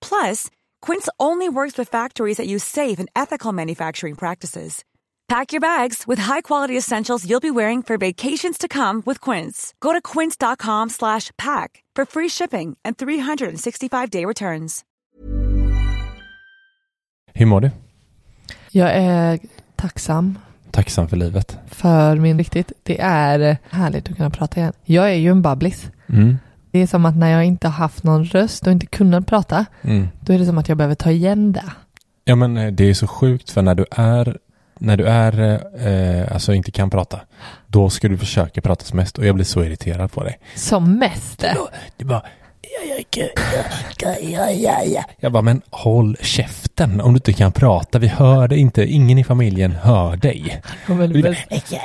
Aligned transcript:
Plus, 0.00 0.50
Quince 0.82 1.08
only 1.18 1.48
works 1.48 1.78
with 1.78 1.88
factories 1.88 2.36
that 2.38 2.46
use 2.46 2.64
safe 2.64 2.98
and 2.98 3.08
ethical 3.14 3.52
manufacturing 3.52 4.14
practices. 4.16 4.84
Pack 5.28 5.52
your 5.52 5.60
bags 5.60 6.06
with 6.06 6.18
high-quality 6.18 6.76
essentials 6.76 7.28
you'll 7.28 7.40
be 7.40 7.50
wearing 7.50 7.82
for 7.82 7.98
vacations 7.98 8.56
to 8.58 8.66
come 8.66 9.02
with 9.04 9.20
Quince. 9.20 9.74
Go 9.80 9.92
to 9.92 10.00
quince.com 10.00 10.88
slash 10.88 11.30
pack 11.36 11.84
for 11.94 12.06
free 12.06 12.28
shipping 12.30 12.76
and 12.84 12.96
365-day 12.96 14.24
returns. 14.24 14.84
Hur 17.34 17.46
mår 17.46 17.60
du? 17.60 17.70
Jag 18.70 18.90
är 18.94 19.38
tacksam 19.76 20.38
Tacksam 20.70 21.08
för 21.08 21.16
livet. 21.16 21.56
för 21.66 22.16
min 22.16 22.38
riktigt. 22.38 22.72
Det 22.82 23.00
är 23.00 23.56
härligt 23.70 24.08
att 24.10 24.16
kunna 24.16 24.30
prata 24.30 24.60
igen. 24.60 24.72
Jag 24.84 25.10
är 25.10 25.14
ju 25.16 25.30
en 25.30 25.42
babblis. 25.42 25.86
Mm. 26.08 26.38
Det 26.70 26.78
är 26.78 26.86
som 26.86 27.06
att 27.06 27.16
när 27.16 27.30
jag 27.30 27.44
inte 27.44 27.68
har 27.68 27.72
haft 27.72 28.04
någon 28.04 28.24
röst 28.24 28.66
och 28.66 28.72
inte 28.72 28.86
kunnat 28.86 29.26
prata, 29.26 29.66
Mm. 29.82 30.08
då 30.20 30.32
är 30.32 30.38
det 30.38 30.46
som 30.46 30.58
att 30.58 30.68
jag 30.68 30.76
behöver 30.78 30.94
ta 30.94 31.10
igen 31.10 31.52
det. 31.52 31.64
Ja 32.24 32.34
men 32.34 32.56
eh, 32.56 32.72
det 32.72 32.84
är 32.84 32.94
så 32.94 33.06
sjukt 33.06 33.50
för 33.50 33.62
när 33.62 33.74
du 33.74 33.84
är 33.90 34.38
när 34.80 34.96
du 34.96 35.04
är, 35.06 35.60
eh, 35.86 36.32
alltså 36.32 36.54
inte 36.54 36.70
kan 36.70 36.90
prata, 36.90 37.20
då 37.66 37.90
ska 37.90 38.08
du 38.08 38.18
försöka 38.18 38.60
prata 38.60 38.84
som 38.84 38.96
mest 38.96 39.18
och 39.18 39.26
jag 39.26 39.34
blir 39.34 39.44
så 39.44 39.64
irriterad 39.64 40.12
på 40.12 40.24
dig. 40.24 40.38
Som 40.54 40.98
mest. 40.98 41.44
Du 41.96 42.04
bara, 42.04 42.22
jag 45.20 45.32
bara, 45.32 45.42
men 45.42 45.62
håll 45.70 46.16
käften 46.20 47.00
om 47.00 47.12
du 47.12 47.16
inte 47.16 47.32
kan 47.32 47.52
prata. 47.52 47.98
Vi 47.98 48.06
hör 48.08 48.48
dig 48.48 48.58
inte, 48.58 48.84
ingen 48.84 49.18
i 49.18 49.24
familjen 49.24 49.72
hör 49.72 50.16
dig. 50.16 50.62
Ja, 50.88 50.94
men 50.94 51.12
det, 51.12 51.22
bästa, 51.22 51.76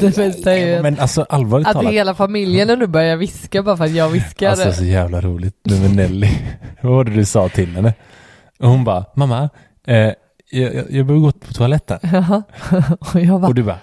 det 0.00 0.16
bästa 0.16 0.52
är 0.52 0.66
ju 0.76 0.82
Men 0.82 0.98
alltså 0.98 1.26
allvarligt 1.28 1.68
att 1.68 1.74
talat. 1.74 1.92
hela 1.92 2.14
familjen 2.14 2.78
nu 2.78 2.86
börjar 2.86 3.16
viska 3.16 3.62
bara 3.62 3.76
för 3.76 3.84
att 3.84 3.90
jag 3.94 4.08
viskar. 4.08 4.50
Alltså 4.50 4.72
så 4.72 4.84
jävla 4.84 5.20
roligt. 5.20 5.54
Nu 5.62 5.80
med 5.80 5.96
Nelly. 5.96 6.28
Vad 6.82 6.92
var 6.92 7.04
det 7.04 7.10
du 7.10 7.24
sa 7.24 7.48
till 7.48 7.74
henne? 7.76 7.94
Och 8.58 8.68
hon 8.68 8.84
bara, 8.84 9.04
mamma, 9.14 9.50
eh, 9.86 9.96
jag, 9.96 10.14
jag, 10.50 10.74
jag 10.90 11.06
behöver 11.06 11.26
gå 11.26 11.32
på 11.32 11.52
toaletten. 11.52 11.98
Och 13.00 13.20
jag 13.20 13.40
bara, 13.40 13.48
Och 13.48 13.54
du 13.54 13.62
bara, 13.62 13.78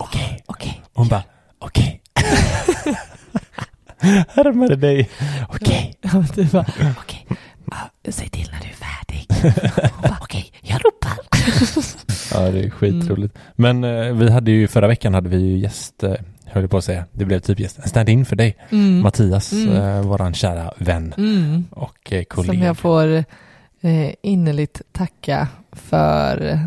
okej. 0.00 0.42
okej. 0.46 0.82
Och 0.84 0.98
hon 1.00 1.08
bara, 1.08 1.22
okej. 1.58 2.00
Härmade 4.28 4.76
dig. 4.76 5.10
Okej. 5.48 5.94
Men 6.02 6.26
du 6.34 6.44
bara, 6.44 6.66
okej. 6.98 7.26
Ja, 7.70 8.10
Säg 8.12 8.28
till 8.28 8.48
när 8.52 8.60
du 8.60 8.66
är 8.68 8.72
färdig. 8.72 9.26
Okej, 10.20 10.52
jag 10.62 10.80
ropar. 10.84 11.18
Ja, 12.34 12.50
det 12.50 12.64
är 12.64 12.70
skitroligt. 12.70 13.34
Men 13.56 13.84
eh, 13.84 14.12
vi 14.14 14.30
hade 14.30 14.50
ju, 14.50 14.68
förra 14.68 14.86
veckan 14.88 15.14
hade 15.14 15.28
vi 15.28 15.36
ju 15.36 15.58
gäst, 15.58 16.02
eh, 16.02 16.14
höll 16.44 16.68
på 16.68 16.76
att 16.76 16.84
säga, 16.84 17.04
det 17.12 17.24
blev 17.24 17.40
typ 17.40 17.60
gäst, 17.60 17.88
stand-in 17.88 18.24
för 18.26 18.36
dig. 18.36 18.56
Mm. 18.70 19.00
Mattias, 19.00 19.52
Mm. 19.52 19.76
eh, 19.76 20.00
våran 20.00 20.34
kära 20.34 20.72
vän 20.78 21.14
Mm. 21.18 21.64
och 21.70 21.98
Som 22.12 22.24
kollega. 22.28 22.64
jag 22.66 22.78
får 22.78 23.14
eh, 23.80 24.10
innerligt 24.22 24.82
tacka 24.92 25.48
för 25.72 26.58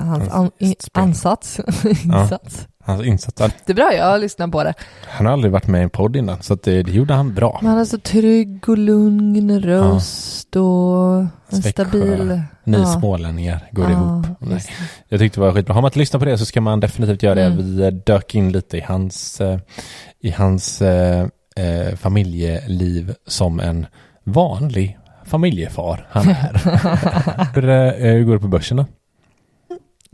hans 0.00 0.28
an, 0.28 0.50
ansats. 0.92 1.60
insats. 2.04 2.68
Insats. 3.04 3.40
Han- 3.40 3.50
Det 3.66 3.72
är 3.72 3.76
bra, 3.76 3.92
jag 3.94 4.04
har 4.04 4.18
lyssnat 4.18 4.50
på 4.52 4.64
det. 4.64 4.74
Han 5.08 5.26
har 5.26 5.32
aldrig 5.32 5.52
varit 5.52 5.66
med 5.66 5.80
i 5.80 5.84
en 5.84 5.90
podd 5.90 6.16
innan, 6.16 6.42
så 6.42 6.54
det, 6.54 6.82
det 6.82 6.92
gjorde 6.92 7.14
han 7.14 7.34
bra. 7.34 7.58
Man 7.62 7.76
har 7.78 7.84
så 7.84 7.98
trygg 7.98 8.68
och 8.68 8.78
lugn 8.78 9.60
röst 9.60 10.56
och 10.56 10.62
en 11.20 11.28
Växjö. 11.50 11.70
stabil... 11.70 12.42
Ni 12.64 12.78
ja. 12.78 12.86
smålänningar 12.86 13.68
går 13.70 13.84
Ja, 13.84 13.90
ihop. 13.90 14.26
Nej. 14.38 14.62
Jag 15.08 15.20
tyckte 15.20 15.40
det 15.40 15.46
var 15.46 15.52
skitbra. 15.52 15.74
Har 15.74 15.82
man 15.82 15.88
inte 15.88 15.98
lyssnat 15.98 16.20
på 16.20 16.26
det 16.26 16.38
så 16.38 16.44
ska 16.46 16.60
man 16.60 16.80
definitivt 16.80 17.22
göra 17.22 17.34
det. 17.34 17.42
Mm. 17.44 17.56
Vi 17.76 17.82
eh, 17.84 17.90
dök 17.90 18.34
in 18.34 18.52
lite 18.52 18.76
i 18.78 18.80
hans, 18.80 19.40
eh, 19.40 19.58
i 20.20 20.30
hans 20.30 20.82
eh, 20.82 21.26
eh, 21.56 21.94
familjeliv 21.96 23.14
som 23.26 23.60
en 23.60 23.86
vanlig 24.24 24.98
familjefar 25.24 26.06
han 26.10 26.28
är. 26.28 26.52
hur 28.14 28.24
går 28.24 28.32
det 28.34 28.40
på 28.40 28.48
börsen 28.48 28.76
då? 28.76 28.86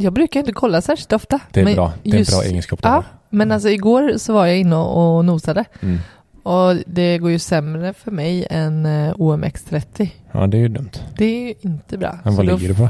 Jag 0.00 0.12
brukar 0.12 0.40
inte 0.40 0.52
kolla 0.52 0.80
särskilt 0.82 1.12
ofta. 1.12 1.40
Det 1.52 1.60
är 1.60 1.64
men 1.64 1.74
bra. 1.74 1.92
Det 2.02 2.10
är 2.10 2.18
just- 2.18 2.32
en 2.32 2.38
bra 2.38 2.44
egenskap. 2.48 2.80
Ja, 2.82 3.04
men 3.30 3.52
alltså 3.52 3.68
igår 3.68 4.18
så 4.18 4.32
var 4.32 4.46
jag 4.46 4.58
inne 4.58 4.76
och 4.76 5.16
och 5.16 5.24
nosade. 5.24 5.64
Mm. 5.80 5.98
Och 6.42 6.76
det 6.86 7.18
går 7.18 7.30
ju 7.30 7.38
sämre 7.38 7.92
för 7.92 8.10
mig 8.10 8.46
än 8.50 8.86
eh, 8.86 9.14
OMX30. 9.14 10.08
ja, 10.32 10.46
det 10.46 10.56
är 10.56 10.60
ju 10.60 10.68
dumt. 10.68 10.90
Det 11.16 11.24
är 11.24 11.48
ju 11.48 11.54
inte 11.60 11.98
bra. 11.98 12.18
Men 12.24 12.36
vad 12.36 12.46
Så 12.46 12.52
ligger 12.56 12.68
du 12.68 12.74
på? 12.74 12.88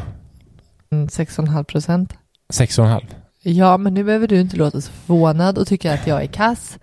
Mm, 0.90 1.06
6,5 1.08 1.64
procent. 1.64 2.14
Sex 2.52 2.78
och 2.78 2.84
en 2.84 2.90
halv? 2.90 3.14
Ja, 3.42 3.76
men 3.76 3.94
nu 3.94 4.04
behöver 4.04 4.26
du 4.28 4.40
inte 4.40 4.56
låta 4.56 4.80
så 4.80 4.92
förvånad 4.92 5.58
och 5.58 5.66
tycka 5.66 5.94
att 5.94 6.06
jag 6.06 6.22
är 6.22 6.26
kass. 6.26 6.78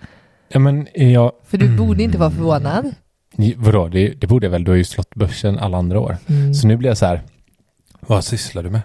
Ja, 0.49 0.59
men 0.59 0.87
jag... 0.93 1.31
För 1.45 1.57
du 1.57 1.65
Mm. 1.65 1.77
borde 1.77 2.03
inte 2.03 2.17
vara 2.17 2.31
förvånad. 2.31 2.95
Ni- 3.35 3.55
Vadå, 3.57 3.87
det, 3.87 4.09
det 4.09 4.27
borde 4.27 4.45
jag 4.45 4.51
väl? 4.51 4.63
Du 4.63 4.71
har 4.71 4.75
ju 4.77 4.83
slått 4.83 5.15
börsen 5.15 5.59
alla 5.59 5.77
andra 5.77 5.99
år. 5.99 6.17
Mm. 6.27 6.53
Så 6.53 6.67
nu 6.67 6.77
blir 6.77 6.89
jag 6.89 6.97
så 6.97 7.05
här, 7.05 7.21
vad 7.99 8.23
sysslar 8.23 8.63
du 8.63 8.69
med? 8.69 8.81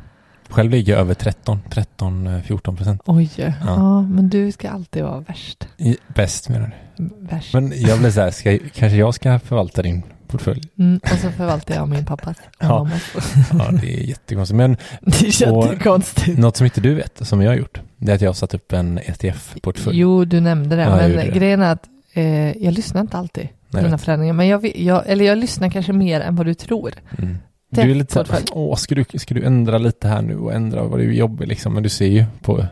Själv 0.53 0.71
ligger 0.71 0.93
jag 0.93 1.01
över 1.01 1.15
13, 1.15 1.59
13, 1.71 2.27
eh, 2.27 2.43
14 2.43 2.77
procent. 2.77 3.03
Oj, 3.07 3.31
ja. 3.61 4.01
men 4.03 4.29
du 4.29 4.53
ska 4.53 4.71
alltid 4.71 5.03
vara 5.03 5.21
värst. 5.21 5.69
I- 5.79 5.97
Bäst 6.15 6.49
menar 6.49 6.73
du? 6.97 7.11
Värst. 7.19 7.55
Men 7.55 7.73
jag 7.77 7.99
blir 7.99 8.11
så 8.11 8.21
här, 8.21 8.31
ska, 8.31 8.59
kanske 8.75 8.97
jag 8.97 9.15
ska 9.15 9.39
förvalta 9.39 9.83
din 9.83 10.03
portfölj? 10.29 10.61
Mm, 10.79 11.01
och 11.03 11.09
så 11.19 11.31
förvaltar 11.31 11.75
jag 11.75 11.89
min 11.89 12.05
pappas 12.05 12.37
och 12.39 12.45
Ja. 12.59 12.89
Ja, 13.53 13.71
det 13.83 13.95
är 14.01 14.05
jättekonstigt. 14.05 14.57
Men 14.57 14.77
Det 15.01 15.21
är 15.27 15.43
jättekonstigt. 15.43 16.39
något 16.39 16.57
som 16.57 16.65
inte 16.65 16.81
du 16.81 16.95
vet, 16.95 17.27
som 17.27 17.43
jag 17.43 17.51
har 17.51 17.57
gjort, 17.57 17.81
det 17.97 18.11
är 18.12 18.15
att 18.15 18.21
jag 18.21 18.29
har 18.29 18.35
satt 18.35 18.55
upp 18.55 18.73
en 18.73 18.99
ETF-portfölj. 18.99 19.99
Jo, 19.99 20.25
du 20.25 20.41
nämnde 20.41 20.77
det. 20.77 20.83
Ja, 20.83 20.97
men 20.97 21.11
det. 21.12 21.27
grejen 21.35 21.62
är 21.62 21.73
att 21.73 21.89
eh, 22.12 22.53
jag 22.65 22.75
lyssnar 22.75 23.01
inte 23.01 23.17
alltid 23.19 23.49
på 23.71 23.79
dina 23.81 23.99
förändringar. 23.99 24.33
Men 24.35 24.49
jag, 24.49 24.77
jag, 24.77 25.03
eller 25.07 25.25
jag 25.25 25.39
lyssnar 25.39 25.71
kanske 25.71 25.93
mer 25.93 26.21
än 26.21 26.37
vad 26.37 26.47
du 26.47 26.55
tror. 26.55 26.93
Mm. 27.19 27.38
Du 27.75 27.91
är 27.91 27.95
lite 27.95 28.15
portfölj. 28.15 28.45
åh, 28.53 28.77
ska 28.77 28.95
du, 28.95 29.05
ska 29.19 29.35
du 29.35 29.45
ändra 29.45 29.79
lite 29.79 30.09
här 30.09 30.23
nu 30.23 30.37
och 30.39 30.53
ändra 30.55 30.83
vad 30.83 30.99
du 30.99 31.15
jobbar 31.15 31.47
liksom? 31.47 31.75
Men 31.75 31.83
du 31.83 31.89
ser 31.89 32.07
ju 32.07 32.25
på 32.43 32.67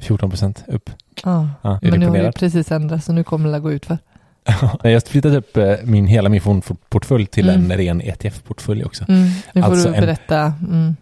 14 0.00 0.30
procent 0.30 0.64
upp. 0.68 0.90
Ja. 1.24 1.48
Ja, 1.62 1.78
Men 1.82 2.00
nu 2.00 2.06
har 2.08 2.18
du 2.18 2.32
precis 2.32 2.72
ändrat 2.72 3.04
så 3.04 3.12
nu 3.12 3.24
kommer 3.24 3.52
det 3.52 3.60
gå 3.60 3.72
ut 3.72 3.86
för. 3.86 3.98
Jag 4.82 4.92
har 4.92 5.08
flyttat 5.08 5.32
upp 5.34 5.56
eh, 5.56 5.74
min, 5.84 6.06
hela 6.06 6.28
min 6.28 6.40
fondportfölj 6.40 7.26
till 7.26 7.48
Mm. 7.48 7.70
en 7.70 7.76
ren 7.78 8.00
ETF-portfölj 8.00 8.84
också. 8.84 9.04
Mm. 9.08 9.28
Nu 9.52 9.62
får 9.62 9.70
Alltså 9.70 9.90
du 9.92 10.00
berätta. 10.00 10.54
Mm. 10.68 10.96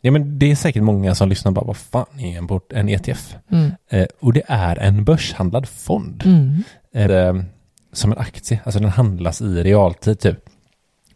Ja, 0.00 0.10
men 0.12 0.38
det 0.38 0.50
är 0.50 0.56
säkert 0.56 0.82
många 0.82 1.14
som 1.14 1.28
lyssnar 1.28 1.52
bara, 1.52 1.64
vad 1.64 1.76
fan 1.76 2.20
är 2.20 2.38
en, 2.38 2.46
port, 2.46 2.72
en 2.72 2.88
ETF? 2.88 3.36
Mm. 3.50 3.70
Eh, 3.90 4.06
och 4.20 4.32
det 4.32 4.42
är 4.46 4.76
en 4.76 5.04
börshandlad 5.04 5.68
fond. 5.68 6.22
Mm. 6.26 6.62
Det, 6.92 7.44
som 7.92 8.12
en 8.12 8.18
aktie, 8.18 8.60
alltså 8.64 8.80
den 8.80 8.90
handlas 8.90 9.40
i 9.40 9.62
realtid 9.62 10.20
typ. 10.20 10.38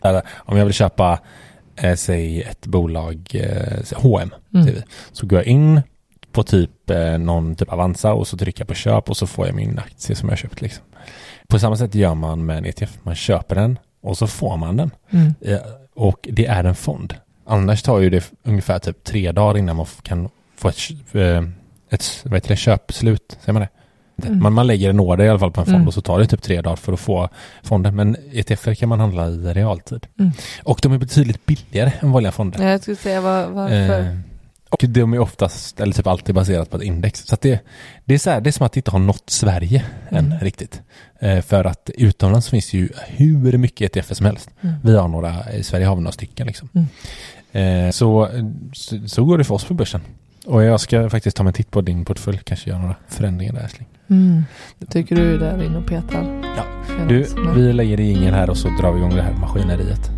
Där, 0.03 0.23
om 0.37 0.59
jag 0.59 0.65
vill 0.65 0.75
köpa, 0.75 1.19
eh, 1.83 1.95
säg 1.95 2.43
ett 2.43 2.67
bolag, 2.67 3.31
eh, 3.35 3.97
H&M 3.97 4.31
Mm. 4.55 4.75
så 5.13 5.27
går 5.27 5.39
jag 5.39 5.47
in 5.47 5.81
på 6.33 6.43
typ 6.43 6.91
eh, 6.91 7.19
någon 7.19 7.55
typ 7.57 7.73
Avanza 7.73 8.13
och 8.13 8.27
så 8.27 8.37
trycker 8.37 8.61
jag 8.61 8.69
på 8.69 8.75
köp 8.75 9.11
och 9.11 9.17
så 9.17 9.27
får 9.27 9.47
jag 9.47 9.55
min 9.57 9.79
aktie 9.79 10.17
som 10.17 10.29
jag 10.29 10.39
köpt 10.39 10.61
liksom. 10.61 10.85
På 11.49 11.59
samma 11.59 11.77
sätt 11.77 11.95
gör 11.95 12.15
man 12.15 12.47
med 12.47 12.59
en 12.59 12.65
ETF. 12.67 12.99
Man 13.03 13.15
köper 13.15 13.55
den 13.55 13.79
och 14.03 14.19
så 14.19 14.27
får 14.27 14.57
man 14.57 14.77
den. 14.77 14.91
Mm. 15.11 15.35
Eh, 15.41 15.59
Och 15.95 16.29
det 16.33 16.47
är 16.47 16.65
en 16.65 16.75
fond. 16.75 17.15
Annars 17.47 17.83
tar 17.83 17.99
ju 18.01 18.11
det 18.11 18.31
ungefär 18.43 18.79
typ 18.79 19.05
tre 19.05 19.33
dagar 19.33 19.59
innan 19.59 19.77
man 19.77 19.87
kan 20.03 20.29
få 20.57 20.69
ett, 20.69 20.77
eh, 21.13 21.43
ett 21.91 22.21
vad 22.25 22.35
heter 22.35 22.49
det, 22.49 22.57
köpslut. 22.57 23.37
Säger 23.41 23.53
man 23.53 23.63
det? 23.63 23.69
Mm. 24.29 24.43
Man, 24.43 24.53
man 24.53 24.67
lägger 24.67 24.91
en 24.91 25.01
order 25.01 25.25
i 25.25 25.29
alla 25.29 25.39
fall 25.39 25.53
på 25.53 25.61
en 25.61 25.67
fond 25.67 25.77
Mm. 25.77 25.89
och 25.89 25.95
så 25.95 26.01
tar 26.01 26.19
det 26.19 26.27
typ 26.27 26.43
tre 26.43 26.61
dagar 26.61 26.77
för 26.77 26.93
att 26.93 27.01
få 27.01 27.29
fonden. 27.63 27.97
Men 27.97 28.17
ETFer 28.33 28.75
kan 28.75 28.89
man 28.89 29.01
handla 29.01 29.29
i 29.29 29.37
realtid. 29.37 30.07
Mm. 30.19 30.33
Och 30.63 30.79
de 30.83 30.93
är 30.93 30.99
betydligt 30.99 31.47
billigare 31.47 31.93
än 32.01 32.13
vanliga 32.13 32.33
fonder. 32.33 32.71
Jag 32.71 32.81
skulle 32.83 32.97
säga 32.97 33.21
var, 33.21 33.47
varför. 33.47 34.01
Eh, 34.01 34.07
och 34.71 34.85
de 34.89 35.13
är 35.15 35.19
oftast, 35.19 35.81
eller 35.81 35.93
typ 35.93 36.07
alltid 36.07 36.35
baserat 36.35 36.71
på 36.71 36.77
ett 36.77 36.83
index. 36.83 37.27
Så 37.27 37.37
det, 37.41 37.61
det, 38.05 38.15
är 38.15 38.19
så 38.19 38.31
här, 38.31 38.41
det 38.41 38.51
är 38.51 38.53
som 38.53 38.67
att 38.67 38.73
det 38.73 38.79
inte 38.79 38.91
har 38.91 38.99
nått 38.99 39.31
Sverige 39.31 39.85
än 40.11 40.27
Mm. 40.27 40.39
riktigt. 40.39 40.83
Eh, 41.21 41.41
för 41.41 41.65
att 41.65 41.91
utomlands 41.95 42.49
finns 42.49 42.73
ju 42.73 42.89
hur 43.09 43.59
mycket 43.59 43.97
ETF 43.97 44.17
som 44.17 44.27
helst. 44.27 44.51
Mm. 44.61 44.75
Vi 44.83 44.97
har 44.97 45.09
några, 45.09 45.53
i 45.53 45.63
Sverige 45.63 45.87
har 45.87 45.97
vi 45.97 46.03
några 46.03 46.13
stycken 46.13 46.47
liksom. 46.47 46.69
Eh, 47.53 47.91
så, 47.91 48.29
så, 48.73 49.09
så 49.09 49.25
går 49.25 49.39
det 49.39 49.45
för 49.45 49.55
oss 49.55 49.65
på 49.65 49.75
börsen. 49.75 50.01
Och 50.47 50.63
jag 50.63 50.81
ska 50.81 51.11
faktiskt 51.11 51.37
ta 51.37 51.43
mig 51.43 51.51
en 51.51 51.55
titt 51.55 51.71
på 51.71 51.81
din 51.81 52.05
portfölj, 52.05 52.41
kanske 52.45 52.71
göra 52.71 52.81
några 52.81 52.95
förändringar 53.09 53.53
där 53.53 53.61
älskling. 53.61 53.89
Mm. 54.11 54.43
Tycker 54.89 55.17
du 55.17 55.39
där 55.39 55.63
inne 55.63 55.79
och 55.79 55.87
petar? 55.87 56.43
Ja. 56.57 56.65
Du, 57.09 57.27
vi 57.55 57.73
lägger 57.73 58.01
i 58.01 58.11
ingen 58.11 58.35
här 58.35 58.51
och 58.51 58.57
så 58.57 58.69
drar 58.69 58.93
vi 58.93 58.99
igång 58.99 59.15
det 59.15 59.23
här 59.23 59.33
maskineriet. 59.33 60.11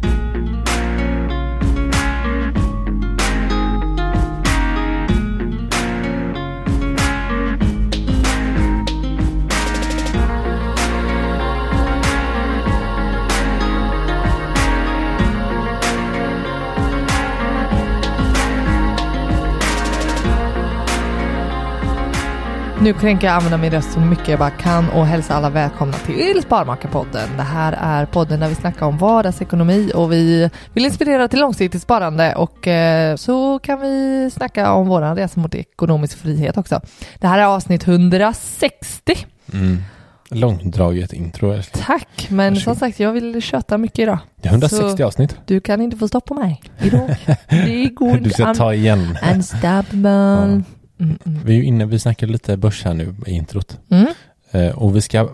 Nu 22.83 22.93
tänker 22.93 23.27
jag 23.27 23.37
använda 23.37 23.59
min 23.59 23.71
röst 23.71 23.93
så 23.93 24.01
mycket 24.01 24.29
jag 24.29 24.39
bara 24.39 24.51
kan 24.51 24.89
och 24.91 25.07
hälsa 25.07 25.35
alla 25.35 25.51
välkomna 25.51 25.93
till 25.93 26.43
Sparmakarpodden. 26.43 27.29
Det 27.37 27.43
här 27.43 27.73
är 27.81 28.07
podden 28.07 28.41
där 28.41 28.49
vi 28.49 28.55
snackar 28.55 28.87
om 28.87 28.99
vardagsekonomi 28.99 29.93
och 29.95 30.13
vi 30.13 30.51
vill 30.75 30.85
inspirera 30.85 31.29
till 31.29 31.41
långsiktigt 31.41 31.83
sparande 31.83 32.35
och 32.35 32.67
eh, 32.69 33.17
så 33.17 33.59
kan 33.59 33.81
vi 33.81 34.31
snacka 34.33 34.73
om 34.73 34.89
våran 34.89 35.17
resa 35.17 35.41
mot 35.41 35.55
ekonomisk 35.55 36.19
frihet 36.19 36.57
också. 36.57 36.81
Det 37.19 37.27
här 37.27 37.39
är 37.39 37.45
avsnitt 37.45 37.87
160. 37.89 39.15
Mm. 39.53 39.83
Långdraget 40.31 41.13
intro. 41.13 41.63
Tack, 41.73 42.27
men 42.31 42.55
Varsågod. 42.55 42.63
som 42.63 42.77
sagt 42.77 43.01
jag 43.01 43.13
vill 43.13 43.43
köta 43.43 43.79
mycket 43.79 43.99
idag. 43.99 44.19
Det 44.43 44.49
är 44.49 44.53
160 44.53 44.97
Så- 44.97 45.07
avsnitt. 45.07 45.37
Du 45.47 45.61
kan 45.61 45.81
inte 45.81 45.97
få 45.97 46.09
stoppa 46.09 46.35
mig 46.35 46.63
idag. 46.83 47.17
Det 47.49 47.89
går 47.95 48.17
Du 48.17 48.31
ska 48.31 48.55
ta 48.55 48.75
igen. 48.75 49.19
Unstoppable. 49.35 50.63
Mm, 51.03 51.19
mm. 51.27 51.41
Vi 51.45 51.59
är 51.59 51.63
inne, 51.63 51.87
vi 51.87 51.99
snackar 51.99 52.27
lite 52.27 52.57
börs 52.57 52.85
här 52.85 52.95
nu 52.95 53.15
i 53.27 53.31
introt. 53.31 53.79
Mm. 53.91 54.07
Eh, 54.51 54.79
och 54.79 54.97
vi 54.97 55.01
ska 55.01 55.29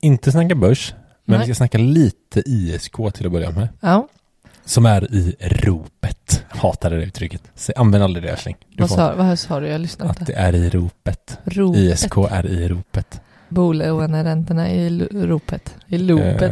inte 0.00 0.32
snacka 0.32 0.54
börs, 0.54 0.94
men 1.24 1.38
Nej. 1.38 1.46
vi 1.46 1.54
ska 1.54 1.58
snacka 1.58 1.78
lite 1.78 2.42
ISK 2.46 2.96
till 3.14 3.26
att 3.26 3.32
börja 3.32 3.50
med. 3.50 3.68
Ja, 3.80 4.08
Som 4.64 4.86
är 4.86 5.14
i 5.14 5.36
ropet. 5.40 6.44
Hatar 6.48 6.90
det 6.90 7.04
uttrycket. 7.04 7.42
Så 7.54 7.72
använd 7.76 8.04
aldrig 8.04 8.24
det 8.24 8.30
älskling. 8.30 8.56
Vad 8.78 8.90
sa, 8.90 9.14
vad 9.14 9.38
sa 9.38 9.60
du? 9.60 9.66
Jag 9.66 9.80
lyssnade 9.80 10.10
att 10.10 10.20
inte. 10.20 10.32
det 10.32 10.38
är 10.38 10.54
i 10.54 10.70
ropet. 10.70 11.38
Ropet. 11.44 11.80
ISK 11.80 12.16
är 12.30 12.46
i 12.46 12.68
ropet. 12.68 13.20
Bolåneräntorna 13.48 14.70
i 14.70 15.08
ropet. 15.12 15.74
I 15.86 15.98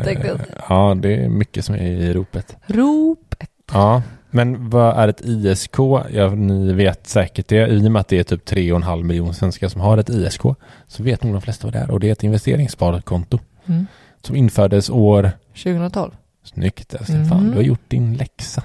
tänkte 0.05 0.27
jag 0.27 0.37
Eh. 0.41 0.47
Ja, 0.69 0.97
det 1.03 1.25
är 1.25 1.29
mycket 1.29 1.65
som 1.65 1.75
är 1.75 1.83
i 1.83 2.13
ropet. 2.13 2.57
Ropet. 2.67 3.51
Ja, 3.73 4.03
men 4.31 4.71
vad 4.71 4.97
är 4.97 5.09
ett 5.09 5.21
ISK? 5.25 5.79
Ja, 6.11 6.31
ni 6.35 6.73
vet 6.73 7.07
säkert 7.07 7.49
det. 7.49 7.67
I 7.69 7.87
och 7.89 7.93
med 7.93 8.01
att 8.01 8.09
det 8.09 8.19
är 8.19 8.23
typ 8.23 8.49
3,5 8.49 9.03
miljoner 9.03 9.33
svenskar 9.33 9.69
som 9.69 9.81
har 9.81 9.99
ett 9.99 10.11
ISK 10.11 10.43
så 10.89 11.03
vet 11.03 11.23
nog 11.23 11.33
de 11.33 11.43
flesta 11.43 11.67
vad 11.67 11.73
det 11.75 11.79
är. 11.79 11.91
Och 11.91 12.01
det 12.01 12.09
är 12.09 12.13
ett 12.13 12.25
investeringssparkonto 12.25 13.39
Mm. 13.67 13.87
som 14.23 14.37
infördes 14.37 14.91
år 14.91 15.31
2012. 15.63 16.11
Snyggt. 16.45 16.95
Fan, 17.07 17.17
Mm. 17.33 17.51
du 17.51 17.57
har 17.57 17.63
gjort 17.63 17.89
din 17.91 18.15
läxa 18.17 18.63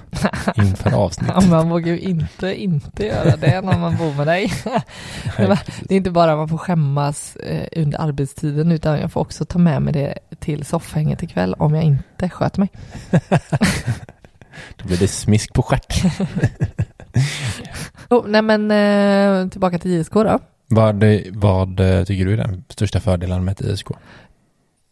inför 0.56 0.90
Ja, 0.90 0.96
avsnittet. 0.96 1.48
man 1.50 1.68
vågar 1.68 1.92
ju 1.92 2.00
inte 2.00 2.62
inte 2.62 3.06
göra 3.06 3.36
det 3.36 3.60
när 3.60 3.78
man 3.78 3.96
bor 3.96 4.14
med 4.14 4.26
dig. 4.26 4.52
Det 5.82 5.94
är 5.94 5.96
inte 5.96 6.10
bara 6.10 6.36
man 6.36 6.48
får 6.48 6.58
skämmas 6.58 7.36
eh, 7.36 7.82
under 7.82 8.00
arbetstiden 8.00 8.72
utan 8.72 8.98
jag 9.00 9.12
får 9.12 9.20
också 9.20 9.44
ta 9.44 9.58
med 9.58 9.82
mig 9.82 9.92
det 9.92 10.18
till 10.40 10.64
soffhänget 10.64 11.22
ikväll 11.22 11.54
om 11.54 11.74
jag 11.74 11.84
inte 11.84 12.28
sköter 12.28 12.60
mig. 12.60 12.68
Då 14.76 14.86
blir 14.86 14.96
det 14.98 15.08
smisk 15.08 15.52
på 15.52 15.62
stjärten. 15.62 16.10
Oh, 18.10 18.26
nej 18.26 18.42
men 18.42 18.70
eh, 18.70 19.48
tillbaka 19.50 19.78
till 19.78 19.90
ISK 19.90 20.12
då. 20.12 20.38
Vad, 20.66 21.04
vad 21.30 21.80
eh, 21.80 22.04
tycker 22.04 22.24
du 22.24 22.32
är 22.32 22.36
den 22.36 22.64
största 22.68 23.00
fördelen 23.00 23.44
med 23.44 23.52
ett 23.52 23.60
ISK? 23.60 23.86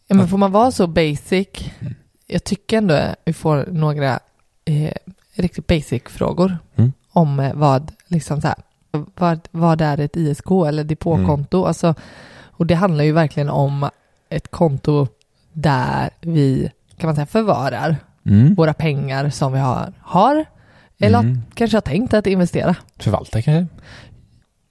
Ja, 0.07 0.15
men 0.15 0.27
får 0.27 0.37
man 0.37 0.51
vara 0.51 0.71
så 0.71 0.87
basic? 0.87 1.47
Mm. 1.79 1.93
Jag 2.27 2.43
tycker 2.43 2.77
ändå 2.77 2.99
vi 3.25 3.33
får 3.33 3.65
några 3.71 4.19
eh, 4.65 4.91
riktigt 5.33 5.67
basic 5.67 6.03
frågor 6.05 6.57
Mm. 6.75 6.93
om 7.11 7.39
eh, 7.39 7.53
vad, 7.53 7.91
liksom 8.07 8.41
så 8.41 8.47
här, 8.47 8.57
vad, 9.15 9.39
vad 9.51 9.81
är 9.81 9.99
ett 9.99 10.17
ISK 10.17 10.51
eller 10.67 10.83
depåkonto? 10.83 11.57
Mm. 11.57 11.67
Alltså, 11.67 11.95
och 12.41 12.65
det 12.65 12.75
handlar 12.75 13.03
ju 13.03 13.11
verkligen 13.11 13.49
om 13.49 13.89
ett 14.29 14.51
konto 14.51 15.07
där 15.53 16.09
vi 16.21 16.71
kan 16.97 17.07
man 17.07 17.15
säga 17.15 17.25
förvarar 17.25 17.95
Mm. 18.25 18.55
våra 18.55 18.73
pengar 18.73 19.29
som 19.29 19.53
vi 19.53 19.59
har, 19.59 19.93
har 20.01 20.45
eller 20.99 21.19
Mm. 21.19 21.41
kanske 21.53 21.77
har 21.77 21.81
tänkt 21.81 22.13
att 22.13 22.27
investera. 22.27 22.75
Förvalta 22.99 23.41
kanske? 23.41 23.67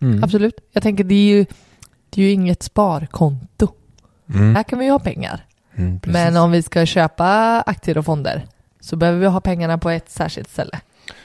Mm. 0.02 0.24
Absolut. 0.24 0.54
Jag 0.72 0.82
tänker 0.82 1.04
det 1.04 1.14
är 1.14 1.36
ju, 1.36 1.46
det 2.10 2.22
är 2.22 2.26
ju 2.26 2.32
inget 2.32 2.62
sparkonto. 2.62 3.68
Mm. 4.34 4.54
Här 4.56 4.62
kan 4.62 4.78
vi 4.78 4.84
ju 4.84 4.90
ha 4.90 4.98
pengar. 4.98 5.44
Mm. 5.76 6.00
Men 6.04 6.36
om 6.36 6.50
vi 6.50 6.62
ska 6.62 6.86
köpa 6.86 7.60
aktier 7.66 7.98
och 7.98 8.04
fonder 8.04 8.46
så 8.80 8.96
behöver 8.96 9.18
vi 9.20 9.26
ha 9.26 9.40
pengarna 9.40 9.78
på 9.78 9.90
ett 9.90 10.10
särskilt 10.10 10.50
ställe. 10.50 10.80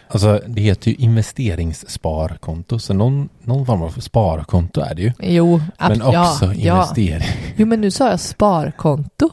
Alltså 0.08 0.42
det 0.48 0.62
heter 0.62 0.90
ju 0.92 0.96
investeringssparkonto, 0.96 2.80
så 2.80 2.94
någon, 2.94 3.30
någon 3.44 3.66
form 3.66 3.82
av 3.82 3.90
sparkonto 3.90 4.82
är 4.82 4.96
det 4.96 5.02
ju. 5.02 5.12
Jo, 5.20 5.62
Men 5.80 6.02
också 6.02 6.46
ja, 6.46 6.54
ja. 6.54 6.74
investering. 6.76 7.54
Jo, 7.56 7.66
men 7.66 7.82
nu 7.82 7.92
sa 7.92 8.10
jag 8.10 8.20
sparkonto. 8.20 9.30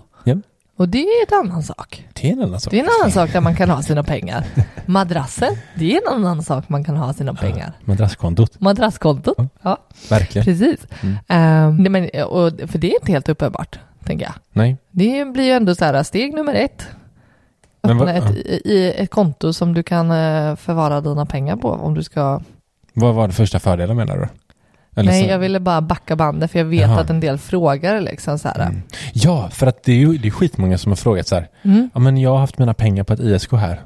Ja. 0.76 0.82
Och 0.82 0.88
det 0.88 0.98
är 0.98 1.32
en 1.32 1.46
annan 1.46 1.62
sak. 1.62 2.04
Det 2.12 2.28
är 2.28 2.32
en 2.32 2.40
annan 2.42 2.60
sak. 2.60 2.70
Det 2.70 2.78
är 2.80 2.84
en 2.84 2.90
annan 3.00 3.12
sak 3.12 3.32
där 3.32 3.40
man 3.40 3.56
kan 3.56 3.70
ha 3.70 3.82
sina 3.82 4.02
pengar. 4.02 4.44
Madrassen, 4.86 5.56
det 5.74 5.92
är 5.96 6.00
en 6.06 6.14
annan 6.14 6.42
sak 6.42 6.68
man 6.68 6.84
kan 6.84 6.96
ha 6.96 7.12
sina 7.12 7.34
pengar. 7.34 7.72
Madrasskontot, 7.84 8.60
Madrasskontot, 8.60 9.34
Ja. 9.38 9.46
ja, 9.62 9.78
verkligen. 10.10 10.44
precis. 10.44 10.86
Mm. 11.02 11.76
Nej, 11.82 11.90
men, 11.90 12.04
och, 12.24 12.52
för 12.70 12.78
det 12.78 12.90
är 12.90 13.00
inte 13.00 13.12
helt 13.12 13.28
uppenbart, 13.28 13.78
tänker 14.04 14.24
jag. 14.24 14.34
Nej, 14.52 14.76
Det 14.90 15.24
blir 15.24 15.44
ju 15.44 15.50
ändå 15.50 15.74
så 15.74 15.84
här, 15.84 16.02
steg 16.02 16.34
nummer 16.34 16.54
ett. 16.54 16.86
Men 17.82 17.98
vad- 17.98 18.08
Öppna 18.08 18.28
ett, 18.28 18.36
i, 18.36 18.60
i 18.64 18.92
ett 18.96 19.10
konto 19.10 19.52
som 19.52 19.74
du 19.74 19.82
kan 19.82 20.10
eh, 20.10 20.56
förvara 20.56 21.00
dina 21.00 21.26
pengar 21.26 21.56
på 21.56 21.70
om 21.70 21.94
du 21.94 22.02
ska 22.02 22.40
vad 22.92 23.14
var 23.14 23.28
det 23.28 23.34
första 23.34 23.58
fördelen 23.58 23.96
menar 23.96 24.16
du? 24.16 24.28
Eller 24.96 25.10
Nej, 25.12 25.22
så- 25.24 25.30
jag 25.30 25.38
ville 25.38 25.60
bara 25.60 25.80
backa 25.80 26.16
bandet 26.16 26.50
för 26.50 26.58
jag 26.58 26.66
vet 26.66 26.80
Jaha. 26.80 27.00
att 27.00 27.10
en 27.10 27.20
del 27.20 27.38
frågar 27.38 28.00
liksom 28.00 28.38
så. 28.38 28.48
Mm. 28.48 28.82
Ja, 29.12 29.48
för 29.50 29.66
att 29.66 29.82
det 29.82 29.92
är 29.92 29.96
ju 29.96 30.18
det 30.18 30.28
är 30.28 30.32
skitmånga 30.32 30.78
som 30.78 30.92
har 30.92 30.96
frågat 30.96 31.26
så 31.28 31.34
här. 31.34 31.48
Mm. 31.62 31.90
Ja, 31.94 32.00
men 32.00 32.16
jag 32.18 32.30
har 32.30 32.38
haft 32.38 32.58
mina 32.58 32.74
pengar 32.74 33.04
på 33.04 33.12
ett 33.12 33.20
ISK 33.20 33.52
här. 33.52 33.80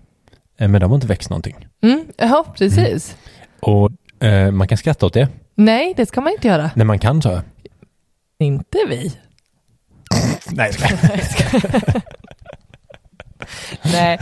eh, 0.59 0.69
Men 0.69 0.81
de 0.81 0.91
har 0.91 0.95
inte 0.95 1.07
växt 1.07 1.31
någonting. 1.31 1.67
Mm. 1.83 2.05
Ja, 2.17 2.45
precis. 2.57 3.17
Och 3.61 3.91
eh, 4.27 4.51
man 4.51 4.69
kan 4.69 4.79
skratta 4.79 5.07
åt 5.07 5.15
det. 5.15 5.29
Nej, 5.55 5.95
det 5.97 6.07
ska 6.07 6.21
man 6.21 6.33
inte 6.33 6.49
göra. 6.49 6.71
När 6.75 6.85
man 6.85 6.99
kan 6.99 7.23
så. 7.23 7.41
Inte 8.39 8.79
vi. 8.89 9.13
Nej, 10.51 10.73
Nej. 13.93 14.19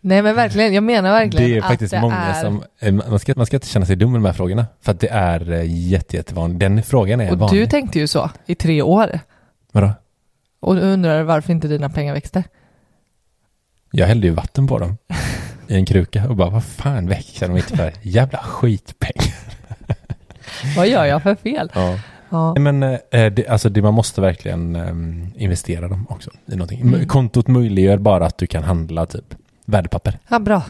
Nej, 0.00 0.22
men 0.22 0.34
verkligen. 0.34 0.74
Jag 0.74 0.84
menar 0.84 1.10
verkligen 1.10 1.50
det 1.50 1.56
är 1.56 1.60
att 1.60 1.66
faktiskt 1.68 1.90
det 1.90 2.00
många 2.00 2.16
är... 2.16 2.42
som, 2.42 2.64
eh, 2.80 2.92
man 2.92 3.18
ska, 3.18 3.32
man 3.36 3.46
ska 3.46 3.56
inte 3.56 3.68
känna 3.68 3.86
sig 3.86 3.96
dum 3.96 4.12
med 4.12 4.20
de 4.20 4.26
här 4.26 4.32
frågorna. 4.32 4.66
För 4.80 4.92
att 4.92 5.00
det 5.00 5.08
är 5.10 5.52
eh, 5.52 5.88
jätte, 5.88 6.16
jättevanligt. 6.16 6.60
Den 6.60 6.82
frågan 6.82 7.20
är 7.20 7.32
Och 7.32 7.38
vanlig. 7.38 7.62
du 7.62 7.66
tänkte 7.66 7.98
ju 7.98 8.06
så 8.06 8.30
i 8.46 8.54
tre 8.54 8.82
år. 8.82 9.20
Vadå? 9.72 9.92
Och 10.60 10.74
du 10.74 10.80
undrar 10.80 11.22
varför 11.22 11.52
inte 11.52 11.68
dina 11.68 11.88
pengar 11.90 12.14
växte. 12.14 12.44
Jag 13.90 14.06
hällde 14.06 14.26
ju 14.26 14.32
vatten 14.32 14.66
på 14.66 14.78
dem. 14.78 14.96
I 15.68 15.74
en 15.74 15.86
kruka 15.86 16.28
och 16.28 16.36
bara, 16.36 16.50
vad 16.50 16.64
fan 16.64 17.08
växer 17.08 17.48
de 17.48 17.56
inte 17.56 17.76
för? 17.76 17.92
Jävla 18.02 18.38
skitpeng. 18.38 19.32
Vad 20.76 20.88
gör 20.88 21.04
jag 21.04 21.22
för 21.22 21.34
fel? 21.34 21.70
Ja. 21.74 21.98
Ja. 22.32 22.54
Men 22.58 22.82
eh, 22.82 22.98
det, 23.10 23.46
alltså 23.48 23.68
det, 23.68 23.82
man 23.82 23.94
måste 23.94 24.20
verkligen 24.20 24.76
eh, 24.76 25.42
investera 25.42 25.88
dem 25.88 26.06
också 26.08 26.30
i 26.46 26.50
någonting. 26.56 26.80
Mm. 26.80 27.06
Kontot 27.08 27.48
möjliggör 27.48 27.98
bara 27.98 28.26
att 28.26 28.38
du 28.38 28.46
kan 28.46 28.62
handla 28.62 29.06
typ 29.06 29.34
värdepapper. 29.64 30.18
ja, 30.28 30.38
bra. 30.38 30.62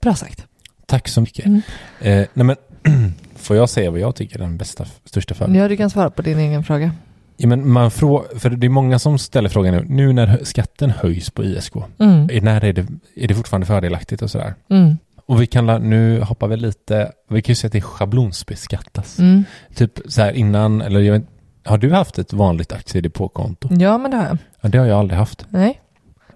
Bra 0.00 0.14
sagt. 0.14 0.46
Tack 0.86 1.08
så 1.08 1.20
mycket. 1.20 1.46
Mm. 1.46 1.62
Eh, 2.00 2.26
nej 2.34 2.46
men, 2.46 2.56
får 3.36 3.56
jag 3.56 3.68
säga 3.68 3.90
vad 3.90 4.00
jag 4.00 4.14
tycker 4.14 4.36
är 4.36 4.42
den 4.42 4.56
bästa, 4.56 4.84
största 5.04 5.34
fördelen? 5.34 5.62
Ja, 5.62 5.68
du 5.68 5.76
kan 5.76 5.90
svara 5.90 6.10
på 6.10 6.22
din 6.22 6.38
egen 6.38 6.64
fråga. 6.64 6.92
Ja, 7.36 7.48
men 7.48 7.68
man 7.70 7.88
frå- 7.90 8.38
för 8.38 8.50
det 8.50 8.66
är 8.66 8.68
många 8.68 8.98
som 8.98 9.18
ställer 9.18 9.48
frågan 9.48 9.74
nu, 9.74 9.84
nu 9.88 10.12
när 10.12 10.40
skatten 10.44 10.90
höjs 10.90 11.30
på 11.30 11.44
ISK, 11.44 11.72
Mm. 11.98 12.28
är- 12.32 12.40
när 12.40 12.64
är 12.64 12.72
det, 12.72 12.86
är 13.16 13.28
det 13.28 13.34
fortfarande 13.34 13.66
fördelaktigt 13.66 14.22
och 14.22 14.30
sådär? 14.30 14.54
Mm. 14.70 14.96
Och 15.30 15.42
vi 15.42 15.46
kan, 15.46 15.66
nu 15.90 16.20
hoppar 16.20 16.48
vi 16.48 16.56
lite, 16.56 17.12
vi 17.28 17.42
kan 17.42 17.50
ju 17.52 17.56
säga 17.56 17.68
att 17.68 17.72
det 17.72 17.80
schablonsbeskattas. 17.80 19.18
Mm. 19.18 19.44
Typ 19.74 19.98
så 20.08 20.22
här 20.22 20.32
innan, 20.32 20.82
eller 20.82 21.00
jag 21.00 21.12
vet, 21.12 21.24
har 21.64 21.78
du 21.78 21.92
haft 21.92 22.18
ett 22.18 22.32
vanligt 22.32 22.72
aktiedepåkonto? 22.72 23.68
Ja, 23.72 23.98
men 23.98 24.10
det 24.10 24.16
har 24.16 24.24
jag. 24.24 24.38
Ja, 24.60 24.68
det 24.68 24.78
har 24.78 24.86
jag 24.86 24.98
aldrig 24.98 25.18
haft. 25.18 25.46
Nej. 25.50 25.80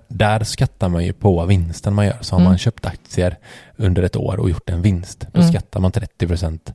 Där 0.08 0.44
skattar 0.44 0.88
man 0.88 1.04
ju 1.04 1.12
på 1.12 1.44
vinsten 1.46 1.94
man 1.94 2.06
gör. 2.06 2.16
Så 2.20 2.34
har 2.34 2.40
Mm. 2.40 2.50
man 2.50 2.58
köpt 2.58 2.86
aktier 2.86 3.36
under 3.76 4.02
ett 4.02 4.16
år 4.16 4.36
och 4.40 4.50
gjort 4.50 4.70
en 4.70 4.82
vinst, 4.82 5.26
då 5.32 5.40
Mm. 5.40 5.52
skattar 5.52 5.80
man 5.80 5.92
30% 5.92 6.72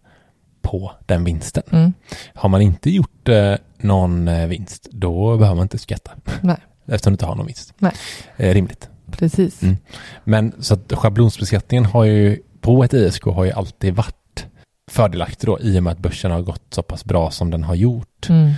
på 0.62 0.92
den 1.06 1.24
vinsten. 1.24 1.64
Mm. 1.72 1.94
Har 2.34 2.50
man 2.50 2.62
inte 2.62 2.90
gjort 2.90 3.30
eh, 3.30 3.56
någon 3.78 4.28
eh, 4.28 4.48
vinst, 4.48 4.88
då 4.92 5.38
behöver 5.38 5.56
man 5.56 5.64
inte 5.66 5.78
skatta. 5.78 6.12
Nej. 6.42 6.58
Eftersom 6.88 7.12
du 7.12 7.14
inte 7.14 7.26
har 7.26 7.36
någon 7.36 7.46
vinst. 7.46 7.74
Nej. 7.78 7.92
Eh, 8.38 8.54
rimligt. 8.54 8.90
Precis. 9.18 9.64
Mm. 9.64 9.78
Men 10.24 10.54
så 10.60 10.74
att 10.74 10.94
schablonsbeskattningen 10.94 11.86
har 11.86 12.04
ju, 12.04 12.40
på 12.62 12.84
ett 12.84 12.94
ISK 12.94 13.24
har 13.24 13.46
ju 13.46 13.52
alltid 13.52 13.96
varit 13.96 14.46
fördelaktig 14.92 15.48
då, 15.48 15.60
i 15.60 15.80
och 15.80 15.84
med 15.84 15.94
att 15.94 16.00
börsen 16.00 16.32
har 16.32 16.42
gått 16.42 16.64
så 16.70 16.84
pass 16.84 17.06
bra 17.06 17.32
som 17.32 17.52
den 17.52 17.64
har 17.64 17.76
gjort. 17.76 18.30
Mm. 18.30 18.54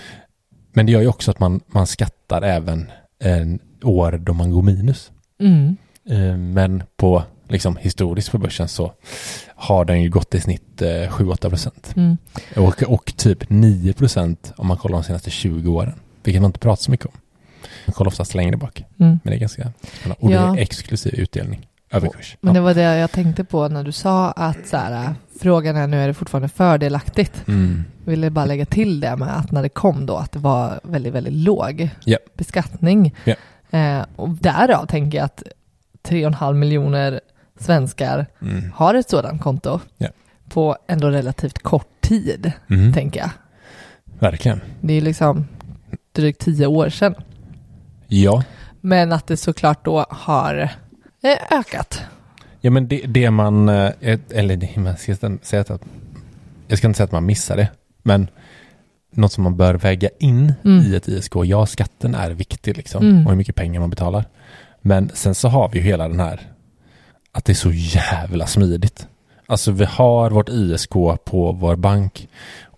Men 0.73 0.85
det 0.85 0.91
gör 0.91 1.01
ju 1.01 1.07
också 1.07 1.31
att 1.31 1.39
man, 1.39 1.61
man 1.67 1.87
skattar 1.87 2.41
även 2.41 2.91
en 3.19 3.59
år 3.83 4.11
då 4.11 4.33
man 4.33 4.51
går 4.51 4.61
minus. 4.61 5.11
Mm. 5.39 5.77
Eh, 6.09 6.37
Men 6.37 6.83
på 6.97 7.23
liksom 7.47 7.77
historiskt 7.77 8.31
på 8.31 8.37
börsen 8.37 8.67
så 8.67 8.93
har 9.55 9.85
den 9.85 10.01
ju 10.01 10.09
gått 10.09 10.35
i 10.35 10.41
snitt 10.41 10.81
eh, 10.81 10.87
7-8 10.87 11.49
procent. 11.49 11.93
Mm. 11.95 12.17
Och, 12.55 12.83
och 12.83 13.13
typ 13.17 13.49
9 13.49 13.93
procent 13.93 14.53
om 14.57 14.67
man 14.67 14.77
kollar 14.77 14.97
de 14.97 15.03
senaste 15.03 15.29
20 15.29 15.71
åren. 15.71 15.93
Vilket 16.23 16.41
man 16.41 16.49
inte 16.49 16.59
pratar 16.59 16.83
så 16.83 16.91
mycket 16.91 17.05
om. 17.05 17.13
Man 17.85 17.93
kollar 17.93 18.07
oftast 18.07 18.35
längre 18.35 18.57
bak. 18.57 18.83
Mm. 18.99 19.19
Men 19.23 19.31
det 19.31 19.35
är 19.35 19.39
ganska. 19.39 19.71
Och 20.19 20.29
det 20.29 20.35
är 20.35 20.57
exklusiv 20.57 21.13
utdelning. 21.15 21.67
Överkurs. 21.93 22.37
Men 22.41 22.53
det 22.53 22.59
var 22.61 22.73
det 22.73 22.81
jag 22.81 23.11
tänkte 23.11 23.43
på 23.43 23.67
när 23.67 23.83
du 23.83 23.91
sa 23.91 24.31
att 24.31 24.67
så 24.67 24.77
här, 24.77 25.15
frågan 25.41 25.75
är 25.75 25.87
nu 25.87 26.01
är 26.03 26.07
det 26.07 26.13
fortfarande 26.13 26.49
fördelaktigt. 26.49 27.47
Mm. 27.47 27.83
Jag 28.05 28.11
ville 28.11 28.29
bara 28.29 28.45
lägga 28.45 28.65
till 28.65 28.99
det 28.99 29.15
med 29.15 29.37
att 29.37 29.51
när 29.51 29.61
det 29.63 29.69
kom 29.69 30.05
då 30.05 30.15
att 30.17 30.31
det 30.31 30.39
var 30.39 30.79
väldigt, 30.83 31.13
väldigt 31.13 31.33
låg 31.33 31.89
Ja. 32.05 32.17
beskattning. 32.37 33.15
Ja. 33.23 33.35
Eh, 33.79 34.05
och 34.15 34.29
därav 34.29 34.85
tänker 34.85 35.17
jag 35.17 35.25
att 35.25 35.43
3,5 36.03 36.53
miljoner 36.53 37.21
svenskar 37.59 38.25
Mm. 38.41 38.71
har 38.75 38.93
ett 38.93 39.09
sådant 39.09 39.41
konto 39.41 39.79
Ja. 39.97 40.07
på 40.49 40.77
ändå 40.87 41.09
relativt 41.09 41.59
kort 41.59 42.01
tid, 42.01 42.51
Mm. 42.69 42.93
tänker 42.93 43.19
jag. 43.19 43.29
Verkligen. 44.19 44.61
Det 44.81 44.93
är 44.93 45.01
liksom 45.01 45.47
drygt 46.11 46.41
tio 46.41 46.65
år 46.67 46.89
sedan. 46.89 47.15
Ja. 48.13 48.43
Men 48.81 49.11
att 49.11 49.27
det 49.27 49.37
såklart 49.37 49.85
då 49.85 50.05
har 50.09 50.69
eh, 51.23 51.59
ökat. 51.59 52.01
Ja 52.61 52.71
men 52.71 52.87
det, 52.87 53.01
det 53.07 53.31
man, 53.31 53.69
eh, 53.69 53.91
eller 54.29 54.55
det, 54.55 54.75
man 54.75 54.97
ska 54.97 55.15
säga 55.41 55.61
att, 55.61 55.81
jag 56.67 56.77
ska 56.77 56.87
inte 56.87 56.97
säga 56.97 57.05
att 57.05 57.11
man 57.11 57.25
missar 57.25 57.57
det, 57.57 57.67
men 58.03 58.27
något 59.11 59.31
som 59.31 59.43
man 59.43 59.57
bör 59.57 59.73
väga 59.73 60.09
in 60.19 60.53
Mm. 60.65 60.85
i 60.85 60.95
ett 60.95 61.07
ISK, 61.07 61.35
ja 61.45 61.65
skatten 61.65 62.15
är 62.15 62.31
viktig 62.31 62.77
liksom, 62.77 63.03
Mm. 63.05 63.25
och 63.25 63.31
hur 63.31 63.37
mycket 63.37 63.55
pengar 63.55 63.79
man 63.79 63.89
betalar. 63.89 64.25
Men 64.81 65.11
sen 65.13 65.35
så 65.35 65.47
har 65.47 65.69
vi 65.69 65.79
ju 65.79 65.85
hela 65.85 66.07
den 66.07 66.19
här, 66.19 66.41
att 67.31 67.45
det 67.45 67.51
är 67.51 67.55
så 67.55 67.71
jävla 67.71 68.47
smidigt. 68.47 69.07
Alltså 69.47 69.71
vi 69.71 69.85
har 69.85 70.29
vårt 70.31 70.49
ISK 70.49 70.89
på 71.25 71.51
vår 71.59 71.75
bank 71.75 72.27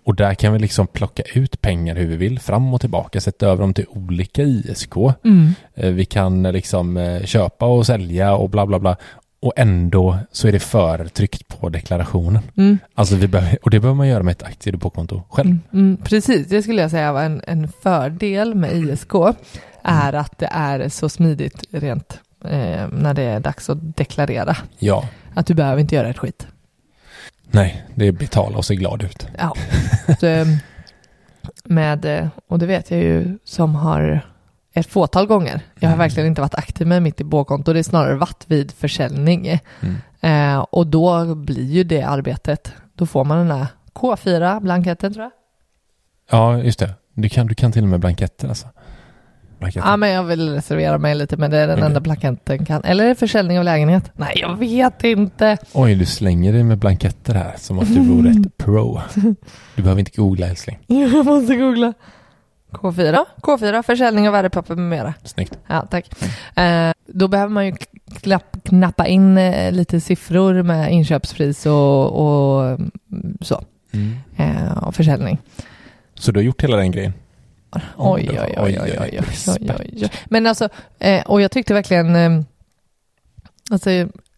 och 0.06 0.16
där 0.16 0.34
kan 0.34 0.54
vi 0.54 0.60
liksom 0.60 0.88
plocka 0.88 1.24
ut 1.36 1.62
pengar 1.62 1.96
hur 1.96 2.08
vi 2.08 2.16
vill, 2.16 2.40
fram 2.40 2.74
och 2.74 2.82
tillbaka, 2.82 3.22
sätta 3.22 3.48
över 3.48 3.62
dem 3.62 3.74
till 3.74 3.86
olika 3.90 4.42
ISK. 4.44 4.96
Eh, 5.76 5.90
Vi 5.90 6.06
kan 6.06 6.46
eh, 6.46 6.52
liksom 6.52 6.98
eh, 6.98 7.24
köpa 7.24 7.66
och 7.66 7.86
sälja 7.86 8.36
och 8.36 8.50
bla 8.50 8.66
bla 8.66 8.80
bla. 8.80 8.96
Och 9.42 9.54
ändå 9.56 10.18
så 10.32 10.48
är 10.48 10.52
det 10.52 10.60
förtryckt 10.60 11.48
på 11.48 11.70
deklarationen. 11.70 12.42
Mm. 12.58 12.78
Alltså 12.94 13.16
vi 13.16 13.28
behöver, 13.28 13.58
och 13.64 13.70
det 13.70 13.80
behöver 13.80 13.98
man 13.98 14.08
göra 14.08 14.24
med 14.24 14.32
ett 14.32 14.44
aktiedepåkonto 14.44 15.22
själv. 15.30 15.48
Mm, 15.48 15.62
mm, 15.74 15.98
precis, 15.98 16.48
det 16.48 16.64
skulle 16.64 16.82
jag 16.82 16.92
säga 16.92 17.14
var 17.14 17.24
en, 17.24 17.42
en 17.48 17.68
fördel 17.84 18.56
med 18.56 18.74
ISK 18.74 19.14
är 19.84 20.14
att 20.14 20.40
det 20.40 20.50
är 20.52 20.90
så 20.90 21.10
smidigt 21.10 21.64
rent 21.72 22.20
eh, 22.46 22.88
när 22.92 23.14
det 23.14 23.24
är 23.24 23.40
dags 23.40 23.70
att 23.70 23.98
deklarera. 23.98 24.58
Ja. 24.80 25.08
Att 25.34 25.46
du 25.46 25.54
behöver 25.54 25.82
inte 25.82 25.96
göra 25.96 26.10
ett 26.10 26.18
skit. 26.18 26.48
Nej, 27.54 27.84
det 27.96 28.08
är 28.08 28.12
betala 28.12 28.58
och 28.58 28.66
se 28.66 28.76
glad 28.76 29.04
ut. 29.04 29.28
Ja. 29.38 29.54
Så, 30.20 30.26
eh, 30.26 30.48
med, 31.64 32.06
eh, 32.06 32.28
och 32.48 32.60
det 32.60 32.66
vet 32.66 32.92
jag 32.92 33.00
ju 33.00 33.38
som 33.44 33.76
har 33.76 34.22
ett 34.74 34.88
fåtal 34.88 35.28
gånger. 35.28 35.62
Jag 35.80 35.90
har 35.90 35.94
Mm. 35.96 36.00
verkligen 36.00 36.28
inte 36.28 36.42
varit 36.42 36.56
aktiv 36.56 36.88
med 36.88 37.02
mitt 37.04 37.18
depåkonto, 37.18 37.74
det 37.74 37.80
är 37.80 37.84
snarare 37.84 38.16
varit 38.16 38.44
vid 38.48 38.72
försäljning. 38.72 39.60
Mm. 39.82 39.96
Eh, 40.22 40.60
och 40.60 40.88
då 40.88 41.36
blir 41.36 41.64
ju 41.72 41.84
det 41.84 42.02
arbetet, 42.02 42.74
då 42.96 43.06
får 43.06 43.24
man 43.26 43.38
den 43.48 43.58
här 43.58 43.68
K4-blanketten 43.94 45.14
tror 45.14 45.24
jag. 45.24 45.32
Ja, 46.32 46.58
just 46.58 46.80
det. 46.80 46.94
Du 47.14 47.30
kan, 47.30 47.48
du 47.48 47.56
kan 47.56 47.72
till 47.72 47.84
och 47.84 47.90
med 47.90 48.00
blanketter 48.00 48.48
alltså. 48.50 48.68
Blanketter. 49.64 49.88
Ja, 49.88 49.98
men 49.98 50.10
jag 50.10 50.24
vill 50.24 50.50
reservera 50.50 50.98
mig 50.98 51.16
lite, 51.16 51.38
men 51.38 51.52
det 51.52 51.58
är 51.58 51.68
den 51.68 51.76
Okej. 51.76 51.86
enda 51.86 52.00
blanketten 52.00 52.66
kan. 52.66 52.84
Eller 52.84 53.04
är 53.04 53.08
det 53.10 53.16
försäljning 53.16 53.58
av 53.60 53.66
lägenhet? 53.66 54.12
Nej, 54.16 54.34
jag 54.36 54.56
vet 54.58 55.04
inte. 55.04 55.58
Oj, 55.74 55.96
du 55.96 56.06
slänger 56.06 56.54
dig 56.54 56.64
med 56.64 56.78
blanketter 56.78 57.34
här 57.34 57.54
som 57.58 57.80
att 57.80 57.88
du 57.88 58.00
vore 58.00 58.30
ett 58.30 58.58
pro. 58.58 59.02
Du 59.76 59.82
behöver 59.82 60.00
inte 60.00 60.12
googla 60.16 60.48
älskling. 60.48 60.80
Jag 60.88 61.26
måste 61.26 61.56
googla. 61.56 61.94
K4, 62.72 63.26
K4, 63.42 63.84
försäljning 63.84 64.28
av 64.28 64.34
värdepapper 64.34 64.76
med 64.76 64.90
mera. 64.90 65.14
Snyggt. 65.24 65.58
Ja, 65.68 65.88
tack. 65.92 66.24
Eh, 66.56 66.92
då 67.08 67.28
behöver 67.28 67.54
man 67.54 67.66
ju 67.66 67.74
knapp, 68.22 68.58
knappa 68.64 69.08
in 69.08 69.38
eh, 69.38 69.72
lite 69.72 70.02
siffror 70.02 70.64
med 70.64 70.92
inköpspris 70.92 71.66
och, 71.66 72.06
och 72.26 72.66
mm, 72.66 72.92
så. 73.42 73.64
Mm. 73.92 74.16
Eh, 74.38 74.78
och 74.78 74.96
försäljning. 74.96 75.38
Så 76.16 76.32
du 76.32 76.40
har 76.40 76.44
gjort 76.44 76.64
hela 76.64 76.78
den 76.78 76.92
grejen? 76.92 77.14
dagar. 77.74 77.94
Oj, 77.98 78.30
oj, 78.32 78.38
oj, 78.40 78.56
oj, 78.58 78.80
oj, 78.82 78.98
oj, 79.02 79.22
oj, 79.48 79.90
oj. 80.02 80.10
Men 80.26 80.48
alltså, 80.48 80.70
eh, 81.00 81.24
och 81.26 81.42
jag 81.42 81.52
tyckte 81.52 81.74
verkligen, 81.74 82.16
ehm, 82.16 82.46
alltså, 83.72 83.90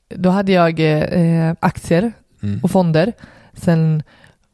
då 0.10 0.30
hade 0.30 0.51
jag 0.51 0.80
eh, 0.80 1.54
aktier 1.60 2.13
mm. 2.44 2.60
och 2.63 2.72
fonder 2.72 3.13
sen 3.54 4.04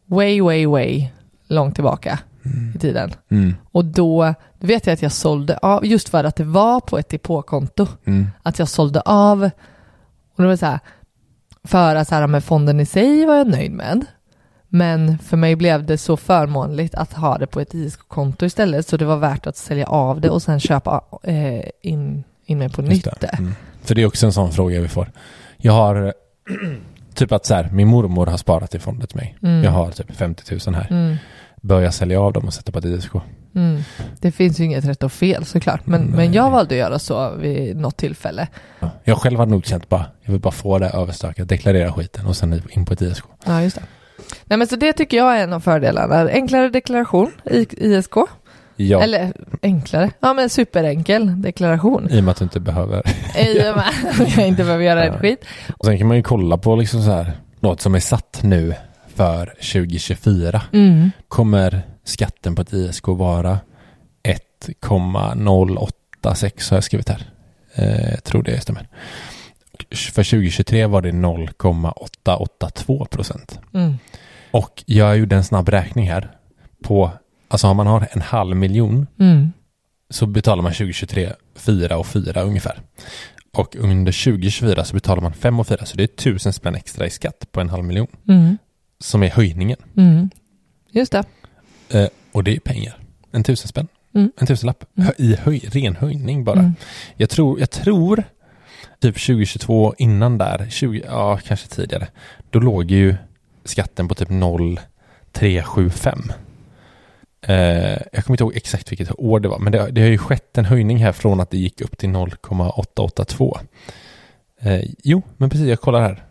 way, 0.05 0.41
way, 0.41 0.65
way 0.65 1.09
långt 1.47 1.75
tillbaka 1.75 2.19
mm. 2.45 2.73
i 2.75 2.79
tiden. 2.79 3.11
Mm. 3.29 3.55
Och 3.71 3.85
då 3.85 4.33
vet 4.59 4.85
jag 4.85 4.93
att 4.93 5.01
jag 5.01 5.11
sålde 5.11 5.57
av, 5.57 5.85
just 5.85 6.09
för 6.09 6.23
att 6.23 6.35
det 6.35 6.43
var 6.43 6.79
på 6.79 6.99
ett 6.99 7.09
depåkonto, 7.09 7.87
mm. 8.05 8.27
att 8.43 8.59
jag 8.59 8.67
sålde 8.67 9.01
av. 9.01 9.49
Och 10.35 10.43
det 10.43 10.47
var 10.47 10.55
så 10.55 10.65
här, 10.65 10.79
för 11.63 11.95
att 11.95 12.07
så 12.07 12.15
här, 12.15 12.27
med 12.27 12.43
fonden 12.43 12.79
i 12.79 12.85
sig 12.85 13.25
var 13.25 13.35
jag 13.35 13.47
nöjd 13.47 13.71
med. 13.71 14.05
Men 14.73 15.17
för 15.17 15.37
mig 15.37 15.55
blev 15.55 15.85
det 15.85 15.97
så 15.97 16.17
förmånligt 16.17 16.95
att 16.95 17.13
ha 17.13 17.37
det 17.37 17.47
på 17.47 17.59
ett 17.59 17.73
ISK-konto 17.73 18.45
istället, 18.45 18.87
så 18.87 18.97
det 18.97 19.05
var 19.05 19.17
värt 19.17 19.47
att 19.47 19.57
sälja 19.57 19.87
av 19.87 20.21
det 20.21 20.29
och 20.29 20.41
sen 20.41 20.59
köpa 20.59 21.03
eh, 21.23 21.61
in, 21.81 22.23
in 22.45 22.57
mig 22.57 22.69
på 22.69 22.81
nytt. 22.81 23.07
det. 23.19 23.27
Mm. 23.27 23.55
För 23.83 23.95
det 23.95 24.01
är 24.01 24.05
också 24.05 24.25
en 24.25 24.33
sån 24.33 24.51
fråga 24.51 24.81
vi 24.81 24.87
får. 24.87 25.11
Jag 25.57 25.73
har 25.73 26.13
typ 27.13 27.31
att 27.31 27.45
så 27.45 27.53
här, 27.53 27.69
min 27.71 27.87
mormor 27.87 28.25
har 28.25 28.37
sparat 28.37 28.75
i 28.75 28.79
fonder 28.79 29.07
till 29.07 29.17
mig. 29.17 29.37
Mm. 29.43 29.63
Jag 29.63 29.71
har 29.71 29.91
typ 29.91 30.15
50 30.15 30.59
000 30.67 30.75
här. 30.75 30.87
Mm. 30.89 31.15
Bör 31.61 31.81
jag 31.81 31.93
sälja 31.93 32.21
av 32.21 32.33
dem 32.33 32.45
och 32.45 32.53
sätta 32.53 32.71
på 32.71 32.79
ett 32.79 32.85
ISK? 32.85 33.11
Mm. 33.55 33.81
Det 34.19 34.31
finns 34.31 34.59
ju 34.59 34.63
inget 34.63 34.85
rätt 34.85 35.03
och 35.03 35.11
fel 35.11 35.45
såklart, 35.45 35.85
men, 35.85 36.01
Nej. 36.01 36.15
men 36.15 36.33
jag 36.33 36.51
valde 36.51 36.75
att 36.75 36.79
göra 36.79 36.99
så 36.99 37.35
vid 37.35 37.77
något 37.77 37.97
tillfälle. 37.97 38.47
Jag 39.03 39.17
själv 39.17 39.39
hade 39.39 39.51
nog 39.51 39.65
känt 39.65 39.89
bara, 39.89 40.05
jag 40.21 40.31
vill 40.31 40.41
bara 40.41 40.51
få 40.51 40.79
det 40.79 40.89
överstökat, 40.89 41.49
deklarera 41.49 41.93
skiten 41.93 42.25
och 42.25 42.35
sen 42.35 42.61
in 42.69 42.85
på 42.85 42.93
ett 42.93 43.01
ISK. 43.01 43.25
Ja, 43.45 43.61
just 43.61 43.75
det. 43.75 43.83
Nej, 44.45 44.57
men 44.57 44.67
så 44.67 44.75
det 44.75 44.93
tycker 44.93 45.17
jag 45.17 45.37
är 45.39 45.43
en 45.43 45.53
av 45.53 45.59
fördelarna. 45.59 46.29
Enklare 46.31 46.69
deklaration 46.69 47.31
i 47.51 47.67
ISK. 47.77 48.13
Ja, 48.75 49.01
Eller 49.03 49.33
enklare, 49.61 50.11
ja 50.19 50.33
men 50.33 50.49
superenkel 50.49 51.41
deklaration. 51.41 52.07
i 52.11 52.19
och 52.19 52.23
med 52.23 52.31
att 52.31 52.37
du 52.37 52.43
inte 52.43 52.59
behöver. 52.59 53.03
I 53.37 53.59
och 53.71 53.75
med 53.75 53.85
att 54.21 54.37
jag 54.37 54.47
inte 54.47 54.63
behöver 54.63 54.83
göra 54.83 55.03
ett 55.03 55.13
Ja. 55.13 55.19
skit. 55.19 55.45
Och 55.77 55.85
sen 55.85 55.97
kan 55.97 56.07
man 56.07 56.17
ju 56.17 56.23
kolla 56.23 56.57
på 56.57 56.75
liksom 56.75 57.03
så 57.03 57.11
här, 57.11 57.31
något 57.59 57.81
som 57.81 57.95
är 57.95 57.99
satt 57.99 58.39
nu 58.43 58.73
för 59.15 59.45
2024. 59.45 60.61
Mm. 60.73 61.11
Kommer 61.27 61.81
skatten 62.03 62.55
på 62.55 62.61
ett 62.61 62.73
ISK 62.73 63.07
vara 63.07 63.59
1,086 64.23 66.69
har 66.69 66.77
jag 66.77 66.83
skrivit 66.83 67.09
här. 67.09 67.23
Eh, 67.75 68.19
tror 68.19 68.43
det 68.43 68.61
stämmer. 68.61 68.87
För 69.95 70.23
2023 70.23 70.85
var 70.85 71.01
det 71.01 71.11
0,882 71.11 73.05
procent. 73.05 73.59
Mm. 73.73 73.93
Och 74.51 74.83
jag 74.85 75.17
gjorde 75.17 75.35
en 75.35 75.43
snabb 75.43 75.69
räkning 75.69 76.09
här 76.09 76.31
på, 76.83 77.11
alltså 77.47 77.67
om 77.67 77.77
man 77.77 77.87
har 77.87 78.07
en 78.11 78.21
halv 78.21 78.55
miljon 78.55 79.07
Mm. 79.19 79.51
så 80.09 80.25
betalar 80.25 80.63
man 80.63 80.71
2023 80.71 81.33
4 81.55 81.97
och 81.97 82.07
4 82.07 82.41
ungefär. 82.41 82.79
Och 83.53 83.75
under 83.75 84.11
2024 84.23 84.85
så 84.85 84.93
betalar 84.93 85.21
man 85.21 85.33
5 85.33 85.59
och 85.59 85.67
4 85.67 85.85
så 85.85 85.97
det 85.97 86.03
är 86.03 86.07
1000 86.07 86.53
spänn 86.53 86.75
extra 86.75 87.05
i 87.05 87.09
skatt 87.09 87.47
på 87.51 87.61
en 87.61 87.69
halv 87.69 87.83
miljon 87.83 88.07
Mm. 88.27 88.57
som 88.99 89.23
är 89.23 89.29
höjningen. 89.29 89.77
Mm. 89.97 90.29
Just 90.91 91.11
det. 91.11 91.23
Eh, 91.89 92.07
och 92.31 92.43
det 92.43 92.55
är 92.55 92.59
pengar. 92.59 92.97
en 93.33 93.43
tusen 93.43 93.67
spänn. 93.67 93.87
Mm. 94.15 94.31
En 94.37 94.47
tusenlapp. 94.47 94.83
Mm. 94.97 95.11
I 95.17 95.35
höj, 95.35 95.59
ren 95.71 95.95
höjning 95.95 96.43
bara. 96.43 96.59
Mm. 96.59 96.73
Jag 97.15 97.29
tror, 97.29 97.59
jag 97.59 97.69
tror 97.71 98.23
typ 99.01 99.15
2022 99.15 99.93
innan 99.97 100.37
där, 100.37 100.67
20, 100.69 101.03
ja 101.07 101.39
kanske 101.47 101.67
tidigare, 101.67 102.07
då 102.49 102.59
låg 102.59 102.91
ju 102.91 103.15
skatten 103.65 104.07
på 104.07 104.15
typ 104.15 104.29
0,375. 104.29 106.31
Eh, 107.47 107.55
jag 108.11 108.25
kommer 108.25 108.33
inte 108.33 108.43
ihåg 108.43 108.55
exakt 108.55 108.91
vilket 108.91 109.11
år 109.19 109.39
det 109.39 109.47
var, 109.49 109.59
men 109.59 109.71
det, 109.71 109.91
det 109.91 110.01
har 110.01 110.07
ju 110.07 110.17
skett 110.17 110.57
en 110.57 110.65
höjning 110.65 110.97
här 110.97 111.11
från 111.11 111.39
att 111.39 111.51
det 111.51 111.57
gick 111.57 111.81
upp 111.81 111.97
till 111.97 112.09
0,882. 112.09 113.57
Eh, 114.61 114.81
jo, 115.03 115.21
men 115.37 115.49
precis, 115.49 115.67
jag 115.67 115.81
kollar 115.81 116.01
här. 116.01 116.23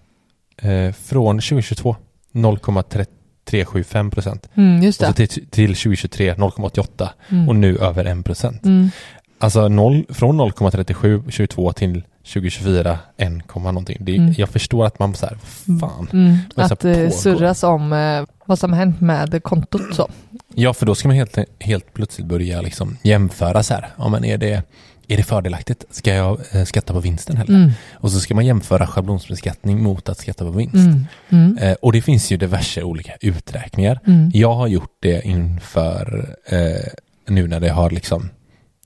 Eh, 0.71 0.93
från 0.93 1.37
2022 1.41 1.97
0,375 2.33 4.11
procent. 4.11 4.49
Mm, 4.55 4.83
just 4.83 5.01
Och 5.01 5.07
så 5.07 5.13
det. 5.13 5.27
till, 5.27 5.47
till 5.47 5.69
2023 5.75 6.35
0,88 6.35 7.09
Mm. 7.29 7.49
och 7.49 7.57
nu 7.57 7.79
över 7.79 8.05
1 8.05 8.25
procent. 8.25 8.65
Mm. 8.65 8.91
Alltså 9.39 9.69
0, 9.69 10.05
från 10.09 10.41
0,37 10.41 11.31
22 11.31 11.73
till 11.73 12.03
2024 12.25 12.99
1, 13.17 13.33
någonting. 13.55 13.97
Det, 14.01 14.17
Mm. 14.17 14.35
Jag 14.39 14.49
förstår 14.49 14.87
att 14.87 14.99
man 14.99 15.15
så 15.15 15.27
här, 15.27 15.39
fan. 15.81 16.09
Mm. 16.13 16.37
Vad 16.55 16.69
så 16.69 16.75
Att 16.75 16.81
det 16.81 16.95
pågår. 16.95 17.11
surras 17.11 17.63
om 17.63 17.93
eh, 17.93 18.23
vad 18.45 18.59
som 18.59 18.73
hänt 18.73 19.01
med 19.01 19.43
kontot 19.43 19.95
så. 19.95 20.09
Ja, 20.55 20.75
för 20.75 20.87
då 20.87 20.95
ska 20.95 21.09
man 21.09 21.17
helt, 21.17 21.39
helt 21.61 21.95
plötsligt 21.95 22.27
börja 22.27 22.61
liksom 22.61 22.97
jämföra 23.03 23.63
så 23.63 23.75
här. 23.75 23.89
Ja, 23.99 24.09
men 24.09 24.25
är 24.25 24.39
det, 24.39 24.63
är 25.09 25.17
det 25.17 25.23
fördelaktigt? 25.23 25.85
Ska 25.91 26.15
jag 26.15 26.41
eh, 26.53 26.65
skatta 26.65 26.93
på 26.93 27.01
vinsten 27.01 27.37
heller? 27.37 27.55
Mm. 27.55 27.71
Och 27.93 28.11
så 28.13 28.21
ska 28.21 28.35
man 28.35 28.47
jämföra 28.47 28.87
schablonsbeskattning 28.87 29.83
mot 29.83 30.09
att 30.09 30.19
skatta 30.19 30.45
på 30.45 30.51
vinst. 30.51 30.75
Mm. 30.75 31.07
Mm. 31.29 31.59
Eh, 31.59 31.73
och 31.83 31.93
det 31.93 32.03
finns 32.03 32.33
ju 32.33 32.37
diverse 32.37 32.83
olika 32.83 33.13
uträkningar. 33.21 34.01
Mm. 34.07 34.31
Jag 34.35 34.55
har 34.55 34.67
gjort 34.67 34.97
det 35.01 35.27
inför 35.27 36.35
eh, 36.47 36.93
nu 37.29 37.49
när 37.49 37.61
det 37.61 37.69
har 37.69 37.91
liksom 37.91 38.31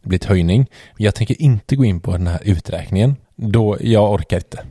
blivit 0.02 0.24
höjning. 0.24 0.66
Jag 0.96 1.14
tänker 1.14 1.42
inte 1.42 1.76
gå 1.76 1.84
in 1.84 2.00
på 2.00 2.12
den 2.12 2.26
här 2.26 2.40
uträkningen. 2.44 3.16
Då 3.36 3.76
jag 3.80 4.12
orkar 4.12 4.36
inte. 4.36 4.64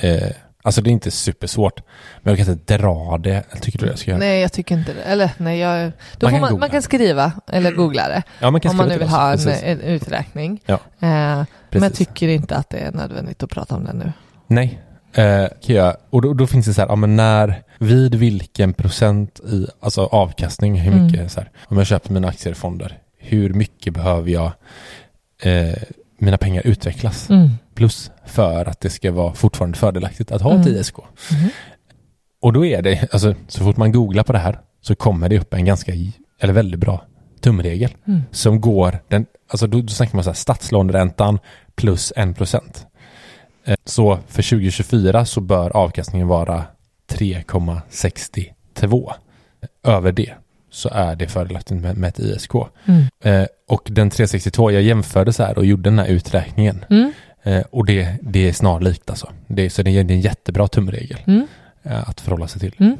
Eh, 0.00 0.30
alltså 0.62 0.82
det 0.82 0.90
är 0.90 0.92
inte 0.92 1.10
supersvårt. 1.10 1.80
Men 2.22 2.36
jag 2.36 2.46
kan 2.46 2.54
inte 2.54 2.78
dra 2.78 3.18
det. 3.18 3.42
Tycker 3.60 3.78
du 3.78 3.86
jag 3.86 3.98
ska 3.98 4.10
göra? 4.10 4.18
Nej, 4.18 4.40
jag 4.40 4.52
tycker 4.52 4.74
inte 4.78 4.92
det. 4.92 5.02
Eller 5.02 5.30
nej, 5.38 5.58
jag... 5.58 5.92
Då 6.18 6.26
Man 6.26 6.32
kan 6.32 6.40
man, 6.40 6.60
man 6.60 6.70
kan 6.70 6.82
skriva 6.82 7.32
eller 7.52 7.72
googla 7.72 8.08
det. 8.08 8.22
Ja, 8.40 8.50
man 8.50 8.60
kan 8.60 8.70
om 8.70 8.76
man 8.76 8.88
nu 8.88 8.98
vill 8.98 9.08
ha 9.08 9.32
en, 9.32 9.48
en 9.48 9.80
uträkning. 9.80 10.60
Ja, 10.66 10.74
Eh, 11.00 11.44
men 11.70 11.82
jag 11.82 11.94
tycker 11.94 12.28
inte 12.28 12.56
att 12.56 12.70
det 12.70 12.78
är 12.78 12.92
nödvändigt 12.92 13.42
att 13.42 13.50
prata 13.50 13.74
om 13.76 13.84
det 13.84 13.92
nu. 13.92 14.12
Nej. 14.46 14.80
Eh, 15.12 15.92
och 16.10 16.22
då, 16.22 16.34
då 16.34 16.46
finns 16.46 16.66
det 16.66 16.74
så 16.74 16.80
här, 16.80 16.88
ja, 16.88 16.96
men 16.96 17.16
när, 17.16 17.62
vid 17.78 18.14
vilken 18.14 18.72
procent 18.72 19.40
i 19.40 19.66
alltså 19.80 20.02
avkastning, 20.04 20.74
hur 20.80 20.92
Mm. 20.92 21.06
mycket 21.06 21.32
så 21.32 21.40
här, 21.40 21.50
om 21.66 21.78
jag 21.78 21.86
köper 21.86 22.12
mina 22.12 22.28
aktier 22.28 22.52
i 22.52 22.54
fonder, 22.56 22.98
hur 23.18 23.52
mycket 23.54 23.94
behöver 23.94 24.30
jag 24.30 24.52
eh, 25.42 25.74
mina 26.18 26.38
pengar 26.38 26.66
utvecklas? 26.66 27.30
Mm. 27.30 27.50
Plus 27.74 28.10
för 28.26 28.68
att 28.68 28.80
det 28.80 28.90
ska 28.90 29.12
vara 29.12 29.34
fortfarande 29.34 29.78
fördelaktigt 29.78 30.32
att 30.32 30.42
ha 30.42 30.50
Mm. 30.50 30.60
ett 30.62 30.68
ISK. 30.68 30.94
Mhm. 31.32 31.48
Och 32.42 32.52
då 32.52 32.66
är 32.66 32.82
det, 32.82 33.08
alltså 33.12 33.34
så 33.48 33.64
fort 33.64 33.76
man 33.76 33.92
googlar 33.92 34.22
på 34.22 34.32
det 34.32 34.38
här 34.38 34.60
så 34.80 34.94
kommer 34.94 35.28
det 35.28 35.38
upp 35.38 35.54
en 35.54 35.64
ganska, 35.64 35.92
eller 36.40 36.52
väldigt 36.52 36.80
bra 36.80 37.04
tumregel 37.40 37.90
Mm. 38.06 38.22
som 38.30 38.60
går, 38.60 38.98
den, 39.08 39.26
alltså 39.50 39.66
då, 39.66 39.80
då 39.80 39.88
snackar 39.88 40.14
man 40.14 40.24
så 40.24 40.30
här 40.30 40.34
statslåneräntan 40.34 41.38
plus 41.74 42.12
1 42.16 42.36
procent. 42.36 42.86
Eh, 43.64 43.76
Så 43.84 44.18
för 44.28 44.42
2024 44.42 45.24
så 45.24 45.40
bör 45.40 45.76
avkastningen 45.76 46.28
vara 46.28 46.64
3,62. 47.08 49.12
Över 49.84 50.12
det 50.12 50.32
så 50.76 50.88
är 50.88 51.16
det 51.16 51.26
fördelaktigt 51.28 51.80
med, 51.82 51.96
med 51.96 52.08
ett 52.08 52.18
ISK. 52.18 52.50
Mm. 52.84 53.04
Eh, 53.22 53.46
och 53.68 53.82
den 53.90 54.10
362, 54.10 54.70
jag 54.70 54.82
jämförde 54.82 55.32
så 55.32 55.42
här 55.42 55.58
och 55.58 55.64
gjorde 55.66 55.90
den 55.90 55.98
här 55.98 56.06
uträkningen. 56.06 56.84
Mm. 56.90 57.12
Eh, 57.42 57.64
och 57.70 57.86
det, 57.86 58.18
det 58.22 58.48
är 58.48 58.52
snarlikt 58.52 59.10
alltså. 59.10 59.32
Det, 59.46 59.70
så 59.70 59.82
det 59.82 59.90
är, 59.90 60.04
det 60.04 60.12
är 60.12 60.16
en 60.16 60.20
jättebra 60.20 60.68
tumregel 60.68 61.18
Mm. 61.26 61.46
eh, 61.82 62.08
att 62.08 62.20
förhålla 62.20 62.48
sig 62.48 62.60
till. 62.60 62.74
Mm. 62.78 62.96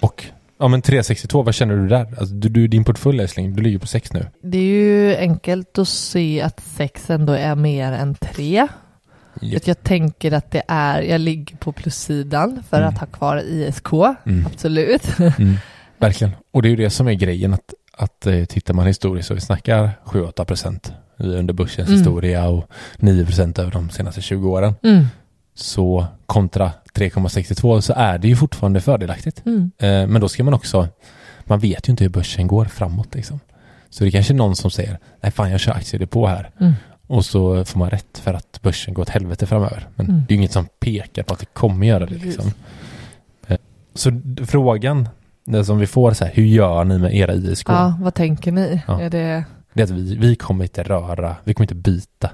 Och 0.00 0.24
ja 0.58 0.68
men 0.68 0.82
362, 0.82 1.42
vad 1.42 1.54
känner 1.54 1.76
du 1.76 1.88
där? 1.88 2.06
Alltså, 2.18 2.34
du, 2.34 2.48
du, 2.48 2.68
din 2.68 2.84
portfölj 2.84 3.20
älskling, 3.20 3.56
du 3.56 3.62
ligger 3.62 3.78
på 3.78 3.86
6 3.86 4.12
nu. 4.12 4.26
Det 4.42 4.58
är 4.58 4.62
ju 4.62 5.16
enkelt 5.16 5.78
att 5.78 5.88
se 5.88 6.40
att 6.42 6.60
sex 6.60 7.10
ändå 7.10 7.32
är 7.32 7.54
mer 7.54 7.92
än 7.92 8.14
tre. 8.14 8.68
Ja. 9.40 9.56
Att 9.56 9.66
jag 9.66 9.82
tänker 9.82 10.32
att 10.32 10.50
det 10.50 10.62
är, 10.68 11.02
jag 11.02 11.20
ligger 11.20 11.56
på 11.56 11.72
plussidan 11.72 12.62
för 12.70 12.76
Mm. 12.76 12.88
att 12.88 12.98
ha 12.98 13.06
kvar 13.06 13.42
ISK. 13.46 13.92
Mm. 14.26 14.46
Absolut. 14.46 15.02
Verkligen. 15.98 16.32
Och 16.50 16.62
det 16.62 16.68
är 16.68 16.70
ju 16.70 16.76
det 16.76 16.90
som 16.90 17.08
är 17.08 17.12
grejen 17.14 17.54
att, 17.54 17.74
att 17.92 18.26
eh, 18.26 18.44
tittar 18.44 18.74
man 18.74 18.86
historiskt 18.86 19.28
så 19.28 19.34
vi 19.34 19.40
snackar 19.40 19.90
7-8 20.04 20.44
procent 20.44 20.92
under 21.16 21.54
börsens 21.54 21.88
Mm. 21.88 21.98
historia 22.00 22.48
och 22.48 22.70
9 22.98 23.24
procent 23.26 23.58
över 23.58 23.70
de 23.70 23.90
senaste 23.90 24.20
20 24.20 24.50
åren. 24.50 24.74
Mm. 24.82 25.06
Så 25.54 26.06
kontra 26.26 26.72
3,62 26.94 27.80
så 27.80 27.92
är 27.96 28.18
det 28.18 28.28
ju 28.28 28.36
fortfarande 28.36 28.80
fördelaktigt. 28.80 29.42
Mm. 29.46 29.70
Eh, 29.78 30.06
men 30.06 30.20
då 30.20 30.28
ska 30.28 30.44
man 30.44 30.54
också, 30.54 30.88
man 31.44 31.58
vet 31.58 31.88
ju 31.88 31.90
inte 31.90 32.04
hur 32.04 32.08
börsen 32.10 32.46
går 32.46 32.64
framåt 32.64 33.14
liksom. 33.14 33.40
Så 33.90 34.04
det 34.04 34.08
är 34.08 34.10
kanske 34.10 34.32
är 34.32 34.36
någon 34.36 34.56
som 34.56 34.70
säger, 34.70 34.98
nej 35.20 35.32
fan 35.32 35.50
jag 35.50 35.60
kör 35.60 35.72
aktiedepå 35.72 36.26
här. 36.26 36.50
Mm. 36.60 36.72
Och 37.06 37.24
så 37.24 37.64
får 37.64 37.78
man 37.78 37.90
rätt 37.90 38.18
för 38.18 38.34
att 38.34 38.58
börsen 38.62 38.94
går 38.94 39.02
åt 39.02 39.08
helvete 39.08 39.46
framöver. 39.46 39.88
Men 39.94 40.06
Mm. 40.06 40.18
det 40.28 40.32
är 40.32 40.36
ju 40.36 40.38
inget 40.38 40.52
som 40.52 40.66
pekar 40.80 41.22
på 41.22 41.34
att 41.34 41.40
det 41.40 41.46
kommer 41.52 41.86
göra 41.86 42.06
det 42.06 42.14
liksom. 42.14 42.52
Eh, 43.46 43.56
Så 43.94 44.20
frågan, 44.46 45.08
det 45.46 45.64
som 45.64 45.78
vi 45.78 45.86
får 45.86 46.12
så 46.12 46.24
här, 46.24 46.32
hur 46.34 46.44
gör 46.44 46.84
ni 46.84 46.98
med 46.98 47.16
era 47.16 47.34
ISK? 47.34 47.68
Ja, 47.68 47.98
vad 48.00 48.14
tänker 48.14 48.52
ni? 48.52 48.82
Ja. 48.86 49.00
Är 49.00 49.10
det... 49.10 49.44
Det 49.72 49.80
är 49.82 49.84
att 49.84 49.90
vi, 49.90 50.16
vi 50.16 50.36
kommer 50.36 50.64
inte 50.64 50.82
röra, 50.82 51.36
vi 51.44 51.54
kommer 51.54 51.64
inte 51.64 51.74
byta 51.74 52.30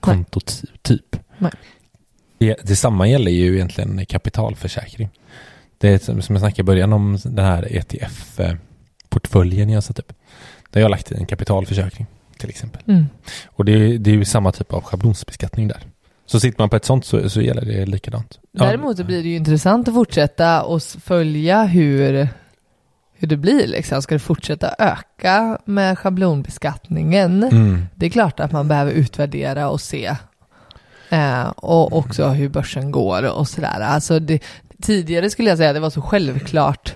konto 0.00 0.40
ty- 0.40 0.66
typ. 0.82 1.16
Nej. 1.38 1.52
Det, 2.38 2.56
detsamma 2.62 3.08
gäller 3.08 3.30
ju 3.30 3.54
egentligen 3.54 4.06
kapitalförsäkring. 4.06 5.08
Det 5.78 5.88
är 5.88 5.98
som 5.98 6.34
jag 6.34 6.40
snackade 6.40 6.60
i 6.60 6.64
början 6.64 6.92
om 6.92 7.18
den 7.24 7.44
här 7.44 7.68
ETF-portföljen 7.70 9.70
jag 9.70 9.84
satt 9.84 9.98
upp. 9.98 10.12
Där 10.70 10.80
jag 10.80 10.84
har 10.84 10.90
lagt 10.90 11.12
i 11.12 11.14
en 11.14 11.26
kapitalförsäkring 11.26 12.06
till 12.38 12.48
exempel. 12.48 12.82
Mm. 12.86 13.06
Och 13.46 13.64
det 13.64 13.72
är, 13.72 13.98
det 13.98 14.10
är 14.10 14.14
ju 14.14 14.24
samma 14.24 14.52
typ 14.52 14.72
av 14.72 14.82
schablonsbeskattning 14.82 15.68
där. 15.68 15.82
Så 16.26 16.40
sitter 16.40 16.60
man 16.60 16.68
på 16.68 16.76
ett 16.76 16.84
sånt 16.84 17.04
så, 17.04 17.30
så 17.30 17.40
gäller 17.40 17.62
det 17.64 17.86
likadant. 17.86 18.38
Ja. 18.52 18.64
Däremot 18.64 18.96
så 18.96 19.04
blir 19.04 19.22
det 19.22 19.28
ju 19.28 19.36
intressant 19.36 19.88
att 19.88 19.94
fortsätta 19.94 20.62
och 20.62 20.82
följa 20.82 21.64
hur, 21.64 22.28
hur 23.14 23.28
det 23.28 23.36
blir. 23.36 23.66
Liksom. 23.66 24.02
Ska 24.02 24.14
det 24.14 24.18
fortsätta 24.18 24.74
öka 24.78 25.58
med 25.64 25.98
schablonbeskattningen? 25.98 27.42
Mm. 27.42 27.86
Det 27.94 28.06
är 28.06 28.10
klart 28.10 28.40
att 28.40 28.52
man 28.52 28.68
behöver 28.68 28.92
utvärdera 28.92 29.68
och 29.70 29.80
se. 29.80 30.16
Eh, 31.10 31.48
och 31.48 31.96
också 31.96 32.28
hur 32.28 32.48
börsen 32.48 32.90
går 32.90 33.30
och 33.38 33.48
sådär. 33.48 33.80
Alltså 33.80 34.18
det, 34.18 34.42
tidigare 34.82 35.30
skulle 35.30 35.48
jag 35.48 35.58
säga 35.58 35.70
att 35.70 35.76
det 35.76 35.80
var 35.80 35.90
så 35.90 36.02
självklart 36.02 36.94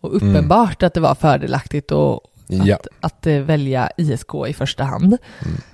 och 0.00 0.10
Mm. 0.14 0.28
uppenbart 0.36 0.82
att 0.82 0.94
det 0.94 1.00
var 1.00 1.14
fördelaktigt 1.14 1.90
och 1.90 2.20
Ja. 2.46 2.74
att, 2.74 2.86
att 3.00 3.26
eh, 3.26 3.38
välja 3.38 3.90
ISK 3.96 4.28
i 4.48 4.52
första 4.52 4.84
hand. 4.84 5.16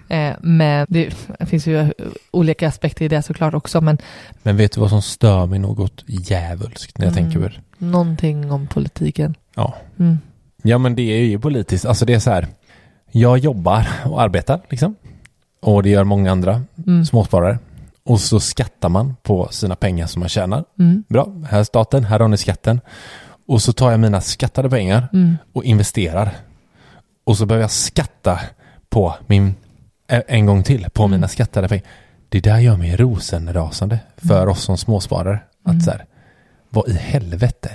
Mm. 0.08 0.32
Eh, 0.32 0.36
men 0.40 0.86
det 0.90 1.14
finns 1.46 1.66
ju 1.66 1.92
olika 2.30 2.68
aspekter 2.68 3.04
i 3.04 3.08
det 3.08 3.22
såklart 3.22 3.54
också. 3.54 3.80
Men 3.80 3.98
Men 4.42 4.56
vet 4.56 4.72
du 4.72 4.80
vad 4.80 4.90
som 4.90 5.02
stör 5.02 5.46
mig 5.46 5.58
något 5.58 6.04
djävulskt 6.06 6.98
när 6.98 7.06
jag 7.06 7.12
Mm. 7.18 7.24
tänker 7.24 7.48
på 7.48 7.54
det? 7.54 7.86
någonting 7.86 8.50
om 8.52 8.66
politiken. 8.66 9.34
Ja. 9.54 9.74
Mm. 9.98 10.18
Ja 10.62 10.78
men 10.78 10.94
det 10.94 11.02
är 11.02 11.24
ju 11.24 11.38
politiskt, 11.38 11.84
alltså 11.84 12.04
det 12.04 12.14
är 12.14 12.18
så 12.18 12.30
här. 12.30 12.46
Jag 13.10 13.38
jobbar 13.38 13.88
och 14.04 14.22
arbetar 14.22 14.60
liksom. 14.70 14.94
Och 15.60 15.82
det 15.82 15.88
gör 15.90 16.04
många 16.04 16.32
andra 16.32 16.62
Mm. 16.86 17.04
småsparare. 17.06 17.58
Och 18.04 18.20
så 18.20 18.40
skattar 18.40 18.88
man 18.88 19.16
på 19.22 19.48
sina 19.50 19.76
pengar 19.76 20.06
som 20.06 20.20
man 20.20 20.28
tjänar. 20.28 20.64
Mm. 20.78 21.04
Bra, 21.08 21.28
här 21.50 21.60
är 21.60 21.64
staten, 21.64 22.04
här 22.04 22.20
har 22.20 22.28
ni 22.28 22.36
skatten. 22.36 22.80
Och 23.48 23.62
så 23.62 23.72
tar 23.72 23.90
jag 23.90 24.00
mina 24.00 24.20
skattade 24.20 24.70
pengar 24.70 25.08
Mm. 25.12 25.36
och 25.52 25.64
investerar. 25.64 26.30
Och 27.24 27.36
så 27.36 27.46
behöver 27.46 27.62
jag 27.64 27.70
skatta 27.70 28.40
på 28.88 29.14
min, 29.26 29.54
en 30.08 30.46
gång 30.46 30.62
till, 30.62 30.86
på 30.92 31.02
Mm. 31.02 31.10
mina 31.10 31.28
skattade 31.28 31.68
pengar. 31.68 31.84
Det 32.28 32.40
där 32.40 32.58
gör 32.58 32.76
mig 32.76 32.96
rosenrasande 32.96 33.98
för 34.16 34.36
Mm. 34.42 34.48
oss 34.48 34.62
som 34.62 34.78
småsparare. 34.78 35.40
Att 35.64 35.70
Mm. 35.72 35.80
så 35.80 35.90
här, 35.90 36.04
vad 36.68 36.88
i 36.88 36.92
helvete 36.92 37.70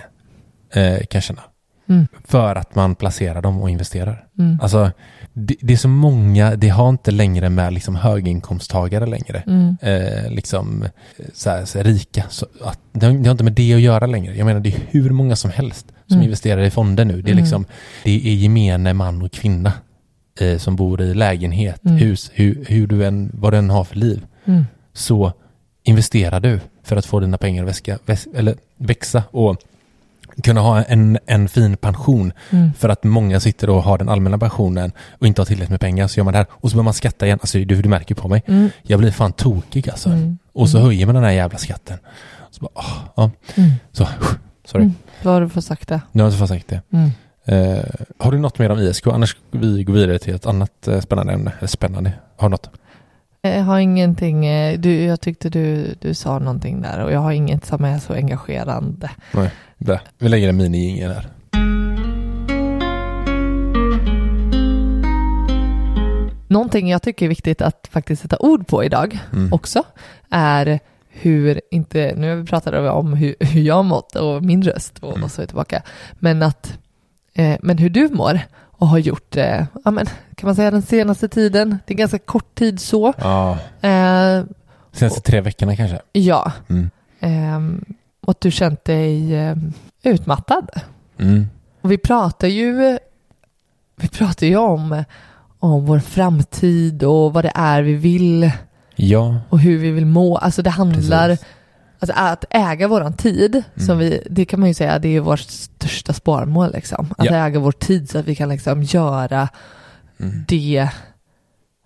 eh, 0.74 0.98
kan 0.98 1.08
jag 1.12 1.24
känna. 1.24 1.42
Mm. 1.90 2.08
För 2.24 2.56
att 2.56 2.76
man 2.76 2.96
placerar 2.96 3.42
dem 3.42 3.62
och 3.62 3.70
investerar. 3.70 4.28
Mm. 4.40 4.60
Alltså, 4.62 4.92
det, 5.34 5.56
det 5.62 5.74
är 5.74 5.78
så 5.78 5.88
många, 5.88 6.56
det 6.56 6.70
har 6.70 6.90
inte 6.90 7.12
längre 7.12 7.50
med 7.50 7.74
liksom 7.74 7.96
höginkomsttagare 7.96 9.06
längre. 9.06 9.44
Mm. 9.48 9.78
Eh, 9.82 10.30
liksom 10.32 10.84
eh, 10.84 10.90
så 11.34 11.50
här, 11.50 11.66
så 11.66 11.78
här, 11.78 11.86
rika. 11.86 12.24
Så 12.30 12.46
att, 12.64 12.80
det, 12.92 13.06
har, 13.06 13.14
det 13.14 13.26
har 13.30 13.32
inte 13.32 13.44
med 13.44 13.54
det 13.54 13.74
att 13.74 13.82
göra 13.82 14.06
längre. 14.08 14.36
Jag 14.38 14.46
menar 14.46 14.60
det 14.60 14.70
är 14.70 14.80
hur 14.90 15.10
många 15.10 15.36
som 15.36 15.52
helst 15.52 15.86
som 16.08 16.16
Mm. 16.16 16.24
investerar 16.24 16.62
i 16.64 16.70
fonder 16.72 17.06
nu. 17.06 17.22
Det 17.22 17.30
är 17.30 17.32
Mm. 17.34 17.44
liksom, 17.44 17.66
det 18.04 18.12
är 18.12 18.34
gemene 18.36 18.94
man 18.94 19.22
och 19.22 19.32
kvinna 19.32 19.74
eh, 20.40 20.58
som 20.58 20.76
bor 20.76 21.02
i 21.02 21.14
lägenhet, 21.14 21.82
Mm. 21.86 21.98
hus, 21.98 22.32
hur, 22.34 22.66
hur 22.68 22.88
du 22.88 23.06
än, 23.06 23.32
vad 23.34 23.54
du 23.54 23.58
än 23.58 23.70
har 23.70 23.84
för 23.84 23.96
liv. 23.96 24.26
Mm. 24.46 24.66
Så 24.94 25.34
investerar 25.84 26.40
du 26.40 26.60
för 26.84 26.96
att 26.96 27.06
få 27.06 27.20
dina 27.20 27.38
pengar 27.38 27.64
att 27.64 27.70
väska, 27.70 28.00
väs, 28.06 28.28
eller 28.36 28.56
växa 28.78 29.24
och 29.32 29.58
kunna 30.44 30.62
ha 30.62 30.84
en, 30.84 31.18
en 31.26 31.50
fin 31.50 31.78
pension. 31.78 32.34
Mm. 32.50 32.74
För 32.74 32.90
att 32.90 33.04
många 33.04 33.40
sitter 33.40 33.70
och 33.70 33.84
har 33.84 33.98
den 33.98 34.10
allmänna 34.10 34.38
pensionen 34.38 34.92
och 35.20 35.28
inte 35.28 35.42
har 35.42 35.46
tillräckligt 35.46 35.70
med 35.70 35.80
pengar. 35.80 36.08
Så 36.08 36.20
gör 36.20 36.24
man 36.24 36.32
det 36.34 36.38
här 36.38 36.48
och 36.50 36.70
så 36.72 36.76
börjar 36.76 36.84
man 36.84 36.94
skatta 36.94 37.26
igen. 37.26 37.40
Alltså 37.42 37.58
du, 37.58 37.82
du 37.82 37.90
märker 37.90 38.16
på 38.16 38.28
mig. 38.28 38.44
Mm. 38.48 38.70
Jag 38.84 39.00
blir 39.00 39.12
fan 39.12 39.32
tokig 39.34 39.90
alltså. 39.90 40.10
Mm. 40.10 40.38
Och 40.54 40.70
så 40.70 40.80
höjer 40.80 41.06
man 41.06 41.16
den 41.16 41.24
här 41.24 41.32
jävla 41.32 41.58
skatten. 41.58 41.98
Så 42.52 42.62
bara, 42.62 42.72
åh, 42.76 42.98
ja. 43.16 43.32
Mm. 43.56 43.72
Så, 43.92 44.08
sorry. 44.66 44.90
Vad 45.26 45.34
har 45.34 45.42
du 45.42 45.50
för 45.50 45.62
sagt 45.62 45.90
det? 45.90 46.02
Nu 46.12 46.24
har 46.24 46.28
jag 46.28 46.32
inte 46.34 46.40
fått 46.40 46.50
sagt 46.50 46.68
det. 46.68 46.82
Mm. 46.92 47.10
Eh, 47.46 47.84
har 48.18 48.32
du 48.32 48.40
något 48.40 48.60
mer 48.60 48.70
om 48.70 48.80
ISK? 48.80 49.08
Annars 49.08 49.30
ska 49.30 49.40
vi 49.52 49.84
gå 49.84 49.94
vidare 49.94 50.20
till 50.20 50.36
ett 50.36 50.46
annat 50.46 50.88
eh, 50.88 51.00
spännande 51.00 51.34
ämne. 51.34 51.52
Eller 51.58 51.68
spännande. 51.68 52.12
Har 52.38 52.50
du 52.50 52.52
något? 52.52 52.70
Jag 53.42 53.64
har 53.64 53.80
ingenting, 53.80 54.46
eh, 54.46 54.80
du, 54.80 55.04
jag 55.04 55.22
tyckte 55.22 55.50
du, 55.50 55.96
du 56.02 56.14
sa 56.14 56.40
någonting 56.40 56.82
där 56.82 57.04
och 57.04 57.12
jag 57.12 57.20
har 57.20 57.32
inget 57.32 57.66
som 57.66 57.86
är 57.86 58.00
så 58.00 58.14
engagerande. 58.14 59.12
Bra. 59.78 60.00
Vi 60.18 60.30
lägger 60.30 60.50
en 60.50 60.58
mini 60.58 61.02
här. 61.02 61.28
Någonting 66.48 66.90
jag 66.90 67.02
tycker 67.02 67.26
är 67.26 67.30
viktigt 67.30 67.62
att 67.62 67.88
faktiskt 67.92 68.22
sätta 68.22 68.38
ord 68.40 68.68
på 68.68 68.84
idag 68.84 69.20
Mm. 69.34 69.54
också 69.54 69.84
är 70.30 70.80
hur, 71.22 71.62
inte, 71.72 72.14
nu 72.18 72.30
har 72.30 72.36
vi 72.36 72.46
pratat 72.46 72.74
om 72.74 73.14
hur, 73.14 73.36
hur 73.46 73.62
jag 73.62 73.76
har 73.76 73.84
mått 73.84 74.16
och 74.16 74.44
min 74.44 74.64
röst 74.64 75.00
och, 75.00 75.12
Mm. 75.12 75.24
och 75.24 75.32
så 75.32 75.42
är 75.42 75.46
tillbaka, 75.46 75.82
men 76.20 76.44
att, 76.44 76.78
eh, 77.34 77.58
men 77.62 77.78
hur 77.78 77.90
du 77.90 78.10
mår 78.10 78.40
och 78.78 78.88
har 78.88 78.98
gjort, 78.98 79.38
eh, 79.38 79.66
ja 79.86 79.92
men 79.92 80.06
kan 80.36 80.48
man 80.48 80.56
säga 80.56 80.72
den 80.72 80.82
senaste 80.82 81.28
tiden, 81.28 81.78
det 81.88 81.94
är 81.94 81.98
ganska 81.98 82.20
kort 82.20 82.56
tid 82.56 82.80
så, 82.80 83.14
Ja, 83.18 83.52
eh, 83.82 84.44
senaste 84.92 85.22
tre 85.22 85.42
veckorna 85.42 85.76
kanske. 85.76 86.00
ja, 86.12 86.52
Mm. 86.70 86.90
eh, 87.20 87.88
och 88.22 88.32
att 88.32 88.42
du 88.42 88.52
känt 88.52 88.86
dig 88.86 89.36
eh, 89.36 89.56
utmattad. 90.04 90.70
Mm. 91.20 91.46
Och 91.82 91.92
vi 91.92 91.98
pratar 91.98 92.48
ju, 92.48 92.98
vi 93.96 94.08
pratar 94.08 94.48
ju 94.48 94.58
om, 94.58 95.04
om 95.60 95.86
vår 95.86 96.00
framtid 96.00 97.04
och 97.04 97.34
vad 97.34 97.44
det 97.46 97.52
är 97.56 97.82
vi 97.82 97.94
vill 97.94 98.52
Ja, 98.96 99.40
och 99.50 99.60
hur 99.60 99.78
vi 99.78 99.92
vill 99.92 100.06
må. 100.06 100.38
Alltså 100.38 100.62
det 100.62 100.70
handlar, 100.70 101.30
precis. 101.30 101.46
alltså 102.00 102.14
att 102.20 102.46
äga 102.50 102.88
våran 102.88 103.14
tid, 103.14 103.64
som 103.76 103.84
Mm. 103.86 104.00
vi, 104.00 104.28
det 104.30 104.46
kan 104.46 104.60
man 104.60 104.70
ju 104.70 104.74
säga, 104.74 105.00
det 105.00 105.10
är 105.16 105.20
vårt 105.20 105.40
största 105.40 106.14
sparmål 106.14 106.72
liksom. 106.74 107.14
Att 107.18 107.26
Ja. 107.26 107.36
äga 107.36 107.60
vår 107.60 107.72
tid 107.72 108.10
så 108.10 108.18
att 108.18 108.26
vi 108.26 108.36
kan 108.36 108.50
liksom 108.50 108.84
göra 108.84 109.50
Mm. 110.20 110.46
det 110.48 110.90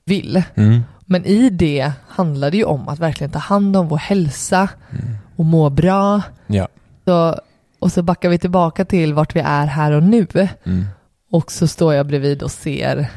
vi 0.05 0.15
vill. 0.15 0.43
Mm. 0.55 0.81
Men 1.05 1.25
i 1.25 1.49
det 1.49 1.91
handlar 2.07 2.51
det 2.51 2.57
ju 2.57 2.63
om 2.63 2.87
att 2.87 2.99
verkligen 2.99 3.31
ta 3.31 3.39
hand 3.39 3.77
om 3.77 3.87
vår 3.87 3.97
hälsa 3.97 4.69
Mm. 4.91 5.15
och 5.35 5.45
må 5.45 5.69
bra. 5.69 6.21
Ja. 6.47 6.67
Så, 7.05 7.39
och 7.79 7.91
så 7.91 8.01
backar 8.03 8.29
vi 8.29 8.37
tillbaka 8.39 8.85
till 8.85 9.13
vart 9.13 9.35
vi 9.35 9.39
är 9.39 9.65
här 9.65 9.91
och 9.91 10.03
nu. 10.03 10.27
Mm. 10.63 10.85
Och 11.31 11.51
så 11.51 11.67
står 11.67 11.93
jag 11.93 12.07
bredvid 12.07 12.43
och 12.43 12.51
ser 12.51 13.07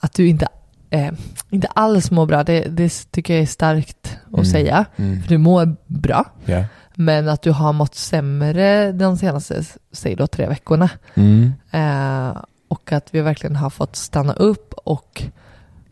att 0.00 0.12
du 0.14 0.28
inte, 0.28 0.48
eh, 0.90 1.12
inte 1.50 1.66
alls 1.66 2.10
mår 2.10 2.26
bra. 2.26 2.44
Det, 2.44 2.60
det 2.60 3.06
tycker 3.10 3.34
jag 3.34 3.42
är 3.42 3.46
starkt 3.46 4.18
att 4.26 4.32
Mm. 4.34 4.44
säga. 4.44 4.84
Mm. 4.96 5.22
För 5.22 5.28
du 5.28 5.38
mår 5.38 5.76
bra. 5.86 6.24
Ja. 6.44 6.64
Men 6.94 7.28
att 7.28 7.42
du 7.42 7.50
har 7.50 7.72
mått 7.72 7.94
sämre 7.94 8.92
de 8.92 9.16
senaste, 9.16 9.62
säg 9.92 10.14
då 10.16 10.26
tre 10.26 10.46
veckorna. 10.46 10.90
Mm. 11.14 11.52
Eh, 11.70 12.36
och 12.68 12.92
att 12.92 13.08
vi 13.14 13.20
verkligen 13.20 13.56
har 13.56 13.70
fått 13.70 13.96
stanna 13.96 14.32
upp 14.32 14.74
och 14.84 15.22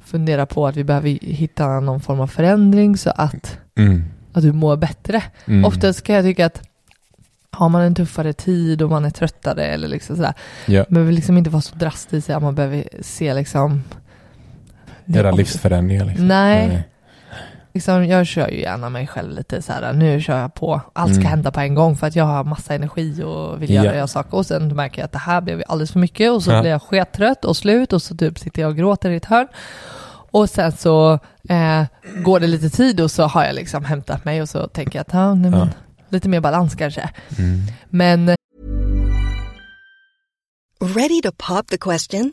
fundera 0.04 0.46
på 0.46 0.66
att 0.66 0.76
vi 0.76 0.85
behöver 0.85 1.09
hitta 1.22 1.80
någon 1.80 2.00
form 2.00 2.20
av 2.20 2.26
förändring 2.26 2.96
så 2.96 3.11
att, 3.11 3.59
Mm. 3.78 4.04
att 4.33 4.42
du 4.42 4.52
mår 4.52 4.76
bättre. 4.76 5.22
Mm. 5.46 5.64
Oftast 5.64 6.02
kan 6.02 6.14
jag 6.14 6.24
tycka 6.24 6.46
att 6.46 6.62
har 7.50 7.68
man 7.68 7.83
en 7.83 7.94
tuffare 7.94 8.33
tid 8.33 8.83
och 8.83 8.90
man 8.90 9.04
är 9.04 9.11
tröttare 9.11 9.64
eller 9.66 9.88
liksom 9.88 10.16
sådär, 10.16 10.35
man 10.66 10.85
behöver 10.90 11.12
liksom 11.12 11.38
inte 11.38 11.50
vara 11.50 11.62
så 11.62 11.76
drastisk 11.76 12.30
att 12.30 12.42
man 12.42 12.54
behöver 12.54 12.85
se 13.02 13.35
liksom 13.35 13.83
Göra 15.06 15.30
livsförändringar 15.30 16.04
liksom. 16.04 16.28
Nej. 16.28 16.88
Liksom, 17.74 18.06
jag 18.06 18.26
kör 18.26 18.48
ju 18.48 18.60
gärna 18.60 18.88
mig 18.88 19.06
själv 19.06 19.30
lite 19.32 19.62
så 19.62 19.72
här, 19.72 19.92
nu 19.92 20.20
kör 20.20 20.38
jag 20.40 20.54
på, 20.54 20.80
allt 20.92 21.10
ska 21.12 21.20
Mm. 21.20 21.30
hända 21.30 21.50
på 21.52 21.60
en 21.60 21.74
gång 21.74 21.96
för 21.96 22.06
att 22.06 22.16
jag 22.16 22.24
har 22.24 22.44
massa 22.44 22.74
energi 22.74 23.22
och 23.22 23.62
vill 23.62 23.70
göra 23.70 24.06
saker 24.06 24.34
och 24.36 24.46
sen 24.46 24.76
märker 24.76 24.98
jag 24.98 25.04
att 25.06 25.12
det 25.12 25.18
här 25.18 25.40
blev 25.40 25.62
alldeles 25.68 25.92
för 25.92 25.98
mycket 26.00 26.30
och 26.32 26.42
så 26.42 26.50
Ja. 26.50 26.60
blir 26.60 26.70
jag 26.70 26.82
skettrött 26.82 27.44
och 27.44 27.56
slut 27.56 27.92
och 27.92 28.02
så 28.02 28.16
typ 28.16 28.38
sitter 28.38 28.62
jag 28.62 28.68
och 28.70 28.76
gråter 28.76 29.10
i 29.10 29.16
ett 29.16 29.24
hörn. 29.24 29.48
Och 30.30 30.50
sen 30.50 30.72
så 30.72 31.12
eh, 31.48 31.82
går 32.24 32.40
det 32.40 32.46
lite 32.46 32.70
tid 32.70 33.00
och 33.00 33.10
så 33.10 33.22
har 33.24 33.44
jag 33.44 33.54
liksom 33.54 33.84
hämtat 33.84 34.24
mig 34.24 34.42
och 34.42 34.48
så 34.48 34.66
tänker 34.68 34.98
jag 34.98 35.00
att 35.00 35.12
ja, 35.14 35.34
nej, 35.34 35.50
men, 35.50 35.60
Ja. 35.60 35.68
lite 36.08 36.28
mer 36.28 36.40
balans 36.40 36.74
kanske. 36.74 37.10
Mm. 37.38 37.60
Men 37.88 38.34
Ready 40.80 41.22
to 41.22 41.30
pop 41.38 41.66
the 41.66 41.78
question? 41.78 42.32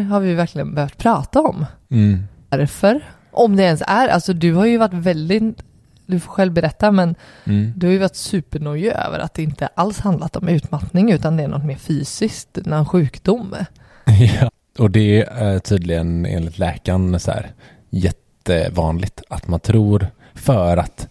Har 0.00 0.20
vi 0.20 0.34
verkligen 0.34 0.74
behövt 0.74 0.98
prata 0.98 1.40
om. 1.40 1.66
Mm. 1.90 2.22
Varför? 2.48 3.00
Om 3.30 3.56
det 3.56 3.62
ens 3.62 3.82
är, 3.86 4.08
alltså 4.08 4.32
du 4.32 4.54
har 4.54 4.66
ju 4.66 4.78
varit 4.78 4.94
väldigt, 4.94 5.62
du 6.06 6.20
får 6.20 6.32
själv 6.32 6.52
berätta, 6.52 6.90
men 6.92 7.14
Mm. 7.44 7.72
du 7.76 7.86
har 7.86 7.92
ju 7.92 7.98
varit 7.98 8.16
supernojig 8.16 8.92
över 8.92 9.18
att 9.18 9.34
det 9.34 9.42
inte 9.42 9.66
alls 9.74 9.98
handlat 10.00 10.36
om 10.36 10.48
utmattning 10.48 11.10
utan 11.12 11.36
det 11.36 11.42
är 11.42 11.48
något 11.48 11.64
mer 11.64 11.76
fysiskt, 11.76 12.58
någon 12.64 12.86
sjukdom. 12.86 13.54
ja. 14.40 14.50
Och 14.78 14.90
det 14.90 15.22
är 15.22 15.58
tydligen 15.58 16.26
enligt 16.26 16.58
läkaren 16.58 17.20
så 17.20 17.30
här 17.30 17.50
jättevanligt 17.90 19.22
att 19.28 19.48
man 19.48 19.60
tror 19.60 20.06
för 20.34 20.76
att 20.76 21.08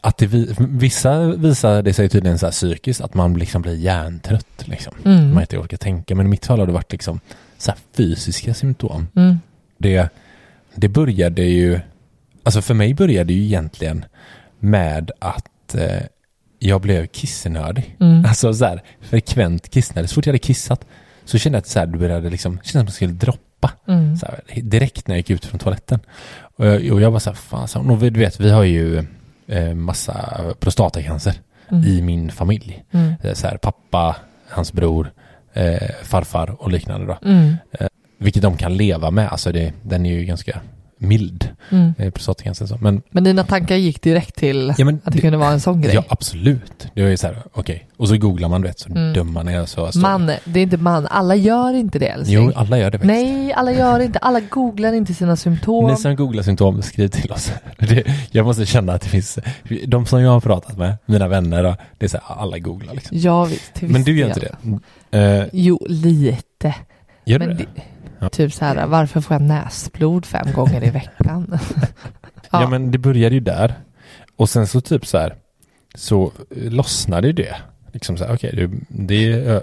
att 0.00 0.18
det 0.18 0.26
vi, 0.26 0.54
vissa 0.58 1.20
visar 1.26 1.82
det 1.82 1.92
sig 1.92 2.08
tydligen 2.08 2.38
så 2.38 2.46
här 2.46 2.50
psykiskt 2.50 3.00
att 3.00 3.14
man 3.14 3.34
liksom 3.34 3.62
blir 3.62 3.74
hjärntrött 3.74 4.62
liksom. 4.68 4.94
Mm. 5.04 5.34
Man 5.34 5.40
inte 5.40 5.58
orkar 5.58 5.76
tänka. 5.76 6.14
Men 6.14 6.26
i 6.26 6.28
mitt 6.28 6.46
fall 6.46 6.58
har 6.58 6.66
det 6.66 6.72
varit 6.72 6.92
liksom 6.92 7.20
så 7.58 7.70
här 7.70 7.80
fysiska 7.92 8.54
symptom. 8.54 9.06
Mm. 9.16 9.38
Det, 9.78 10.08
det 10.74 10.88
började 10.88 11.42
ju, 11.42 11.80
alltså 12.42 12.62
för 12.62 12.74
mig 12.74 12.94
började 12.94 13.24
det 13.24 13.34
ju 13.34 13.44
egentligen 13.44 14.04
med 14.58 15.10
att 15.18 15.74
eh, 15.74 16.02
jag 16.58 16.80
blev 16.80 17.06
kissnödig. 17.06 17.96
Mm. 18.00 18.24
Alltså 18.24 18.54
så 18.54 18.64
här 18.64 18.82
frekvent 19.00 19.68
kissnödig. 19.70 20.08
Så 20.10 20.14
fort 20.14 20.26
jag 20.26 20.32
hade 20.32 20.38
kissat 20.38 20.84
så 21.24 21.38
kände 21.38 21.56
jag 21.56 21.60
att 21.60 21.66
så 21.68 21.78
här, 21.78 21.86
det 21.86 21.98
började 21.98 22.30
liksom, 22.30 22.52
kändes 22.52 22.70
som 22.72 22.80
att 22.80 22.86
det 22.86 22.92
skulle 22.92 23.12
droppa. 23.12 23.70
Mm. 23.88 24.16
Så 24.16 24.26
här, 24.26 24.62
direkt 24.62 25.08
när 25.08 25.14
jag 25.14 25.18
gick 25.18 25.30
ut 25.30 25.44
från 25.44 25.58
toaletten. 25.58 26.00
Och 26.40 26.66
jag, 26.66 26.92
och 26.92 27.00
jag 27.00 27.10
var 27.10 27.18
så 27.18 27.30
här, 27.30 27.34
fan, 27.36 27.68
så, 27.68 27.80
och 27.80 27.98
du 27.98 28.10
vet, 28.20 28.40
vi 28.40 28.50
har 28.50 28.64
ju 28.64 29.04
eh, 29.46 29.74
massa 29.74 30.44
prostatacancer 30.60 31.34
Mm. 31.70 31.84
i 31.84 32.02
min 32.02 32.30
familj. 32.30 32.84
Mm. 32.90 33.14
Eh, 33.22 33.34
Så 33.34 33.46
här, 33.46 33.56
pappa, 33.56 34.16
hans 34.48 34.72
bror, 34.72 35.12
eh, 35.58 35.88
farfar 36.02 36.56
och 36.62 36.72
liknande 36.72 37.06
då. 37.06 37.28
Mm. 37.28 37.56
Vilket 38.18 38.42
de 38.42 38.56
kan 38.56 38.76
leva 38.76 39.10
med. 39.10 39.28
Alltså 39.28 39.52
det, 39.52 39.72
den 39.82 40.06
är 40.06 40.12
ju 40.18 40.24
ganska 40.24 40.60
mild. 40.98 41.48
Mm. 41.70 41.94
Eh. 41.98 42.12
Men 42.80 43.02
Men 43.10 43.24
dina 43.24 43.44
tankar 43.44 43.76
gick 43.76 44.02
direkt 44.02 44.36
till 44.36 44.74
Ja, 44.78 44.92
att 45.04 45.12
det, 45.12 45.20
kunde 45.20 45.38
vara 45.38 45.50
en 45.50 45.60
sån 45.60 45.80
grej? 45.80 45.94
Ja, 45.94 46.04
absolut. 46.08 46.88
Det 46.94 47.02
var 47.02 47.08
ju 47.08 47.16
så 47.16 47.26
här, 47.26 47.42
okej. 47.52 47.88
Och 47.96 48.08
så 48.08 48.16
googlar 48.16 48.48
man, 48.48 48.60
du 48.60 48.68
vet, 48.68 48.78
så 48.78 48.88
Mm. 48.88 49.12
dum 49.12 49.32
man 49.32 49.48
är. 49.48 49.66
Så. 49.66 49.90
Man, 50.00 50.26
det 50.44 50.60
är 50.60 50.62
inte 50.62 50.76
man. 50.76 51.06
Alla 51.06 51.34
gör 51.34 51.74
inte 51.74 51.98
det 51.98 52.06
älskling. 52.08 52.44
Jo, 52.44 52.52
alla 52.56 52.78
gör 52.78 52.90
det 52.90 52.98
faktiskt. 52.98 53.22
Nej, 53.22 53.52
alla 53.52 53.72
gör 53.72 54.00
inte. 54.00 54.18
Alla 54.18 54.40
googlar 54.40 54.92
inte 54.92 55.14
sina 55.14 55.36
symptom. 55.36 55.90
Ni 55.90 55.96
som 55.96 56.16
googlar 56.16 56.42
symptom, 56.42 56.82
skriv 56.82 57.08
till 57.08 57.32
oss. 57.32 57.52
Det, 57.78 58.04
jag 58.30 58.46
måste 58.46 58.66
känna 58.66 58.92
att 58.92 59.02
det 59.02 59.08
finns, 59.08 59.38
de 59.86 60.06
som 60.06 60.20
jag 60.22 60.30
har 60.30 60.40
pratat 60.40 60.78
med, 60.78 60.96
mina 61.06 61.28
vänner, 61.28 61.76
det 61.98 62.06
är 62.06 62.08
så 62.08 62.18
här, 62.22 62.36
alla 62.36 62.58
googlar 62.58 62.94
liksom. 62.94 63.16
Ja, 63.20 63.44
visst. 63.44 63.74
till 63.74 63.88
Men 63.88 64.02
du 64.04 64.18
gör 64.18 64.28
inte 64.28 64.40
det? 64.40 64.56
Eh, 65.10 65.44
Jo, 65.52 65.78
lite. 65.88 66.74
gör 67.24 67.38
Men 67.38 67.48
det? 67.48 67.54
det- 67.54 67.82
Ja. 68.20 68.28
Typ 68.28 68.52
så 68.52 68.64
här, 68.64 68.86
varför 68.86 69.20
får 69.20 69.34
jag 69.34 69.42
näsblod 69.42 70.26
fem 70.26 70.52
gånger 70.54 70.84
i 70.86 70.90
veckan? 70.90 71.58
Ja. 72.50 72.68
men 72.70 72.90
det 72.90 72.98
började 72.98 73.34
ju 73.34 73.40
där. 73.40 73.74
Och 74.36 74.48
sen 74.48 74.66
så 74.66 74.80
typ 74.80 75.06
så 75.06 75.18
här, 75.18 75.34
så 75.94 76.32
eh, 76.56 76.72
lossnade 76.72 77.26
ju 77.26 77.32
det. 77.32 77.56
Liksom 77.92 78.16
så 78.16 78.24
här, 78.24 78.34
okej, 78.34 78.52
det, 78.56 78.70
det 78.88 79.32
eh, 79.32 79.62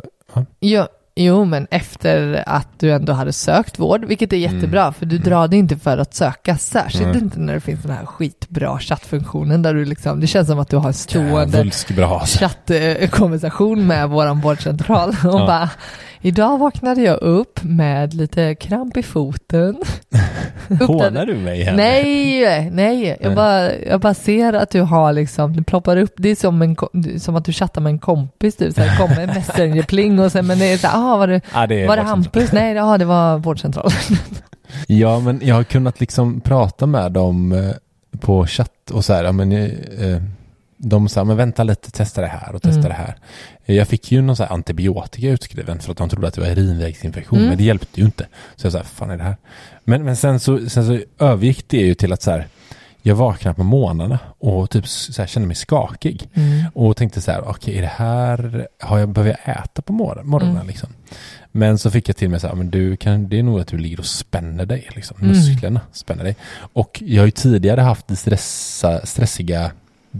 ja. 0.60 0.88
Jo, 1.18 1.46
men 1.46 1.68
efter 1.72 2.44
att 2.48 2.68
du 2.80 2.92
ändå 2.92 3.14
hade 3.14 3.34
sökt 3.34 3.80
vård, 3.80 4.06
vilket 4.06 4.34
är 4.34 4.38
jättebra, 4.38 4.92
för 4.92 5.06
du 5.06 5.18
drar 5.18 5.48
det 5.48 5.58
inte 5.58 5.78
för 5.78 5.98
att 5.98 6.14
söka, 6.14 6.58
särskilt 6.58 7.04
Mm. 7.06 7.18
inte 7.18 7.40
när 7.40 7.54
det 7.54 7.60
finns 7.60 7.82
den 7.82 7.92
här 7.92 8.06
skitbra 8.06 8.80
chattfunktionen 8.80 9.62
där 9.62 9.74
du 9.74 9.86
liksom, 9.86 10.20
det 10.20 10.28
känns 10.28 10.48
som 10.48 10.60
att 10.60 10.70
du 10.70 10.78
har 10.78 10.88
en 10.88 10.94
stående 10.94 11.58
chattkonversation 12.28 13.88
med 13.88 14.10
våran 14.10 14.42
vårdcentral 14.42 15.10
och 15.10 15.16
Ja. 15.24 15.48
bara 15.48 15.70
Idag 16.26 16.58
vaknade 16.58 17.02
jag 17.02 17.22
upp 17.22 17.64
med 17.64 18.14
lite 18.14 18.56
kramp 18.56 18.98
i 18.98 19.04
foten. 19.04 19.76
Hånar 20.88 21.26
du 21.26 21.36
mig 21.36 21.64
här? 21.64 21.76
Nej, 21.76 22.70
nej, 22.70 23.18
jag 23.22 23.36
bara, 23.36 23.76
jag 23.76 24.00
bara 24.00 24.14
ser 24.14 24.54
att 24.54 24.70
du 24.70 24.82
har 24.82 25.14
liksom, 25.14 25.56
det 25.56 25.64
ploppar 25.64 25.98
upp, 25.98 26.14
det 26.18 26.30
är 26.30 26.36
som, 26.36 26.62
en, 26.62 26.76
som 27.20 27.36
att 27.36 27.46
du 27.46 27.54
chattar 27.54 27.82
med 27.82 27.90
en 27.90 28.00
kompis 28.00 28.56
typ, 28.56 28.74
så 28.74 28.82
här, 28.82 28.98
kommer 28.98 29.22
en 29.22 29.28
messengerpling 29.28 30.20
och 30.20 30.32
sen, 30.32 30.48
men 30.48 30.60
det 30.60 30.66
är 30.66 30.78
så 30.78 30.88
ah, 30.88 31.18
var 31.18 31.28
det, 31.28 31.42
Ja, 31.54 31.68
det 31.68 31.88
var 31.88 31.98
det. 31.98 32.04
Hampus? 32.04 32.52
Nej, 32.52 32.76
ja, 32.76 32.98
det 32.98 33.06
var 33.06 33.38
vårdcentralen. 33.38 33.92
Ja, 34.88 35.20
men 35.20 35.40
jag 35.44 35.56
har 35.56 35.64
kunnat 35.64 36.00
liksom 36.00 36.42
prata 36.42 36.86
med 36.86 37.12
dem 37.12 37.52
eh, 37.52 37.72
på 38.20 38.48
chatt 38.48 38.92
och 38.92 39.06
så 39.06 39.14
här, 39.14 39.32
men 39.32 39.52
eh, 39.52 40.22
de 40.90 41.10
sa, 41.10 41.24
men 41.24 41.38
vänta 41.38 41.64
lite, 41.64 41.92
testa 41.92 42.22
det 42.22 42.28
här 42.28 42.56
och 42.56 42.62
testa 42.62 42.80
Mm. 42.80 42.90
det 42.90 42.96
här. 42.96 43.16
Jag 43.66 43.88
fick 43.88 44.12
ju 44.12 44.22
någon 44.22 44.36
så 44.36 44.44
antibiotika 44.44 45.28
utskriven 45.30 45.80
för 45.80 45.92
att 45.92 45.98
de 45.98 46.10
trodde 46.10 46.28
att 46.28 46.34
det 46.34 46.42
var 46.42 46.48
urinvägsinfektion, 46.48 47.38
Mm. 47.40 47.50
men 47.50 47.58
det 47.58 47.64
hjälpte 47.64 48.00
ju 48.00 48.06
inte. 48.06 48.28
Så 48.56 48.66
jag 48.66 48.74
sa, 48.74 48.84
fan 48.84 49.10
är 49.10 49.18
det 49.18 49.24
här? 49.24 49.38
Men, 49.84 50.04
men 50.04 50.16
sen, 50.16 50.40
så, 50.40 50.70
sen 50.70 50.86
så 50.88 51.00
övergick 51.26 51.66
det 51.68 51.78
ju 51.78 51.94
till 51.96 52.14
att 52.14 52.22
så 52.22 52.32
här, 52.32 52.48
jag 53.02 53.16
vaknade 53.16 53.56
på 53.56 53.64
morgnarna 53.64 54.20
och 54.40 54.70
typ 54.70 54.88
så 54.88 55.22
här, 55.22 55.28
kände 55.28 55.48
mig 55.48 55.56
skakig. 55.56 56.30
Mm. 56.34 56.64
Och 56.74 56.98
tänkte 56.98 57.22
så 57.22 57.32
här, 57.32 57.48
okej, 57.50 57.78
är 57.78 57.82
det 57.82 57.92
här, 57.96 58.68
har 58.80 59.00
jag, 59.00 59.10
behöver 59.10 59.38
jag 59.46 59.56
äta 59.58 59.82
på 59.82 59.94
morgon, 59.94 60.28
morgonen 60.28 60.56
Mm. 60.56 60.68
liksom? 60.68 60.90
Men 61.52 61.78
så 61.78 61.92
fick 61.92 62.10
jag 62.10 62.16
till 62.18 62.30
mig 62.30 62.40
så 62.40 62.48
här, 62.48 62.56
men 62.56 62.72
du 62.72 62.98
kan, 62.98 63.30
det 63.30 63.40
är 63.40 63.44
nog 63.44 63.60
att 63.60 63.68
du 63.68 63.78
ligger 63.78 64.00
och 64.00 64.06
spänner 64.06 64.66
dig, 64.66 64.88
liksom. 64.96 65.18
Mm. 65.22 65.30
Musklerna 65.30 65.82
spänner 65.92 66.24
dig. 66.24 66.36
Och 66.74 67.04
jag 67.06 67.22
har 67.22 67.26
ju 67.26 67.32
tidigare 67.32 67.82
haft 67.82 68.18
stressa, 68.18 69.06
stressiga 69.06 69.72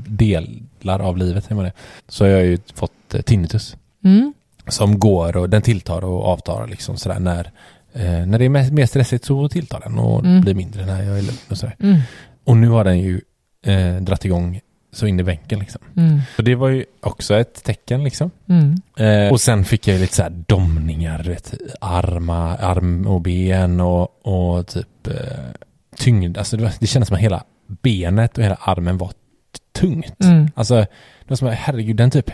delar 0.08 1.00
av 1.00 1.18
livet, 1.18 1.44
säger 1.44 1.56
man 1.56 1.66
det. 1.66 1.74
Så 2.08 2.26
jag 2.26 2.38
har 2.38 2.44
ju 2.44 2.58
fått 2.74 3.14
eh, 3.14 3.22
tinnitus. 3.22 3.76
Mm. 4.04 4.34
Som 4.68 5.00
går 5.00 5.38
och 5.38 5.50
den 5.50 5.62
tilltar 5.62 6.04
och 6.04 6.26
avtar 6.26 6.68
liksom 6.68 6.98
sådär 6.98 7.20
när, 7.20 7.52
eh, 7.94 8.26
när 8.26 8.40
det 8.40 8.46
är 8.46 8.72
mer, 8.72 8.86
stressigt 8.86 9.26
så 9.26 9.50
tilltar 9.50 9.80
den 9.80 10.00
och 10.00 10.20
Mm. 10.26 10.42
blir 10.42 10.54
mindre 10.54 10.86
när 10.86 11.04
jag 11.04 11.18
är 11.18 11.22
lugn 11.22 11.38
och 11.50 11.58
sådär. 11.58 11.76
Mm. 11.80 12.00
Och 12.44 12.58
nu 12.58 12.70
har 12.70 12.84
den 12.84 13.00
ju 13.00 13.22
eh, 13.66 13.96
dratt 13.96 14.26
igång 14.26 14.60
så 14.94 15.08
in 15.08 15.20
i 15.20 15.24
bänken 15.24 15.60
liksom. 15.60 15.82
Mm. 15.98 16.20
Så 16.36 16.42
det 16.42 16.56
var 16.56 16.70
ju 16.70 16.86
också 17.02 17.36
ett 17.36 17.64
tecken 17.64 18.04
liksom. 18.04 18.32
Mm. 18.50 18.76
Eh, 18.98 19.32
och 19.32 19.42
sen 19.42 19.66
fick 19.66 19.88
jag 19.88 19.96
ju 19.96 20.02
lite 20.02 20.16
så 20.16 20.24
här 20.24 20.44
domningar, 20.48 21.24
vet, 21.24 21.54
arma, 21.82 22.56
arm 22.58 23.08
och 23.08 23.22
ben 23.22 23.80
och, 23.80 24.26
och 24.28 24.68
typ 24.68 25.08
eh, 25.08 25.14
tyngd. 25.98 26.38
Alltså 26.38 26.58
det, 26.58 26.64
var, 26.64 26.72
det 26.80 26.88
kändes 26.88 27.08
som 27.08 27.16
att 27.16 27.22
hela 27.22 27.44
benet 27.68 28.38
och 28.38 28.44
hela 28.44 28.56
armen 28.62 28.98
var 28.98 29.12
tungt. 29.74 30.24
Mm. 30.24 30.48
Alltså, 30.56 30.86
det 31.28 31.38
som 31.38 31.48
herregud, 31.48 31.96
den 31.96 32.12
typ, 32.12 32.32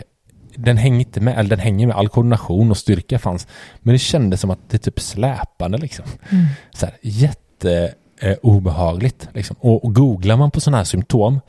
den 0.56 0.76
hänger 0.76 0.98
inte 0.98 1.20
med, 1.20 1.38
eller 1.38 1.50
den 1.50 1.58
hänger 1.58 1.86
med, 1.86 1.96
all 1.96 2.08
koordination 2.08 2.70
och 2.70 2.76
styrka 2.76 3.18
fanns. 3.18 3.46
Men 3.80 3.92
det 3.92 3.98
kändes 3.98 4.40
som 4.40 4.50
att 4.50 4.70
det 4.70 4.78
typ 4.78 5.00
släpande 5.00 5.78
liksom. 5.78 6.04
Mm. 6.30 6.44
Så 6.74 6.86
här, 6.86 6.94
jätte 7.02 7.94
eh, 8.20 8.36
obehagligt 8.42 9.28
liksom. 9.34 9.56
Och, 9.60 9.84
och 9.84 9.94
googlar 9.94 10.36
man 10.36 10.50
på 10.50 10.60
sådana 10.60 10.76
här 10.76 10.84
symptom, 10.84 11.40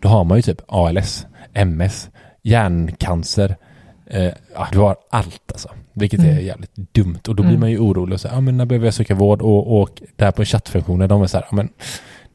då 0.00 0.08
har 0.08 0.24
man 0.24 0.38
ju 0.38 0.42
typ 0.42 0.60
ALS, 0.68 1.26
MS, 1.52 2.08
hjärncancer, 2.42 3.56
eh, 4.06 4.32
ja, 4.54 4.68
du 4.72 4.78
har 4.78 4.96
allt 5.10 5.52
alltså. 5.52 5.68
Vilket 5.92 6.20
är 6.20 6.30
Mm. 6.30 6.44
jävligt 6.44 6.76
dumt. 6.76 7.20
Och 7.28 7.34
då 7.36 7.42
blir 7.42 7.50
Mm. 7.50 7.60
man 7.60 7.70
ju 7.70 7.78
orolig 7.78 8.14
och 8.14 8.20
här, 8.24 8.36
ja 8.36 8.40
men 8.40 8.56
när 8.56 8.64
behöver 8.64 8.86
jag 8.86 8.94
söka 8.94 9.14
vård? 9.14 9.42
Och, 9.42 9.80
och 9.80 10.02
där 10.16 10.30
på 10.32 10.44
chattfunktionen, 10.44 11.08
de 11.08 11.22
är 11.22 11.26
så 11.26 11.36
här, 11.36 11.46
ja 11.50 11.56
men 11.56 11.68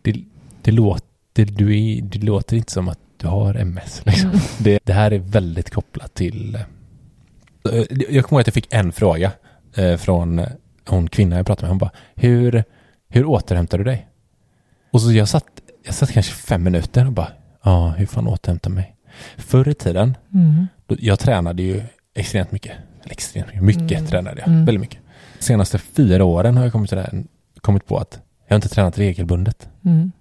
det, 0.02 0.16
det, 0.62 0.72
låter, 0.72 1.08
du 1.46 1.78
är, 1.98 2.02
det 2.02 2.18
låter 2.24 2.58
inte 2.58 2.72
som 2.72 2.90
att 2.90 3.00
du 3.18 3.28
har 3.28 3.56
MS. 3.56 4.02
Liksom. 4.06 4.30
Mm. 4.30 4.42
Det, 4.60 4.80
det 4.84 4.94
här 4.94 5.12
är 5.12 5.20
väldigt 5.20 5.70
kopplat 5.70 6.14
till... 6.14 6.56
eh, 6.56 7.84
Jag 8.10 8.26
kommer 8.26 8.38
ihåg 8.38 8.42
att 8.42 8.48
jag 8.48 8.54
fick 8.54 8.74
en 8.74 8.92
fråga 8.92 9.32
eh, 9.76 9.98
från 9.98 10.42
hon 10.88 11.08
kvinna 11.10 11.38
jag 11.38 11.46
pratade 11.46 11.66
med. 11.66 11.70
Hon 11.70 11.78
bara, 11.78 11.92
hur, 12.16 12.64
hur 13.10 13.26
återhämtar 13.26 13.78
du 13.78 13.84
dig? 13.84 14.08
Och 14.92 15.02
så 15.02 15.12
jag 15.12 15.28
satt, 15.30 15.46
jag 15.86 15.94
satt 15.94 16.12
kanske 16.12 16.34
fem 16.34 16.64
minuter 16.64 17.06
och 17.06 17.12
bara, 17.12 17.28
ja, 17.64 17.90
hur 17.90 18.06
fan 18.06 18.28
återhämta 18.28 18.70
mig? 18.70 18.96
Förr 19.38 19.68
i 19.70 19.74
tiden, 19.74 20.18
Mm. 20.34 20.68
då, 20.88 20.96
jag 21.00 21.20
tränade 21.20 21.64
ju 21.64 21.82
extremt 22.16 22.52
mycket. 22.52 22.72
Extremt 23.06 23.48
mycket, 23.48 23.64
mycket 23.64 23.98
Mm. 23.98 24.06
tränade 24.10 24.40
jag. 24.40 24.48
Mm. 24.48 24.66
Väldigt 24.66 24.82
mycket. 24.82 25.00
senaste 25.40 25.78
fyra 25.78 26.24
åren 26.24 26.58
har 26.58 26.64
jag 26.64 26.72
kommit, 26.72 26.90
till 26.90 26.98
det 26.98 27.04
här, 27.12 27.24
kommit 27.62 27.86
på 27.88 27.98
att 27.98 28.20
jag 28.48 28.54
har 28.54 28.56
inte 28.56 28.70
tränat 28.70 28.98
regelbundet. 28.98 29.70
Mm. 29.86 30.12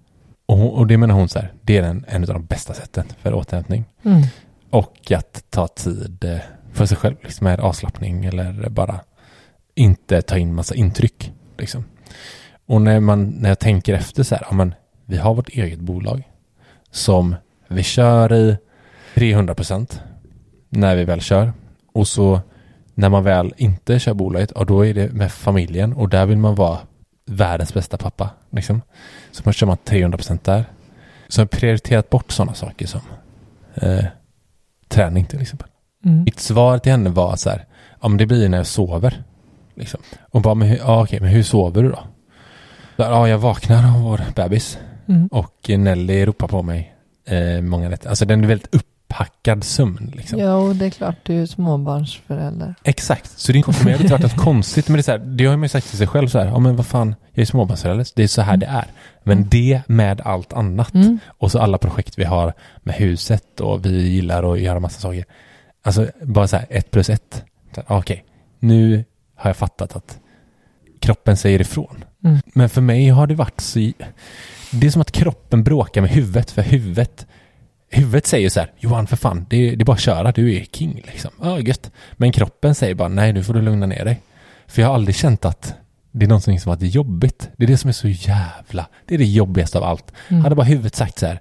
Och, 0.48 0.58
hon- 0.58 0.70
och 0.70 0.86
det 0.86 0.98
menar 0.98 1.14
hon 1.14 1.28
så 1.28 1.38
här, 1.38 1.52
det 1.62 1.76
är 1.76 1.82
en, 1.82 2.04
en 2.08 2.22
av 2.22 2.28
de 2.28 2.44
bästa 2.44 2.74
sätten 2.74 3.06
för 3.22 3.34
återhämtning. 3.34 3.84
Mm. 4.02 4.22
Och 4.70 5.12
att 5.12 5.44
ta 5.50 5.68
tid 5.68 6.24
eh, 6.24 6.38
för 6.72 6.86
sig 6.86 6.96
själv, 6.96 7.16
liksom 7.22 7.44
med 7.44 7.60
avslappning 7.60 8.24
eller 8.24 8.68
bara 8.68 9.00
inte 9.74 10.22
ta 10.22 10.38
in 10.38 10.54
massa 10.54 10.74
intryck. 10.74 11.32
Liksom. 11.58 11.84
Och 12.66 12.82
när, 12.82 13.00
man, 13.00 13.24
när 13.24 13.48
jag 13.48 13.58
tänker 13.58 13.94
efter 13.94 14.22
så 14.22 14.34
här, 14.34 14.46
ja, 14.50 14.54
men 14.56 14.74
vi 15.04 15.16
har 15.16 15.34
vårt 15.34 15.48
eget 15.48 15.80
bolag 15.80 16.22
som 16.90 17.34
vi 17.68 17.82
kör 17.82 18.32
i 18.32 18.56
300 19.14 19.54
procent 19.54 20.02
när 20.68 20.96
vi 20.96 21.04
väl 21.04 21.20
kör. 21.20 21.52
Och 21.92 22.08
så 22.08 22.40
när 22.94 23.08
man 23.08 23.24
väl 23.24 23.54
inte 23.56 23.98
kör 23.98 24.14
bolaget, 24.14 24.52
ja, 24.54 24.64
då 24.64 24.86
är 24.86 24.94
det 24.94 25.12
med 25.12 25.32
familjen 25.32 25.92
och 25.92 26.08
där 26.08 26.26
vill 26.26 26.38
man 26.38 26.54
vara 26.54 26.78
världens 27.28 27.74
bästa 27.74 27.96
pappa. 27.96 28.30
Liksom. 28.50 28.82
Så 29.30 29.42
man 29.44 29.52
kör 29.54 29.66
man 29.66 29.76
300 29.84 30.18
procent 30.18 30.44
där. 30.44 30.64
Så 31.28 31.40
jag 31.40 31.44
har 31.44 31.48
prioriterat 31.48 32.10
bort 32.10 32.32
sådana 32.32 32.54
saker 32.54 32.86
som 32.86 33.00
eh, 33.74 34.04
träning 34.88 35.24
till 35.24 35.40
exempel. 35.40 35.68
Mm. 36.04 36.24
Mitt 36.24 36.40
svar 36.40 36.78
till 36.78 36.92
henne 36.92 37.10
var 37.10 37.36
så 37.36 37.50
här, 37.50 37.66
ja 38.00 38.08
men 38.08 38.18
det 38.18 38.26
blir 38.26 38.48
när 38.48 38.58
jag 38.58 38.66
sover. 38.66 39.22
Liksom. 39.74 40.00
Och 40.30 40.42
bara, 40.42 40.54
men, 40.54 40.68
hur, 40.68 40.76
ja, 40.76 41.02
okej, 41.02 41.20
men 41.20 41.28
hur 41.30 41.42
sover 41.42 41.82
du 41.82 41.90
då? 41.90 41.98
Ja, 42.96 43.28
jag 43.28 43.38
vaknar 43.38 43.94
av 43.96 44.02
vår 44.02 44.20
bebis 44.34 44.78
Mm. 45.08 45.26
och 45.26 45.68
Nelly 45.68 46.26
ropar 46.26 46.48
på 46.48 46.62
mig 46.62 46.94
eh, 47.24 47.60
många 47.62 47.88
nätter. 47.88 48.08
Alltså 48.08 48.24
den 48.24 48.44
är 48.44 48.48
väldigt 48.48 48.74
upphackad 49.08 49.64
sömn. 49.64 50.12
Liksom. 50.16 50.38
Jo, 50.38 50.72
det 50.72 50.86
är 50.86 50.90
klart 50.90 51.16
du 51.22 51.32
är 51.32 51.40
ju 51.40 51.46
småbarnsförälder. 51.46 52.74
Exakt, 52.84 53.38
så 53.38 53.52
det 53.52 53.58
är 53.58 53.68
inte 53.68 54.10
varit 54.10 54.22
något 54.22 54.36
konstigt. 54.36 54.88
Men 54.88 54.96
det 54.96 55.00
är 55.00 55.02
så 55.02 55.10
här, 55.10 55.18
det 55.18 55.46
har 55.46 55.56
man 55.56 55.62
ju 55.62 55.68
sagt 55.68 55.88
till 55.88 55.98
sig 55.98 56.06
själv 56.06 56.28
så 56.28 56.38
här, 56.38 56.46
ja 56.46 56.58
men 56.58 56.76
vad 56.76 56.86
fan, 56.86 57.14
jag 57.32 57.42
är 57.42 57.46
småbarnsförälder, 57.46 58.06
det 58.14 58.22
är 58.22 58.28
så 58.28 58.42
här 58.42 58.56
det 58.56 58.66
är. 58.66 58.86
Men 59.22 59.48
det 59.48 59.82
med 59.86 60.20
allt 60.20 60.52
annat. 60.52 60.94
Mm. 60.94 61.18
Och 61.26 61.52
så 61.52 61.58
alla 61.58 61.78
projekt 61.78 62.18
vi 62.18 62.24
har 62.24 62.52
med 62.82 62.94
huset 62.94 63.60
och 63.60 63.86
vi 63.86 64.08
gillar 64.08 64.52
att 64.52 64.60
göra 64.60 64.80
massa 64.80 65.00
saker. 65.00 65.24
Alltså 65.82 66.06
bara 66.22 66.48
så 66.48 66.56
här, 66.56 66.66
ett 66.70 66.90
plus 66.90 67.10
ett. 67.10 67.44
Okej, 67.86 68.24
nu 68.58 69.04
har 69.36 69.50
jag 69.50 69.56
fattat 69.56 69.96
att 69.96 70.18
kroppen 71.00 71.36
säger 71.36 71.60
ifrån. 71.60 72.04
Mm. 72.24 72.38
Men 72.54 72.68
för 72.68 72.80
mig 72.80 73.08
har 73.08 73.26
det 73.26 73.34
varit 73.34 73.60
så... 73.60 73.92
Det 74.70 74.86
är 74.86 74.90
som 74.90 75.02
att 75.02 75.12
kroppen 75.12 75.64
bråkar 75.64 76.00
med 76.00 76.10
huvudet, 76.10 76.50
för 76.50 76.62
huvudet 76.62 77.26
Huvudet 77.90 78.26
säger 78.26 78.50
så 78.50 78.60
här, 78.60 78.72
Johan 78.78 79.06
för 79.06 79.16
fan, 79.16 79.46
det 79.50 79.56
är, 79.56 79.76
det 79.76 79.82
är 79.82 79.84
bara 79.84 79.92
att 79.92 80.00
köra, 80.00 80.32
du 80.32 80.54
är 80.54 80.64
king 80.64 81.02
liksom. 81.06 81.30
Ja, 81.42 81.60
gött. 81.60 81.90
Men 82.12 82.32
kroppen 82.32 82.74
säger 82.74 82.94
bara, 82.94 83.08
nej 83.08 83.32
nu 83.32 83.44
får 83.44 83.54
du 83.54 83.62
lugna 83.62 83.86
ner 83.86 84.04
dig. 84.04 84.20
För 84.66 84.82
jag 84.82 84.88
har 84.88 84.94
aldrig 84.94 85.16
känt 85.16 85.44
att 85.44 85.74
det 86.12 86.24
är 86.24 86.28
någonting 86.28 86.60
som 86.60 86.70
varit 86.70 86.94
jobbigt. 86.94 87.50
Det 87.56 87.64
är 87.64 87.68
det 87.68 87.76
som 87.76 87.88
är 87.88 87.92
så 87.92 88.08
jävla, 88.08 88.86
det 89.06 89.14
är 89.14 89.18
det 89.18 89.24
jobbigaste 89.24 89.78
av 89.78 89.84
allt. 89.84 90.12
Mm. 90.28 90.42
Hade 90.42 90.54
bara 90.54 90.66
huvudet 90.66 90.94
sagt 90.94 91.18
så 91.18 91.26
här, 91.26 91.40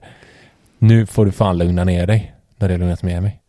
nu 0.80 1.06
får 1.06 1.26
du 1.26 1.32
fan 1.32 1.58
lugna 1.58 1.84
ner 1.84 2.08
dig, 2.08 2.36
när 2.58 2.68
det 2.68 2.74
har 2.74 2.80
lugnat 2.80 3.04
ner 3.04 3.22
mig. 3.22 3.42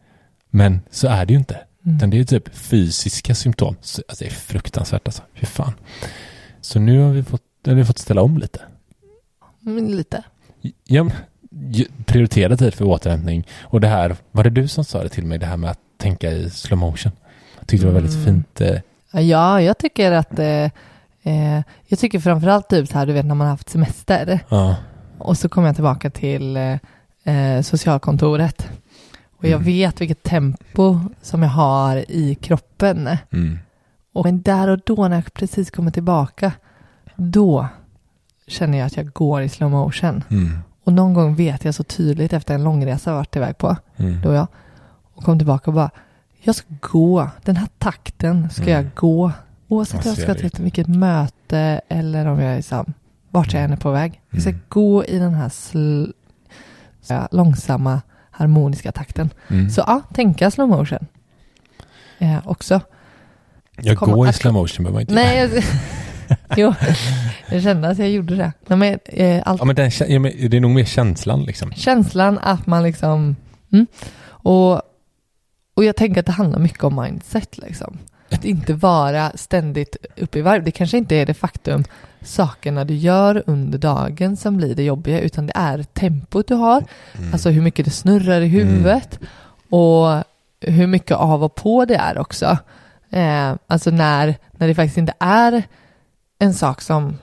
Men 0.51 0.81
så 0.91 1.09
är 1.09 1.27
det 1.27 1.33
ju 1.33 1.39
inte. 1.39 1.59
Mm. 1.85 1.97
Utan 1.97 2.11
det 2.11 2.19
är 2.19 2.25
typ 2.25 2.55
fysiska 2.55 3.35
symptom. 3.35 3.77
Så, 3.81 4.03
alltså 4.09 4.25
det 4.25 4.31
är 4.31 4.35
fruktansvärt 4.35 5.09
alltså, 5.09 5.23
fy 5.35 5.47
fan. 5.47 5.73
Så 6.61 6.79
nu 6.79 7.01
har 7.01 7.11
vi 7.11 7.23
fått, 7.23 7.43
har 7.67 7.75
vi 7.75 7.85
fått 7.85 7.99
ställa 7.99 8.23
om 8.23 8.39
lite. 8.39 8.61
Men 9.61 9.97
lite. 9.97 10.23
Ja, 10.85 11.11
prioritera 12.07 12.57
tid 12.57 12.75
för 12.75 12.85
återhämtning. 12.85 13.47
Och 13.63 13.81
det 13.81 13.89
här, 13.89 14.17
var 14.33 14.45
det 14.45 14.51
du 14.51 14.69
som 14.69 14.85
sa 14.85 15.03
det 15.03 15.09
till 15.09 15.27
mig, 15.27 15.39
det 15.39 15.47
här 15.47 15.57
med 15.57 15.71
att 15.71 15.79
tänka 15.97 16.31
i 16.31 16.51
slow 16.51 16.79
motion? 16.79 17.13
Jag 17.59 17.67
tyckte 17.69 17.87
det 17.87 17.93
var 17.93 18.01
väldigt 18.01 18.15
Mm. 18.15 18.25
fint. 18.27 18.61
Eh, 18.61 18.81
Ja, 19.23 19.61
jag 19.63 19.79
tycker 19.79 20.13
att 20.13 20.39
eh, 20.39 20.65
eh, 21.23 21.63
jag 21.87 21.99
tycker 21.99 22.21
framförallt 22.21 22.69
typ 22.69 22.89
så 22.89 22.99
här, 22.99 23.07
du 23.07 23.13
vet 23.13 23.27
när 23.27 23.35
man 23.35 23.47
har 23.47 23.53
haft 23.55 23.69
semester 23.69 24.41
ja. 24.49 24.77
och 25.19 25.39
så 25.39 25.49
kommer 25.49 25.69
jag 25.69 25.75
tillbaka 25.75 26.11
till 26.11 26.57
eh, 26.57 26.77
eh, 27.25 27.63
socialkontoret 27.63 28.69
och 29.37 29.45
jag 29.45 29.53
Mm. 29.53 29.65
vet 29.65 30.01
vilket 30.01 30.23
tempo 30.23 31.01
som 31.23 31.43
jag 31.43 31.51
har 31.51 31.97
i 32.11 32.35
kroppen. 32.35 33.09
Mm. 33.33 33.59
Och 34.13 34.25
men 34.25 34.43
där 34.43 34.69
och 34.69 34.79
då 34.87 35.09
när 35.09 35.17
jag 35.17 35.35
precis 35.35 35.71
kommer 35.71 35.91
tillbaka, 35.91 36.53
då 37.17 37.69
känner 38.47 38.79
jag 38.79 38.87
att 38.87 38.97
jag 38.97 39.13
går 39.13 39.43
i 39.43 39.49
slow 39.49 39.71
motion. 39.71 40.25
Mm. 40.31 40.59
Och 40.89 40.95
någon 40.95 41.15
gång 41.15 41.35
vet 41.35 41.65
jag 41.65 41.75
så 41.75 41.85
tydligt 41.85 42.33
efter 42.33 42.55
en 42.55 42.65
långresa 42.65 43.11
jag 43.11 43.17
varit 43.17 43.37
iväg 43.37 43.59
på, 43.59 43.77
Mm. 43.97 44.21
då 44.23 44.33
jag, 44.33 44.47
och 45.15 45.25
kom 45.25 45.39
tillbaka 45.39 45.71
och 45.71 45.75
bara, 45.75 45.91
jag 46.43 46.55
ska 46.55 46.67
gå, 46.81 47.31
den 47.45 47.57
här 47.57 47.69
takten 47.79 48.51
ska 48.51 48.63
Mm. 48.63 48.75
jag 48.75 48.87
gå. 48.95 49.33
Oavsett 49.69 50.07
om 50.07 50.13
jag 50.17 50.19
ska 50.19 50.35
till 50.35 50.51
vilket 50.65 50.87
möte 50.89 51.81
eller 51.89 52.27
om 52.27 52.41
jag 52.41 52.57
är 52.57 52.63
sam, 52.63 52.93
vart 53.31 53.53
jag 53.53 53.63
än 53.63 53.73
är 53.73 53.77
på 53.77 53.91
väg. 53.91 54.21
Jag 54.31 54.41
ska 54.41 54.51
Mm. 54.51 54.63
gå 54.69 55.05
i 55.05 55.19
den 55.19 55.35
här 55.35 55.49
sl- 55.49 56.13
långsamma, 57.31 58.01
harmoniska 58.31 58.93
takten. 58.93 59.31
Mm. 59.49 59.71
Så 59.71 59.83
ja, 59.87 60.01
tänka 60.15 60.51
slow 60.51 60.69
motion. 60.69 61.07
Eh, 62.19 62.39
också. 62.49 62.81
Jag 63.77 63.97
går 63.97 64.29
i 64.29 64.33
slow 64.33 64.53
motion 64.55 64.85
behöver 64.85 64.93
man 64.95 65.01
inte 65.01 65.15
Nej, 65.15 65.39
jag, 65.39 65.51
jo, 66.57 66.75
jag 67.51 67.63
kände 67.63 67.89
att 67.89 67.99
jag 67.99 68.11
gjorde 68.11 68.37
det. 68.37 68.53
Nej, 68.67 68.79
men, 68.79 68.99
eh, 69.05 69.43
allt 69.47 69.61
Ja, 69.61 69.65
men 69.65 69.77
den, 69.77 69.91
ja, 70.09 70.19
men 70.19 70.33
det 70.51 70.57
är 70.57 70.61
nog 70.61 70.71
mer 70.71 70.85
känslan 70.85 71.43
liksom. 71.43 71.73
känslan 71.73 72.39
att 72.43 72.67
man 72.67 72.83
liksom, 72.83 73.37
mm, 73.73 73.87
och, 74.27 74.75
och 75.75 75.85
jag 75.85 75.97
tänker 75.97 76.21
att 76.21 76.27
det 76.27 76.33
handlar 76.33 76.59
mycket 76.59 76.85
om 76.85 76.97
mindset 77.03 77.59
liksom. 77.59 77.99
Att 78.31 78.45
inte 78.45 78.75
vara 78.75 79.33
ständigt 79.35 79.97
uppe 80.17 80.39
i 80.39 80.43
varv. 80.43 80.65
Det 80.65 80.71
kanske 80.71 80.99
inte 80.99 81.17
är 81.17 81.27
det 81.27 81.35
faktum 81.35 81.85
sakerna 82.21 82.85
du 82.85 82.95
gör 82.95 83.43
under 83.47 83.79
dagen 83.79 84.37
som 84.37 84.57
blir 84.57 84.75
det 84.75 84.83
jobbiga, 84.83 85.21
utan 85.21 85.47
det 85.47 85.53
är 85.57 85.83
tempot 85.83 86.49
du 86.49 86.55
har, 86.55 86.85
Mm. 87.19 87.33
alltså 87.33 87.51
hur 87.51 87.63
mycket 87.63 87.85
det 87.85 87.91
snurrar 87.91 88.41
i 88.41 88.47
huvudet 88.49 89.19
och 89.71 90.23
hur 90.61 90.87
mycket 90.87 91.17
av 91.17 91.45
och 91.45 91.55
på 91.55 91.85
det 91.85 91.95
är 91.97 92.19
också. 92.19 92.59
Eh, 93.11 93.55
alltså 93.67 93.91
när, 93.91 94.35
när 94.53 94.69
det 94.69 94.75
faktiskt 94.75 94.99
inte 94.99 95.13
är 95.19 95.63
en 96.39 96.55
sak 96.55 96.81
som 96.81 97.19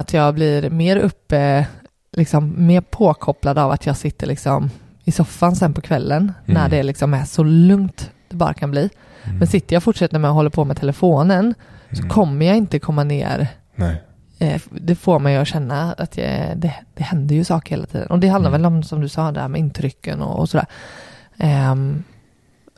att 0.00 0.12
jag 0.12 0.34
blir 0.34 0.70
mer 0.70 0.96
uppe, 0.96 1.66
liksom 2.12 2.66
mer 2.66 2.80
påkopplad 2.80 3.58
av 3.58 3.70
att 3.70 3.86
jag 3.86 3.96
sitter 3.96 4.26
liksom 4.26 4.70
i 5.04 5.12
soffan 5.12 5.56
sen 5.56 5.74
på 5.74 5.80
kvällen 5.80 6.32
när 6.44 6.56
Mm. 6.60 6.70
det 6.70 6.82
liksom 6.82 7.14
är 7.14 7.24
så 7.24 7.42
lugnt 7.44 8.10
det 8.28 8.36
bara 8.36 8.54
kan 8.54 8.70
bli. 8.70 8.90
Mm. 9.24 9.38
Men 9.38 9.48
sitter 9.48 9.74
jag 9.76 9.80
och 9.80 9.84
fortsätter 9.84 10.18
med 10.18 10.28
att 10.30 10.34
hålla 10.34 10.50
på 10.50 10.64
med 10.64 10.76
telefonen 10.76 11.54
så 11.92 11.98
Mm. 11.98 12.10
kommer 12.10 12.46
jag 12.46 12.56
inte 12.56 12.78
komma 12.78 13.04
ner 13.04 13.48
Nej. 13.74 14.02
Eh, 14.38 14.60
Det 14.70 14.94
får 14.96 15.18
mig 15.18 15.36
att 15.36 15.48
känna 15.48 15.92
att 15.92 16.16
jag, 16.16 16.56
det, 16.56 16.74
det 16.94 17.02
händer 17.02 17.34
ju 17.34 17.44
saker 17.44 17.70
hela 17.70 17.86
tiden. 17.86 18.06
Och 18.10 18.18
det 18.18 18.28
handlar 18.28 18.50
Mm. 18.50 18.62
väl 18.62 18.72
om, 18.72 18.82
som 18.82 19.00
du 19.00 19.08
sa, 19.08 19.32
det 19.32 19.40
här 19.40 19.48
med 19.48 19.58
intrycken 19.58 20.22
och, 20.22 20.38
och 20.38 20.48
sådär. 20.48 20.66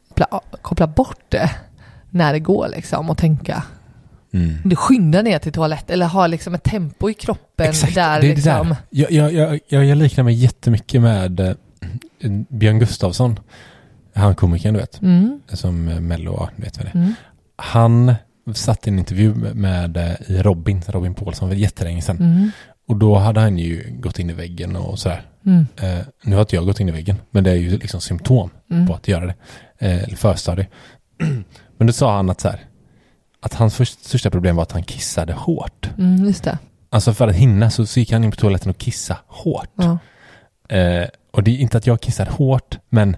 Koppla, 0.09 0.41
koppla 0.63 0.87
bort 0.87 1.21
det 1.29 1.51
när 2.11 2.33
det 2.33 2.39
går 2.41 2.69
liksom 2.69 3.11
och 3.11 3.19
tänka. 3.19 3.63
Mm. 4.33 4.55
Du 4.65 4.77
skyndar 4.77 5.23
ner 5.23 5.39
till 5.39 5.53
toalett 5.53 5.91
eller 5.91 6.07
har 6.07 6.29
liksom 6.29 6.55
ett 6.55 6.63
tempo 6.63 7.11
i 7.11 7.15
kroppen 7.15 7.69
Exakt, 7.69 7.95
där 7.95 8.21
det 8.21 8.27
är 8.27 8.31
det 8.31 8.35
liksom. 8.35 8.69
där. 8.69 8.77
Jag, 8.91 9.11
jag, 9.11 9.33
jag, 9.33 9.61
jag, 9.69 9.85
jag 9.85 9.99
liknar 9.99 10.25
mig 10.25 10.35
jättemycket 10.35 11.01
med 11.03 11.41
eh, 11.41 11.55
Björn 12.49 12.79
Gustafsson. 12.79 13.41
Han 14.15 14.35
komikern 14.35 14.75
du 14.75 14.81
vet, 14.81 15.01
Mm, 15.03 15.41
som 15.49 15.89
eh, 15.89 16.01
Mello, 16.01 16.49
du 16.57 16.63
vet 16.63 16.77
vad 16.79 16.87
det 16.87 16.91
är. 16.91 16.95
mm, 17.03 17.15
Han 17.57 18.15
satt 18.55 18.87
i 18.87 18.91
en 18.91 18.99
intervju 18.99 19.35
med, 19.35 19.57
med 19.57 19.97
eh, 19.97 20.31
i 20.31 20.43
Robin, 20.43 20.83
Robin 20.89 21.15
Paulsson, 21.15 21.49
för 21.49 21.57
jättelänge 21.57 22.03
sedan. 22.03 22.17
mm, 22.17 22.51
Och 22.89 22.97
då 22.97 23.15
hade 23.19 23.41
han 23.41 23.59
ju 23.59 23.97
gått 24.01 24.19
in 24.19 24.31
i 24.31 24.33
väggen 24.33 24.77
och 24.77 24.99
sådär. 24.99 25.23
mm, 25.47 25.67
Eh, 25.77 25.99
nu 26.23 26.35
har 26.37 26.41
inte 26.41 26.57
jag 26.57 26.65
gått 26.67 26.81
in 26.81 26.89
i 26.89 26.93
väggen, 26.93 27.17
men 27.31 27.45
det 27.45 27.51
är 27.51 27.55
ju 27.55 27.79
liksom 27.79 28.01
symptom 28.01 28.51
mm. 28.71 28.87
på 28.87 28.95
att 28.95 29.09
göra 29.09 29.27
det. 29.27 29.35
Eh, 29.79 30.03
eller 30.05 30.17
förstadie. 30.17 30.67
men 31.79 31.87
då 31.87 31.93
sa 31.93 32.17
han 32.17 32.31
att 32.31 32.41
så 32.41 32.49
här, 32.49 32.61
att 33.41 33.55
hans 33.55 33.75
först, 33.77 34.05
största 34.05 34.31
problem 34.31 34.57
var 34.57 34.63
att 34.63 34.73
han 34.73 34.83
kissade 34.83 35.33
hårt. 35.33 35.91
Mm, 35.99 36.25
just 36.25 36.45
det. 36.45 36.59
Alltså 36.91 37.15
för 37.15 37.29
att 37.29 37.35
hinna 37.35 37.71
så, 37.71 37.87
så 37.87 38.01
gick 38.01 38.13
han 38.13 38.25
in 38.25 38.31
på 38.31 38.37
toaletten 38.37 38.71
och 38.71 38.79
kissade 38.79 39.21
hårt. 39.27 39.69
Ja. 39.75 39.99
Eh, 40.77 41.09
och 41.31 41.43
det 41.43 41.51
är 41.51 41.57
inte 41.57 41.79
att 41.79 41.87
jag 41.87 42.01
kissar 42.01 42.27
hårt, 42.27 42.79
men 42.89 43.17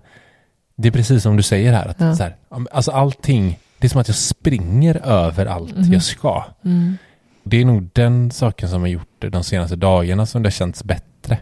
det 0.77 0.89
är 0.89 0.93
precis 0.93 1.23
som 1.23 1.37
du 1.37 1.43
säger 1.43 1.73
här. 1.73 1.87
Att 1.89 2.01
Ja. 2.01 2.17
så 2.17 2.23
här 2.23 2.37
alltså 2.71 2.91
allting, 2.91 3.59
det 3.79 3.87
är 3.87 3.89
som 3.89 4.01
att 4.01 4.09
jag 4.09 4.17
springer 4.17 5.07
över 5.07 5.47
allt 5.47 5.77
Mhm. 5.77 5.93
jag 5.93 6.03
ska. 6.03 6.45
Mm, 6.65 6.97
Det 7.43 7.57
är 7.61 7.65
nog 7.65 7.89
den 7.93 8.31
saken 8.31 8.69
som 8.69 8.81
har 8.81 8.89
gjort 8.89 9.09
det 9.19 9.29
de 9.29 9.45
senaste 9.45 9.77
dagarna 9.77 10.27
som 10.27 10.43
det 10.43 10.47
har 10.47 10.51
känts 10.53 10.85
bättre. 10.85 11.39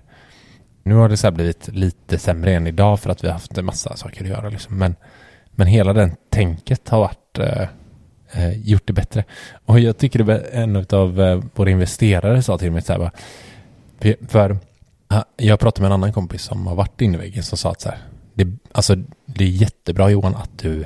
Nu 0.82 0.94
har 0.94 1.08
det 1.08 1.16
så 1.16 1.30
blivit 1.30 1.68
lite 1.68 2.18
sämre 2.18 2.54
än 2.54 2.66
idag 2.66 3.00
för 3.00 3.10
att 3.10 3.24
vi 3.24 3.28
har 3.28 3.32
haft 3.32 3.58
en 3.58 3.64
massa 3.64 3.96
saker 3.96 4.22
att 4.24 4.28
göra. 4.30 4.48
Liksom. 4.48 4.78
Men, 4.78 4.96
men 5.50 5.66
hela 5.66 5.92
den 5.92 6.16
tänket 6.30 6.88
har 6.88 6.98
varit, 6.98 7.38
eh, 7.38 7.68
gjort 8.64 8.86
det 8.86 8.92
bättre. 8.92 9.24
Och 9.66 9.80
jag 9.80 9.98
tycker 9.98 10.24
det 10.24 10.38
en 10.38 10.76
av 10.90 11.20
eh, 11.20 11.40
våra 11.54 11.70
investerare 11.70 12.42
sa 12.42 12.58
till 12.58 12.72
mig 12.72 12.82
så 12.82 12.92
här, 12.92 12.98
bara, 13.00 13.10
för, 14.28 14.58
ha- 15.10 15.24
jag 15.36 15.60
pratade 15.60 15.82
med 15.82 15.86
en 15.88 15.92
annan 15.92 16.12
kompis 16.12 16.42
som 16.42 16.66
har 16.66 16.74
varit 16.74 17.00
inne 17.00 17.14
i 17.14 17.20
väggen 17.20 17.42
som 17.42 17.58
sa 17.58 17.70
att 17.70 17.80
så 17.80 17.88
här, 17.88 17.98
det, 18.34 18.48
alltså, 18.72 18.96
det 19.26 19.44
är 19.44 19.48
jättebra 19.48 20.10
Johan 20.10 20.34
att 20.36 20.58
du 20.58 20.84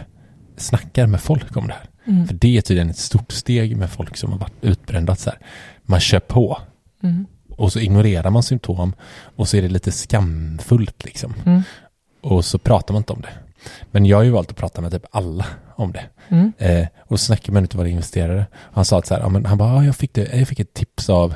snackar 0.56 1.06
med 1.06 1.20
folk 1.20 1.56
om 1.56 1.66
det 1.66 1.72
här. 1.74 1.88
mm, 2.14 2.26
För 2.26 2.34
det 2.34 2.56
är 2.56 2.60
tydligen 2.60 2.90
ett 2.90 2.98
stort 2.98 3.32
steg 3.32 3.76
med 3.76 3.90
folk 3.90 4.16
som 4.16 4.32
har 4.32 4.38
varit 4.38 4.54
utbrända. 4.60 5.16
Så 5.16 5.30
här. 5.30 5.38
Man 5.82 6.00
kör 6.00 6.20
på 6.20 6.58
mm, 7.02 7.26
och 7.56 7.72
så 7.72 7.80
ignorerar 7.80 8.30
man 8.30 8.42
symptom 8.42 8.92
och 9.36 9.48
så 9.48 9.56
är 9.56 9.62
det 9.62 9.68
lite 9.68 9.92
skamfullt 9.92 11.04
liksom. 11.04 11.34
mm, 11.46 11.62
Och 12.20 12.44
så 12.44 12.58
pratar 12.58 12.94
man 12.94 13.00
inte 13.00 13.12
om 13.12 13.20
det. 13.20 13.28
Men 13.90 14.06
jag 14.06 14.16
har 14.16 14.24
ju 14.24 14.30
valt 14.30 14.50
att 14.50 14.56
prata 14.56 14.80
med 14.80 14.92
typ 14.92 15.04
alla 15.10 15.46
om 15.76 15.92
det. 15.92 16.04
mm, 16.28 16.52
Eh, 16.58 16.86
och 17.06 17.20
snackade 17.20 17.52
man 17.52 17.62
inte 17.62 17.76
våra 17.76 17.88
investerare. 17.88 18.46
Han 18.54 18.84
sa 18.84 18.98
att 18.98 19.06
så 19.06 19.14
här, 19.14 19.20
ja, 19.20 19.28
men 19.28 19.46
han 19.46 19.58
bara, 19.58 19.74
ja, 19.74 19.84
jag, 19.84 19.96
fick 19.96 20.14
det, 20.14 20.38
jag 20.38 20.48
fick 20.48 20.60
ett 20.60 20.74
tips 20.74 21.10
av 21.10 21.34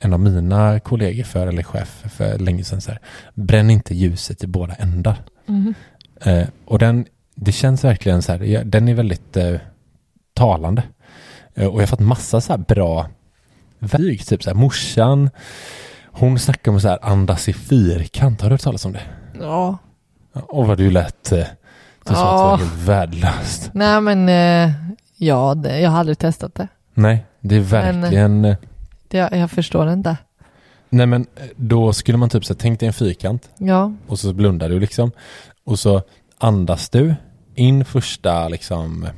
en 0.00 0.12
av 0.12 0.20
mina 0.20 0.80
kollegor 0.80 1.24
för, 1.24 1.46
eller 1.46 1.62
chef 1.62 2.04
för 2.12 2.38
länge 2.38 2.64
sedan. 2.64 2.80
Så 2.80 2.90
här, 2.90 3.00
Bränn 3.34 3.70
inte 3.70 3.94
ljuset 3.94 4.44
i 4.44 4.46
båda 4.46 4.74
ändar. 4.74 5.22
mm, 5.48 5.74
Eh, 6.24 6.46
och 6.64 6.78
den, 6.78 7.06
det 7.34 7.52
känns 7.52 7.84
verkligen 7.84 8.22
så 8.22 8.32
här, 8.32 8.64
den 8.64 8.88
är 8.88 8.94
väldigt 8.94 9.36
eh, 9.36 9.54
talande. 10.34 10.82
Eh, 11.54 11.66
och 11.66 11.74
jag 11.74 11.82
har 11.82 11.86
fått 11.86 12.00
massa 12.00 12.40
så 12.40 12.52
här 12.52 12.58
bra 12.58 13.06
verktyg, 13.78 14.26
typ 14.26 14.42
så 14.42 14.50
här 14.50 14.54
morsan, 14.54 15.30
hon 16.06 16.38
snackar 16.38 16.72
om 16.72 16.80
så 16.80 16.88
här 16.88 16.98
andas 17.02 17.48
i 17.48 17.52
fyrkant, 17.52 18.40
har 18.40 18.48
du 18.48 18.54
hört 18.54 18.62
talas 18.62 18.84
om 18.84 18.92
det? 18.92 19.02
Ja. 19.40 19.78
Och 20.32 20.66
vad 20.66 20.78
du 20.78 20.90
lät, 20.90 21.32
eh, 21.32 21.46
det 22.04 22.10
det 22.10 22.14
var 22.14 22.50
Ja. 22.50 22.56
helt 22.56 22.72
värdelöst. 22.88 23.70
Nej 23.74 24.00
men, 24.00 24.28
eh, 24.28 24.74
ja, 25.16 25.54
det, 25.54 25.80
jag 25.80 25.90
har 25.90 25.98
aldrig 25.98 26.18
testat 26.18 26.54
det. 26.54 26.68
Nej, 26.94 27.26
det 27.40 27.54
är 27.56 27.60
Men- 27.60 28.00
verkligen, 28.00 28.44
eh, 28.44 28.56
det 29.08 29.18
jag, 29.18 29.36
jag 29.36 29.50
förstår 29.50 29.92
inte. 29.92 30.16
nej 30.90 31.06
men 31.06 31.26
eh, 31.36 31.42
då 31.56 31.92
skulle 31.92 32.18
man 32.18 32.28
typ 32.28 32.44
så 32.44 32.52
här, 32.52 32.58
tänk 32.58 32.80
dig 32.80 32.86
en 32.86 32.92
fyrkant 32.92 33.50
Ja. 33.58 33.92
och 34.08 34.18
så 34.18 34.32
blundar 34.32 34.68
du 34.68 34.80
liksom 34.80 35.10
och 35.64 35.78
så 35.78 36.02
andas 36.38 36.88
du 36.90 37.14
in 37.54 37.84
första 37.84 38.48
liksom, 38.48 39.08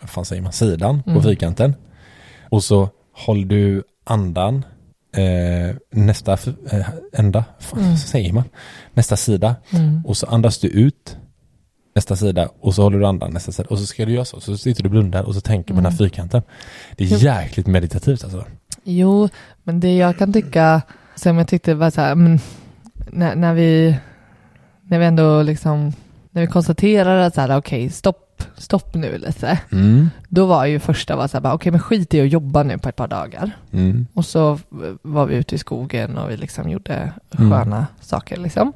vad 0.00 0.10
fan 0.10 0.24
säger 0.24 0.42
man, 0.42 0.52
sidan 0.52 1.02
på 1.02 1.10
Mm. 1.10 1.22
fyrkanten 1.22 1.74
och 2.50 2.64
så 2.64 2.88
håller 3.12 3.46
du 3.46 3.82
andan 4.04 4.64
eh, 5.16 5.76
nästa 5.90 6.32
eh, 6.70 6.86
ända, 7.12 7.44
fan, 7.58 7.80
Mm. 7.80 7.96
säger 7.96 8.32
man, 8.32 8.44
nästa 8.94 9.16
sida 9.16 9.56
Mm. 9.70 10.04
och 10.06 10.16
så 10.16 10.26
andas 10.26 10.58
du 10.58 10.68
ut 10.68 11.16
nästa 11.94 12.16
sida 12.16 12.48
och 12.60 12.74
så 12.74 12.82
håller 12.82 12.98
du 12.98 13.06
andan 13.06 13.30
nästa 13.32 13.52
sida 13.52 13.68
och 13.70 13.78
så 13.78 13.86
ska 13.86 14.04
du 14.04 14.12
göra 14.12 14.24
så, 14.24 14.40
så 14.40 14.56
sitter 14.56 14.82
du 14.82 14.86
och 14.86 14.90
blundar 14.90 15.22
och 15.22 15.34
så 15.34 15.40
tänker 15.40 15.68
på 15.68 15.74
den 15.80 15.84
här 15.84 15.90
Mm. 15.90 15.98
fyrkanten. 15.98 16.42
Det 16.96 17.04
är 17.04 17.24
jäkligt 17.24 17.66
meditativt 17.66 18.24
alltså. 18.24 18.44
Jo, 18.84 19.28
men 19.62 19.80
det 19.80 19.96
jag 19.96 20.18
kan 20.18 20.32
tycka, 20.32 20.82
som 21.14 21.38
jag 21.38 21.48
tyckte 21.48 21.74
var 21.74 21.90
så 21.90 22.00
här, 22.00 22.14
men, 22.14 22.40
när, 23.12 23.34
när 23.34 23.54
vi, 23.54 23.96
när 24.82 24.98
vi 24.98 25.04
ändå 25.04 25.42
liksom, 25.42 25.92
när 26.30 26.42
vi 26.42 26.46
konstaterar 26.48 27.18
att 27.18 27.34
så 27.34 27.40
här, 27.40 27.56
okej, 27.56 27.90
stopp, 27.90 28.42
stopp 28.56 28.94
nu 28.94 29.18
lite. 29.18 29.58
Mm. 29.72 30.10
Då 30.28 30.46
var 30.46 30.64
ju 30.66 30.78
första 30.80 31.16
var 31.16 31.28
så 31.28 31.40
här, 31.40 31.52
okej, 31.54 31.72
men 31.72 31.80
skit 31.80 32.14
i 32.14 32.20
att 32.20 32.28
jobba 32.28 32.62
nu 32.62 32.78
på 32.78 32.88
ett 32.88 32.96
par 32.96 33.08
dagar. 33.08 33.50
Mm. 33.72 34.06
Och 34.14 34.24
så 34.24 34.58
var 35.02 35.26
vi 35.26 35.34
ute 35.36 35.54
i 35.54 35.58
skogen 35.58 36.18
och 36.18 36.30
vi 36.30 36.36
liksom 36.36 36.70
gjorde 36.70 37.12
Mm. 37.38 37.50
sköna 37.50 37.86
saker 38.00 38.36
liksom. 38.36 38.72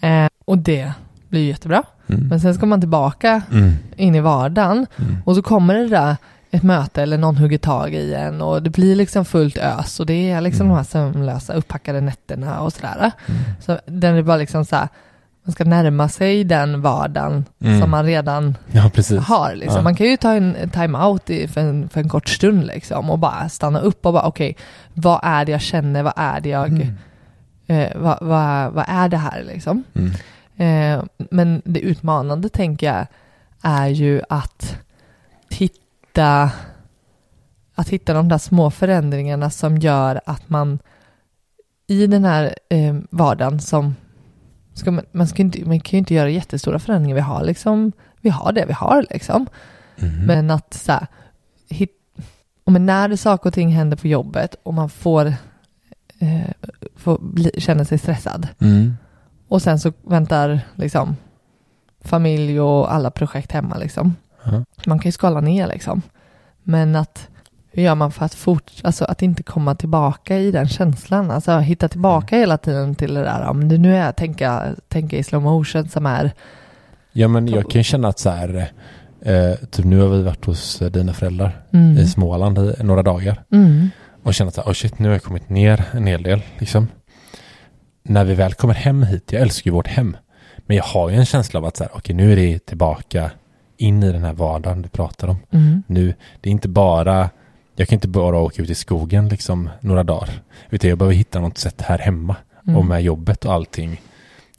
Eh, 0.00 0.26
och 0.44 0.58
det 0.58 0.92
blir 1.28 1.40
ju 1.40 1.46
jättebra. 1.48 1.82
Mm. 2.06 2.28
Men 2.28 2.40
sen 2.40 2.54
ska 2.54 2.66
man 2.66 2.80
tillbaka 2.80 3.42
Mm. 3.52 3.72
in 3.96 4.14
i 4.14 4.20
vardagen 4.20 4.86
Mm. 4.98 5.16
och 5.24 5.36
så 5.36 5.42
kommer 5.42 5.74
det 5.74 5.88
där 5.88 6.16
ett 6.50 6.62
möte 6.62 7.02
eller 7.02 7.18
någon 7.18 7.36
hugger 7.36 7.58
tag 7.58 7.94
i 7.94 8.14
en 8.14 8.42
och 8.42 8.62
det 8.62 8.70
blir 8.70 8.96
liksom 8.96 9.24
fullt 9.24 9.56
ös 9.56 10.00
och 10.00 10.06
det 10.06 10.30
är 10.30 10.40
liksom 10.40 10.66
Mm. 10.66 10.70
de 10.72 10.76
här 10.76 10.84
sömnlösa 10.84 11.52
uppackade 11.54 12.00
nätterna 12.00 12.60
och 12.60 12.72
sådär. 12.72 13.10
Mm. 13.26 13.40
Så 13.60 13.78
den 13.86 14.14
är 14.16 14.22
bara 14.22 14.36
liksom 14.36 14.64
så 14.64 14.76
här, 14.76 14.88
man 15.44 15.52
ska 15.52 15.64
närma 15.64 16.08
sig 16.08 16.44
den 16.44 16.80
vardagen 16.82 17.44
Mm. 17.60 17.80
som 17.80 17.90
man 17.90 18.04
redan 18.06 18.56
Ja, 18.72 18.80
har. 19.20 19.54
Liksom. 19.54 19.76
Ja. 19.76 19.82
Man 19.82 19.94
kan 19.96 20.06
ju 20.06 20.16
ta 20.16 20.34
en 20.34 20.56
time-out 20.72 21.26
för 21.26 21.60
en, 21.60 21.88
för 21.88 22.00
en 22.00 22.08
kort 22.08 22.28
stund 22.28 22.66
liksom, 22.66 23.10
och 23.10 23.18
bara 23.18 23.48
stanna 23.48 23.80
upp 23.80 24.06
och 24.06 24.12
bara 24.12 24.22
okej, 24.26 24.56
vad 24.94 25.20
är 25.22 25.44
det 25.44 25.52
jag 25.52 25.60
känner, 25.60 26.02
vad 26.02 26.12
är 26.16 26.40
det 26.40 26.48
jag, 26.48 26.68
Mm. 26.68 26.94
eh, 27.66 27.88
vad, 27.96 28.18
vad, 28.20 28.72
vad 28.72 28.84
är 28.88 29.08
det 29.08 29.16
här 29.16 29.42
liksom? 29.42 29.84
Mm. 29.94 30.10
Eh, 30.58 31.04
men 31.30 31.62
det 31.64 31.80
utmanande 31.80 32.48
tänker 32.48 32.86
jag 32.86 33.06
är 33.62 33.88
ju 33.88 34.22
att 34.28 34.76
hitta, 35.50 36.50
att 37.74 37.88
hitta 37.88 38.14
de 38.14 38.28
där 38.28 38.38
små 38.38 38.70
förändringarna 38.70 39.50
som 39.50 39.78
gör 39.78 40.20
att 40.26 40.48
man 40.48 40.78
i 41.86 42.06
den 42.06 42.24
här 42.24 42.54
eh, 42.68 42.96
vardagen 43.10 43.60
som 43.60 43.94
ska 44.74 44.90
man, 44.90 45.04
man, 45.12 45.26
ska 45.26 45.42
inte, 45.42 45.64
man 45.64 45.80
kan 45.80 45.90
ju 45.90 45.98
inte 45.98 46.14
göra 46.14 46.30
jättestora 46.30 46.78
förändringar. 46.78 47.14
Vi 47.14 47.20
har 47.20 47.44
liksom, 47.44 47.92
vi 48.20 48.30
har 48.30 48.52
det 48.52 48.64
vi 48.66 48.72
har 48.72 49.06
liksom. 49.10 49.46
Mm. 49.96 50.26
Men 50.26 50.50
att 50.50 50.74
så 50.74 50.92
här, 50.92 51.06
hit, 51.68 51.90
och 52.64 52.72
men 52.72 52.86
när 52.86 53.08
det 53.08 53.16
saker 53.16 53.50
och 53.50 53.54
ting 53.54 53.68
händer 53.68 53.96
på 53.96 54.08
jobbet 54.08 54.56
och 54.62 54.74
man 54.74 54.90
får, 54.90 55.26
eh, 56.18 56.50
får 56.96 57.18
bli, 57.20 57.50
känna 57.58 57.84
sig 57.84 57.98
stressad 57.98 58.48
Mm. 58.60 58.96
Och 59.48 59.62
sen 59.62 59.78
så 59.78 59.92
väntar 60.02 60.60
liksom 60.74 61.16
familj 62.04 62.60
och 62.60 62.94
alla 62.94 63.10
projekt 63.10 63.52
hemma 63.52 63.76
liksom. 63.76 64.16
Ja. 64.44 64.64
Man 64.86 64.98
kan 64.98 65.08
ju 65.08 65.12
skala 65.12 65.40
ner 65.40 65.66
liksom. 65.66 66.02
Men 66.62 66.96
att 66.96 67.28
hur 67.70 67.82
gör 67.82 67.94
man 67.94 68.12
för 68.12 68.24
att 68.24 68.34
fort, 68.34 68.72
alltså 68.84 69.04
att 69.04 69.22
inte 69.22 69.42
komma 69.42 69.74
tillbaka 69.74 70.38
i 70.38 70.50
den 70.50 70.68
känslan, 70.68 71.30
alltså 71.30 71.58
hitta 71.58 71.88
tillbaka 71.88 72.36
Mm. 72.36 72.42
hela 72.42 72.58
tiden 72.58 72.94
till 72.94 73.14
det 73.14 73.22
där, 73.22 73.52
men 73.52 73.68
det 73.68 73.78
nu 73.78 73.96
är 73.96 74.12
tänka, 74.12 74.74
tänka 74.88 75.16
i 75.16 75.22
slow 75.22 75.42
motion 75.42 75.88
som 75.88 76.06
är, 76.06 76.32
Ja 77.12 77.28
men 77.28 77.48
jag 77.48 77.70
kan 77.70 77.80
ju 77.80 77.84
känna 77.84 78.08
att 78.08 78.18
så 78.18 78.30
här, 78.30 78.70
eh, 79.20 79.54
typ 79.70 79.84
nu 79.84 80.00
har 80.00 80.08
vi 80.08 80.22
varit 80.22 80.44
hos 80.44 80.78
dina 80.78 81.12
föräldrar 81.12 81.62
mm, 81.72 81.98
i 81.98 82.06
Småland 82.06 82.58
i 82.58 82.82
några 82.82 83.02
dagar 83.02 83.44
mm, 83.52 83.90
och 84.22 84.34
känna 84.34 84.48
att 84.48 84.54
så 84.54 84.60
här, 84.60 84.70
oh 84.70 84.74
shit, 84.74 84.98
nu 84.98 85.08
har 85.08 85.14
jag 85.14 85.22
kommit 85.22 85.48
ner 85.48 85.84
en 85.92 86.06
hel 86.06 86.22
del 86.22 86.42
liksom. 86.58 86.88
När 88.08 88.24
vi 88.24 88.34
väl 88.34 88.54
kommer 88.54 88.74
hem 88.74 89.02
hit, 89.02 89.32
jag 89.32 89.42
älskar 89.42 89.70
ju 89.70 89.74
vårt 89.74 89.86
hem, 89.86 90.16
men 90.66 90.76
jag 90.76 90.84
har 90.84 91.10
ju 91.10 91.16
en 91.16 91.26
känsla 91.26 91.60
av 91.60 91.66
att 91.66 91.76
så 91.76 91.84
här, 91.84 91.90
okej 91.94 92.14
nu 92.14 92.32
är 92.32 92.36
det 92.36 92.58
tillbaka 92.58 93.30
in 93.76 94.02
i 94.02 94.12
den 94.12 94.24
här 94.24 94.32
vardagen 94.32 94.82
du 94.82 94.88
pratar 94.88 95.28
om. 95.28 95.36
mm, 95.50 95.82
Nu, 95.86 96.14
det 96.40 96.48
är 96.48 96.52
inte 96.52 96.68
bara, 96.68 97.30
jag 97.76 97.88
kan 97.88 97.96
inte 97.96 98.08
bara 98.08 98.38
åka 98.38 98.62
ut 98.62 98.70
i 98.70 98.74
skogen 98.74 99.28
liksom 99.28 99.70
några 99.80 100.02
dagar, 100.02 100.30
utan 100.70 100.90
jag 100.90 100.98
behöver 100.98 101.14
hitta 101.14 101.40
något 101.40 101.58
sätt 101.58 101.82
här 101.82 101.98
hemma 101.98 102.36
mm. 102.64 102.76
och 102.76 102.84
med 102.84 103.02
jobbet 103.02 103.44
och 103.44 103.52
allting 103.52 104.00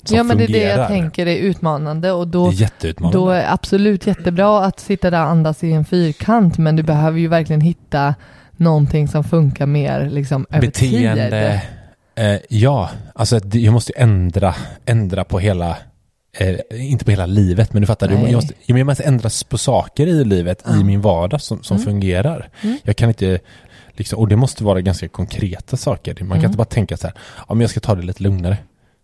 som 0.03 0.17
Ja 0.17 0.23
men 0.23 0.37
det 0.37 0.43
är 0.43 0.47
det 0.47 0.63
jag 0.63 0.87
tänker 0.87 1.25
är 1.25 1.37
utmanande 1.37 2.11
och 2.11 2.27
då 2.27 2.47
är. 2.47 3.11
Då 3.11 3.29
är 3.29 3.53
absolut 3.53 4.07
jättebra 4.07 4.65
att 4.65 4.79
sitta 4.79 5.09
där 5.09 5.21
och 5.21 5.29
andas 5.29 5.63
i 5.63 5.71
en 5.71 5.85
fyrkant, 5.85 6.57
men 6.57 6.75
du 6.75 6.83
behöver 6.83 7.19
ju 7.19 7.27
verkligen 7.27 7.61
hitta 7.61 8.15
någonting 8.57 9.07
som 9.07 9.23
funkar 9.23 9.65
mer 9.65 10.09
liksom 10.09 10.45
över 10.49 10.67
beteende. 10.67 11.59
tid. 11.59 11.78
Eh, 12.19 12.39
ja, 12.49 12.89
alltså 13.15 13.39
jag 13.53 13.73
måste 13.73 13.91
ju 13.97 14.01
ändra, 14.03 14.55
ändra 14.85 15.23
på 15.23 15.39
hela, 15.39 15.77
eh, 16.37 16.59
inte 16.71 17.05
på 17.05 17.11
hela 17.11 17.25
livet, 17.25 17.73
men 17.73 17.81
du 17.81 17.85
fattar, 17.87 18.07
Nej. 18.09 18.23
jag, 18.23 18.33
måste, 18.33 18.53
jag, 18.65 18.85
måste 18.85 19.03
ändras 19.03 19.43
på 19.43 19.57
saker 19.57 20.07
i 20.07 20.25
livet, 20.25 20.63
Ja. 20.65 20.79
i 20.79 20.83
min 20.83 21.01
vardag 21.01 21.41
som, 21.41 21.63
som 21.63 21.77
Mm. 21.77 21.85
fungerar. 21.85 22.49
Mm. 22.61 22.77
Jag 22.83 22.95
kan 22.95 23.09
inte, 23.09 23.39
liksom, 23.91 24.19
och 24.19 24.27
det 24.27 24.35
måste 24.35 24.63
vara 24.63 24.81
ganska 24.81 25.07
konkreta 25.07 25.77
saker. 25.77 26.13
Man 26.13 26.27
kan 26.29 26.37
Mm. 26.37 26.45
inte 26.45 26.57
bara 26.57 26.65
tänka 26.65 26.97
så 26.97 27.07
här, 27.07 27.15
ja 27.47 27.53
men 27.53 27.61
jag 27.61 27.69
ska 27.69 27.79
ta 27.79 27.95
det 27.95 28.01
lite 28.01 28.23
lugnare. 28.23 28.57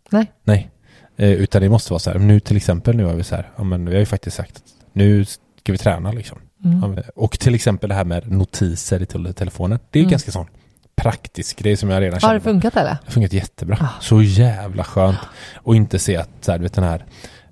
Nej. 0.09 0.31
Nej, 0.43 0.69
eh, 1.17 1.29
utan 1.31 1.61
det 1.61 1.69
måste 1.69 1.91
vara 1.93 1.99
så 1.99 2.11
här, 2.11 2.19
nu 2.19 2.39
till 2.39 2.57
exempel, 2.57 2.95
nu 2.95 3.03
har 3.05 3.13
vi 3.13 3.23
så 3.23 3.35
här, 3.35 3.49
ja 3.57 3.63
men 3.63 3.85
vi 3.85 3.91
har 3.93 3.99
ju 3.99 4.05
faktiskt 4.05 4.37
sagt 4.37 4.63
nu 4.93 5.25
ska 5.25 5.71
vi 5.71 5.77
träna 5.77 6.11
liksom. 6.11 6.37
Mm. 6.65 6.95
Och 7.15 7.39
till 7.39 7.55
exempel 7.55 7.89
det 7.89 7.95
här 7.95 8.05
med 8.05 8.31
notiser 8.31 9.01
i 9.01 9.05
tele- 9.05 9.33
telefonen. 9.33 9.79
Det 9.91 9.99
är 9.99 10.01
ju 10.01 10.05
Mm. 10.05 10.11
ganska 10.11 10.31
sån 10.31 10.47
praktisk 10.95 11.59
grej 11.59 11.77
som 11.77 11.89
jag 11.89 12.01
redan 12.01 12.13
Har 12.13 12.19
känner. 12.19 12.33
det 12.33 12.39
funkat 12.41 12.75
eller? 12.75 12.89
Det 12.89 12.97
har 13.05 13.11
funkat 13.11 13.33
jättebra. 13.33 13.77
Ah. 13.81 14.01
Så 14.01 14.21
jävla 14.21 14.83
skönt. 14.83 15.17
Och 15.55 15.75
inte 15.75 15.99
se 15.99 16.17
att 16.17 16.29
så 16.41 16.51
här, 16.51 16.59
du 16.59 16.63
vet 16.63 16.73
den 16.73 16.83
här 16.83 17.05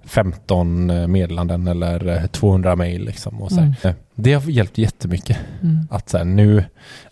15 0.05 1.11
meddelanden 1.11 1.67
eller 1.67 2.07
eh, 2.07 2.25
200 2.25 2.75
mejl 2.75 3.05
liksom. 3.05 3.41
Och 3.41 3.49
så 3.51 3.55
här. 3.55 3.63
Mm. 3.63 3.75
Eh, 3.83 3.93
Det 4.15 4.33
har 4.33 4.49
hjälpt 4.49 4.77
jättemycket. 4.77 5.37
Mm. 5.61 5.87
Att 5.91 6.09
så 6.09 6.17
här, 6.17 6.25
nu, 6.25 6.65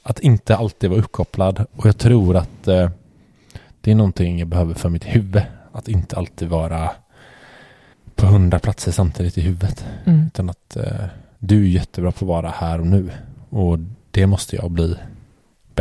att 0.04 0.20
inte 0.20 0.56
alltid 0.56 0.90
vara 0.90 1.00
uppkopplad. 1.00 1.66
Och 1.76 1.86
jag 1.86 1.98
tror 1.98 2.38
att 2.38 2.68
eh, 2.68 2.90
det 3.82 3.92
är 3.92 3.96
någonting 3.96 4.40
jag 4.40 4.48
behöver 4.48 4.74
för 4.74 4.90
mitt 4.90 5.06
huvud. 5.06 5.42
Att 5.72 5.88
inte 5.88 6.16
alltid 6.18 6.48
vara 6.50 6.90
på 8.16 8.26
hundra 8.26 8.60
platser 8.60 8.92
samtidigt 8.92 9.38
i 9.38 9.42
huvudet. 9.42 9.86
Mm. 10.06 10.28
Utan 10.28 10.50
att 10.50 10.76
eh, 10.76 11.06
du 11.40 11.64
är 11.64 11.70
jättebra 11.70 12.12
på 12.12 12.26
att 12.26 12.28
vara 12.28 12.50
här 12.50 12.80
och 12.80 12.88
nu. 12.88 13.10
Och 13.50 13.80
det 14.12 14.28
måste 14.28 14.56
jag 14.56 14.72
bli 14.72 14.96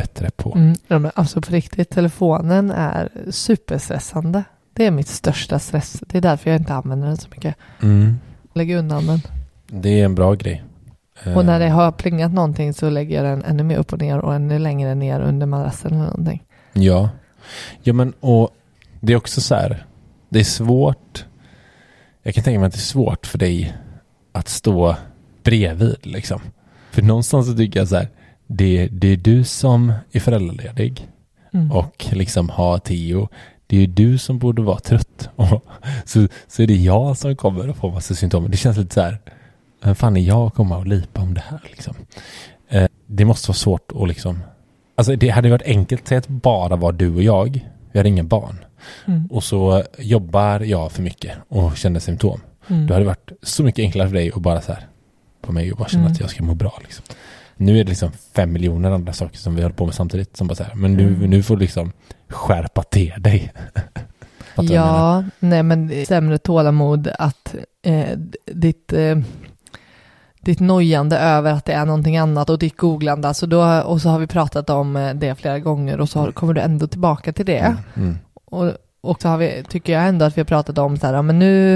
bättre 0.01 0.30
på. 0.36 0.55
Mm. 0.55 0.74
Ja, 0.88 0.98
men 0.98 1.11
alltså 1.14 1.40
på 1.40 1.53
riktigt, 1.53 1.90
telefonen 1.90 2.70
är 2.70 3.09
superstressande. 3.30 4.44
Det 4.72 4.86
är 4.86 4.90
mitt 4.90 5.09
största 5.09 5.59
stress. 5.59 6.03
Det 6.07 6.18
är 6.18 6.22
därför 6.22 6.51
jag 6.51 6.61
inte 6.61 6.74
använder 6.74 7.07
den 7.07 7.16
så 7.16 7.28
mycket. 7.30 7.55
Mm. 7.82 8.18
Lägger 8.55 8.78
undan 8.78 9.07
den. 9.07 9.20
Det 9.66 10.01
är 10.01 10.05
en 10.05 10.14
bra 10.14 10.34
grej. 10.34 10.64
Och 11.36 11.44
när 11.44 11.59
det 11.59 11.66
Eh, 11.66 11.72
har 11.72 11.92
plingat 11.92 12.32
någonting 12.32 12.74
så 12.74 12.90
lägger 12.90 13.16
jag 13.16 13.24
den 13.24 13.44
ännu 13.44 13.62
mer 13.62 13.78
upp 13.78 13.92
och 13.92 13.98
ner 13.98 14.18
och 14.18 14.34
ännu 14.34 14.59
längre 14.59 14.94
ner 14.94 15.20
under 15.20 15.46
madrassen 15.46 15.92
eller 15.92 16.05
någonting. 16.05 16.42
Ja. 16.72 17.11
Ja 17.82 17.92
men 17.92 18.12
och 18.20 18.51
det 19.01 19.12
är 19.12 19.16
också 19.16 19.40
så 19.40 19.55
här. 19.55 19.86
Det 20.28 20.40
är 20.40 20.44
svårt. 20.44 21.24
Jag 22.22 22.34
kan 22.34 22.44
tänka 22.44 22.61
mig 22.61 22.66
att 22.66 22.72
det 22.72 22.76
är 22.78 22.92
svårt 22.94 23.26
för 23.26 23.38
dig 23.38 23.76
att 24.32 24.48
stå 24.48 24.96
bredvid 25.42 25.96
liksom. 26.03 26.40
För 26.90 27.03
någonstans 27.03 27.46
så 27.46 27.57
tycker 27.57 27.80
jag 27.80 27.88
så 27.88 27.96
här. 27.96 28.09
Det, 28.53 28.88
det 28.92 29.09
är 29.09 29.16
du 29.16 29.44
som 29.44 29.92
är 30.12 30.20
föräldraledig 30.20 31.07
Mm. 31.53 31.72
och 31.72 32.07
liksom 32.12 32.48
har 32.48 32.78
Theo. 32.78 33.28
Det 33.66 33.76
är 33.76 33.80
ju 33.80 33.86
du 33.86 34.18
som 34.18 34.38
borde 34.38 34.62
vara 34.62 34.78
trött. 34.78 35.28
Och 35.36 35.64
så, 36.05 36.28
så 36.48 36.62
är 36.62 36.66
det 36.66 36.74
jag 36.76 37.16
som 37.16 37.36
kommer 37.36 37.68
att 37.68 37.76
få 37.76 37.90
massa 37.90 38.14
symptom. 38.14 38.51
Det 38.51 38.57
känns 38.57 38.76
lite 38.76 38.94
så 38.94 39.01
här. 39.01 39.18
Vem 39.82 39.94
fan 39.94 40.16
är 40.16 40.20
jag 40.20 40.46
att 40.46 40.55
komma 40.55 40.76
och 40.78 40.86
lipa 40.86 41.20
om 41.22 41.34
det 41.34 41.40
här 41.48 41.61
liksom? 41.70 41.94
Eh, 42.68 42.86
det 43.07 43.24
måste 43.24 43.48
vara 43.48 43.57
svårt 43.57 43.92
att 44.03 44.09
liksom. 44.09 44.42
Alltså 44.96 45.16
det 45.16 45.28
hade 45.28 45.51
varit 45.51 45.62
enkelt 45.62 46.09
säg 46.09 46.18
att 46.18 46.28
bara 46.28 46.76
var 46.76 46.92
du 46.92 47.14
och 47.14 47.22
jag. 47.22 47.66
Vi 47.92 47.98
hade 47.98 48.09
ingen 48.09 48.28
barn. 48.28 48.64
Mm. 49.07 49.26
Och 49.26 49.44
så 49.44 49.84
jobbar 49.98 50.61
jag 50.61 50.92
för 50.92 51.03
mycket 51.03 51.32
och 51.48 51.76
känner 51.76 52.01
symptom. 52.01 52.40
Mm. 52.68 52.86
Då 52.86 52.94
hade 52.94 53.05
det 53.05 53.09
varit 53.09 53.30
så 53.42 53.62
mycket 53.62 53.82
enklare 53.82 54.09
för 54.09 54.14
dig 54.16 54.30
att 54.34 54.42
bara 54.42 54.61
så 54.61 54.72
här 54.72 54.86
på 55.42 55.53
mig 55.53 55.72
och 55.72 55.78
bara 55.78 55.88
känna 55.88 56.03
Mm. 56.03 56.12
att 56.12 56.20
jag 56.20 56.30
ska 56.30 56.42
må 56.42 56.55
bra 56.55 56.78
liksom. 56.82 57.05
Nu 57.61 57.79
är 57.81 57.85
det 57.85 57.89
liksom 57.91 58.13
fem 58.35 58.53
miljoner 58.53 58.91
andra 58.91 59.13
saker 59.13 59.39
som 59.39 59.55
vi 59.55 59.63
håller 59.63 59.75
på 59.77 59.87
med 59.87 59.95
samtidigt 59.95 60.37
som 60.37 60.47
bara 60.47 60.55
så 60.55 60.63
här, 60.65 60.75
men 60.75 60.95
nu, 60.95 61.07
Mm. 61.09 61.31
nu 61.31 61.43
får 61.43 61.57
du 61.57 61.61
liksom 61.61 61.93
skärpa 62.29 62.83
till 62.83 63.13
dig. 63.19 63.53
Ja, 64.63 65.25
nej 65.39 65.63
men 65.63 66.07
sämre 66.07 66.39
tålamod 66.39 67.09
att 67.19 67.55
eh, 67.83 68.19
ditt, 68.47 68.93
eh, 68.93 69.19
ditt 70.41 70.61
nojande 70.61 71.19
över 71.19 71.53
att 71.53 71.65
det 71.65 71.73
är 71.73 71.85
någonting 71.87 72.17
annat 72.17 72.51
och 72.51 72.59
ditt 72.59 72.77
googlande, 72.77 73.29
alltså 73.29 73.47
då, 73.47 73.83
och 73.83 74.01
så 74.01 74.09
har 74.09 74.19
vi 74.19 74.27
pratat 74.27 74.71
om 74.71 74.97
eh, 74.97 75.15
det 75.15 75.35
flera 75.35 75.59
gånger 75.59 76.01
och 76.01 76.09
så 76.09 76.19
har, 76.21 76.33
kommer 76.33 76.53
du 76.55 76.61
ändå 76.61 76.87
tillbaka 76.87 77.33
till 77.33 77.47
det. 77.47 77.59
Mm. 77.59 77.79
Mm. 77.97 78.19
Och, 78.45 78.73
och 79.01 79.23
så 79.23 79.29
har 79.29 79.39
vi, 79.39 79.65
tycker 79.69 79.93
jag 79.93 80.09
ändå 80.09 80.25
att 80.25 80.37
vi 80.37 80.41
har 80.41 80.47
pratat 80.47 80.79
om 80.79 80.97
så 80.97 81.07
här, 81.07 81.15
ja, 81.15 81.23
men 81.23 81.39
nu 81.39 81.75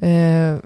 eh, 0.00 0.56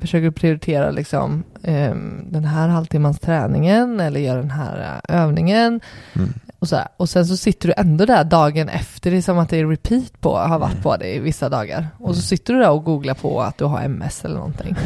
försöker 0.00 0.30
prioritera 0.30 0.90
liksom 0.90 1.44
eh, 1.62 1.94
den 2.24 2.44
här 2.44 2.68
halvtimmans 2.68 3.20
träningen 3.20 4.00
eller 4.00 4.20
göra 4.20 4.38
den 4.40 4.50
här 4.50 5.00
eh, 5.08 5.22
övningen. 5.22 5.80
Mm. 6.12 6.34
Och, 6.58 6.68
så 6.68 6.80
och 6.96 7.08
sen 7.08 7.26
så 7.26 7.36
sitter 7.36 7.68
du 7.68 7.74
ändå 7.76 8.06
där 8.06 8.24
dagen 8.24 8.68
efter, 8.68 9.10
det 9.10 9.16
är 9.16 9.22
som 9.22 9.38
att 9.38 9.48
det 9.48 9.56
är 9.56 9.66
repeat 9.66 10.20
på, 10.20 10.38
har 10.38 10.58
varit 10.58 10.82
på 10.82 10.96
det 10.96 11.14
i 11.14 11.18
vissa 11.18 11.48
dagar. 11.48 11.88
Och 11.98 12.16
så 12.16 12.22
sitter 12.22 12.54
du 12.54 12.60
där 12.60 12.70
och 12.70 12.84
googlar 12.84 13.14
på 13.14 13.42
att 13.42 13.58
du 13.58 13.64
har 13.64 13.80
MS 13.80 14.24
eller 14.24 14.34
någonting. 14.34 14.76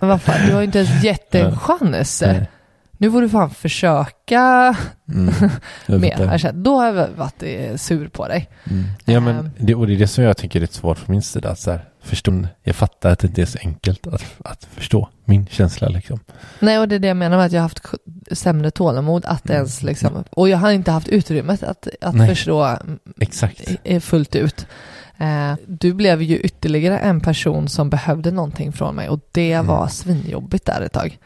Men 0.00 0.08
vad 0.08 0.22
fan, 0.22 0.46
du 0.46 0.52
har 0.52 0.60
ju 0.60 0.66
inte 0.66 0.78
ens 0.78 1.04
gett 1.04 1.34
en 1.34 1.58
chans. 1.58 2.22
Nu 3.02 3.10
får 3.10 3.22
du 3.22 3.28
fan 3.28 3.50
försöka 3.50 4.76
Mm. 5.12 5.34
Mer. 6.00 6.38
känner, 6.38 6.52
då 6.62 6.76
har 6.80 6.86
jag 6.86 7.08
varit 7.16 7.42
sur 7.80 8.08
på 8.08 8.28
dig. 8.28 8.48
Mm. 8.70 8.84
Ja 9.04 9.20
men 9.20 9.36
Ehm. 9.36 9.50
det, 9.58 9.74
och 9.74 9.86
det 9.86 9.94
är 9.94 9.98
det 9.98 10.06
som 10.06 10.24
jag 10.24 10.36
tycker 10.36 10.60
är 10.60 10.66
svårt 10.66 10.98
från 10.98 11.12
min 11.12 11.22
sida. 11.22 11.50
Att 11.50 11.58
så 11.58 11.70
här, 11.70 11.84
förstå, 12.02 12.46
jag 12.62 12.76
fattar 12.76 13.10
att 13.10 13.18
det 13.18 13.26
inte 13.28 13.42
är 13.42 13.46
så 13.46 13.58
enkelt 13.62 14.06
att, 14.06 14.24
att 14.44 14.64
förstå 14.64 15.08
min 15.24 15.46
känsla 15.46 15.88
liksom. 15.88 16.20
Nej, 16.60 16.78
och 16.78 16.88
det 16.88 16.94
är 16.94 16.98
det 16.98 17.08
jag 17.08 17.16
menar 17.16 17.36
med 17.36 17.46
att 17.46 17.52
jag 17.52 17.60
har 17.60 17.62
haft 17.62 17.80
sämre 18.32 18.70
tålamod 18.70 19.24
att 19.24 19.44
Mm. 19.44 19.56
ens 19.56 19.82
liksom, 19.82 20.24
och 20.30 20.48
jag 20.48 20.58
har 20.58 20.70
inte 20.70 20.90
haft 20.90 21.08
utrymmet 21.08 21.62
att, 21.62 21.88
att 22.00 22.14
Nej. 22.14 22.28
förstå 22.28 22.64
mm, 22.64 22.98
Exakt. 23.20 23.60
fullt 24.00 24.36
ut. 24.36 24.66
Eh, 25.18 25.54
du 25.66 25.92
blev 25.94 26.22
ju 26.22 26.36
ytterligare 26.38 26.98
en 26.98 27.20
person 27.20 27.68
som 27.68 27.90
behövde 27.90 28.30
någonting 28.30 28.72
från 28.72 28.94
mig 28.94 29.08
och 29.08 29.20
det 29.32 29.52
Mm. 29.52 29.66
var 29.66 29.88
svinjobbigt 29.88 30.66
där 30.66 30.80
ett 30.80 30.92
tag. 30.92 31.18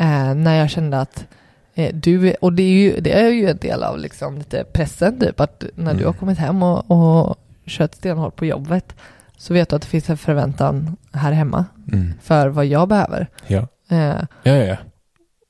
Mm. 0.00 0.28
Eh, 0.28 0.34
när 0.34 0.54
jag 0.58 0.70
kände 0.70 1.00
att 1.00 1.26
eh, 1.74 1.94
du, 1.94 2.34
och 2.40 2.52
det 2.52 2.62
är, 2.62 2.68
ju, 2.82 3.00
det 3.00 3.12
är 3.12 3.28
ju 3.28 3.50
en 3.50 3.56
del 3.56 3.82
av 3.82 3.98
liksom 3.98 4.38
lite 4.38 4.64
pressen 4.64 5.20
typ, 5.20 5.40
att 5.40 5.64
när 5.74 5.84
du 5.94 5.98
Mm. 6.00 6.04
har 6.06 6.12
kommit 6.12 6.38
hem 6.38 6.62
och, 6.62 6.90
och 6.90 7.36
kört 7.66 7.94
stenhårt 7.94 8.36
på 8.36 8.46
jobbet 8.46 8.94
så 9.36 9.54
vet 9.54 9.68
du 9.68 9.76
att 9.76 9.82
det 9.82 9.88
finns 9.88 10.10
en 10.10 10.16
förväntan 10.18 10.96
här 11.12 11.32
hemma 11.32 11.64
Mm. 11.92 12.12
för 12.22 12.48
vad 12.48 12.66
jag 12.66 12.88
behöver. 12.88 13.26
Ja. 13.46 13.66
Eh, 13.90 14.22
Ja, 14.42 14.52
ja, 14.52 14.76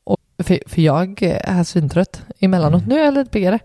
och 0.04 0.18
för, 0.42 0.58
för 0.66 0.82
jag 0.82 1.22
är 1.22 1.64
svintrött 1.64 2.22
emellanåt. 2.38 2.82
Mm. 2.82 2.88
Nu 2.94 3.00
är 3.00 3.04
jag 3.04 3.14
lite 3.14 3.30
piggare. 3.30 3.58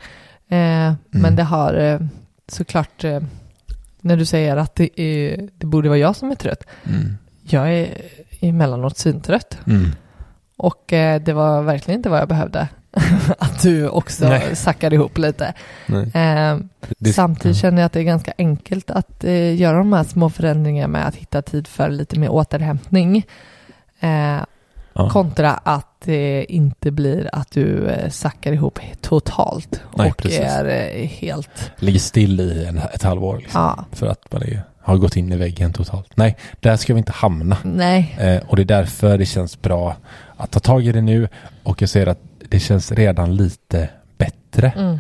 Eh, 0.50 0.94
Men 1.12 1.36
det 1.36 1.44
har 1.44 1.74
eh, 1.74 2.00
såklart, 2.48 3.04
eh, 3.04 3.20
när 4.02 4.18
du 4.18 4.26
säger 4.26 4.58
att 4.58 4.76
det, 4.76 5.00
är, 5.02 5.50
det 5.58 5.66
borde 5.66 5.90
vara 5.90 5.98
jag 6.00 6.16
som 6.16 6.32
är 6.32 6.36
trött. 6.36 6.64
Mm. 6.84 7.18
Jag 7.42 7.74
är 7.74 7.88
emellanåt 8.42 8.98
svintrött. 8.98 9.58
Mm. 9.68 9.92
Och 10.58 10.94
eh, 10.94 11.22
det 11.22 11.34
var 11.34 11.62
verkligen 11.62 12.00
inte 12.00 12.10
vad 12.10 12.20
jag 12.20 12.28
behövde. 12.28 12.68
att 13.40 13.62
du 13.62 13.90
också 13.90 14.30
Nej. 14.30 14.56
sackade 14.56 14.96
ihop 14.96 15.18
lite. 15.18 15.54
Eh, 16.14 16.58
Det- 16.98 17.14
samtidigt 17.14 17.58
ja. 17.58 17.62
känner 17.62 17.82
jag 17.82 17.86
att 17.86 17.94
det 17.94 18.00
är 18.00 18.04
ganska 18.04 18.34
enkelt 18.38 18.92
att 18.92 19.24
eh, 19.24 19.56
göra 19.56 19.78
de 19.78 19.94
här 19.94 20.04
små 20.04 20.30
förändringarna 20.30 20.88
med 20.88 21.08
att 21.08 21.16
hitta 21.16 21.42
tid 21.42 21.68
för 21.68 21.90
lite 21.90 22.20
mer 22.20 22.30
återhämtning. 22.30 23.26
Eh, 24.00 24.40
Ja. 24.98 25.10
Kontra 25.10 25.52
att 25.52 26.02
det 26.06 26.46
inte 26.50 26.92
blir 26.92 27.30
att 27.34 27.52
du 27.52 27.88
eh, 27.88 28.10
sackar 28.10 28.52
ihop 28.52 28.80
totalt 29.02 29.82
Nej, 29.98 30.12
och 30.12 30.18
precis. 30.18 30.40
är 30.40 31.06
helt... 31.06 31.72
Ligger 31.78 32.00
still 32.00 32.40
i 32.40 32.66
en, 32.66 32.78
ett 32.78 33.04
halvår 33.04 33.38
liksom. 33.38 33.62
Ja, 33.62 33.86
För 33.92 34.08
att 34.08 34.32
man 34.32 34.42
är, 34.42 34.64
har 34.86 34.98
gått 34.98 35.16
in 35.16 35.32
i 35.32 35.36
väggen 35.38 35.74
totalt. 35.74 36.12
Nej, 36.18 36.38
där 36.60 36.76
ska 36.78 36.94
vi 36.94 36.98
inte 36.98 37.12
hamna. 37.12 37.58
nej. 37.64 38.16
Eh, 38.20 38.42
och 38.50 38.56
det 38.56 38.62
är 38.62 38.66
därför 38.66 39.18
det 39.18 39.26
känns 39.26 39.62
bra 39.62 39.96
att 40.38 40.52
ta 40.52 40.60
tag 40.60 40.86
i 40.86 40.92
det 40.92 41.02
nu. 41.02 41.28
Och 41.64 41.82
jag 41.82 41.90
ser 41.90 42.08
att 42.08 42.20
det 42.50 42.60
känns 42.60 42.92
redan 42.92 43.36
lite 43.36 43.90
bättre. 44.18 44.74
Mm. 44.78 44.98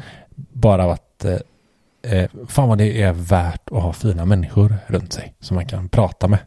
Bara 0.53 0.93
att 0.93 1.25
eh, 1.25 2.11
eh, 2.13 2.29
fan 2.47 2.69
vad 2.69 2.77
det 2.77 3.01
är 3.01 3.13
värt 3.13 3.69
att 3.71 3.83
ha 3.83 3.93
fina 3.93 4.25
människor 4.25 4.75
runt 4.87 5.13
sig 5.13 5.33
som 5.39 5.55
man 5.55 5.65
kan 5.65 5.89
prata 5.89 6.27
med. 6.27 6.39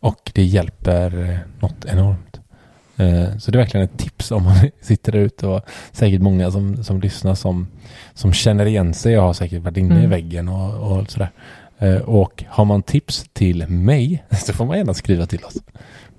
Och 0.00 0.30
det 0.34 0.42
hjälper 0.44 1.30
eh, 1.30 1.36
något 1.60 1.84
enormt. 1.84 2.40
Eh, 2.96 3.38
så 3.38 3.50
det 3.50 3.56
är 3.58 3.62
verkligen 3.62 3.84
ett 3.84 3.98
tips 3.98 4.30
om 4.30 4.42
man 4.44 4.54
sitter 4.80 5.12
där 5.12 5.18
ute 5.18 5.46
och 5.46 5.62
säkert 5.92 6.20
många 6.20 6.50
som, 6.50 6.84
som 6.84 7.00
lyssnar 7.00 7.34
som, 7.34 7.66
som 8.14 8.32
känner 8.32 8.66
igen 8.66 8.94
sig 8.94 9.18
och 9.18 9.24
har 9.24 9.32
säkert 9.32 9.62
varit 9.62 9.76
inne 9.76 9.94
i 9.94 9.98
Mm. 9.98 10.10
väggen 10.10 10.48
och, 10.48 10.92
och 10.98 11.10
sådär. 11.10 11.30
Eh, 11.80 11.96
och 11.96 12.44
har 12.48 12.64
man 12.64 12.82
tips 12.82 13.24
till 13.32 13.68
mig 13.68 14.24
så 14.46 14.52
får 14.52 14.64
man 14.66 14.78
gärna 14.78 14.94
skriva 14.94 15.26
till 15.26 15.44
oss 15.44 15.56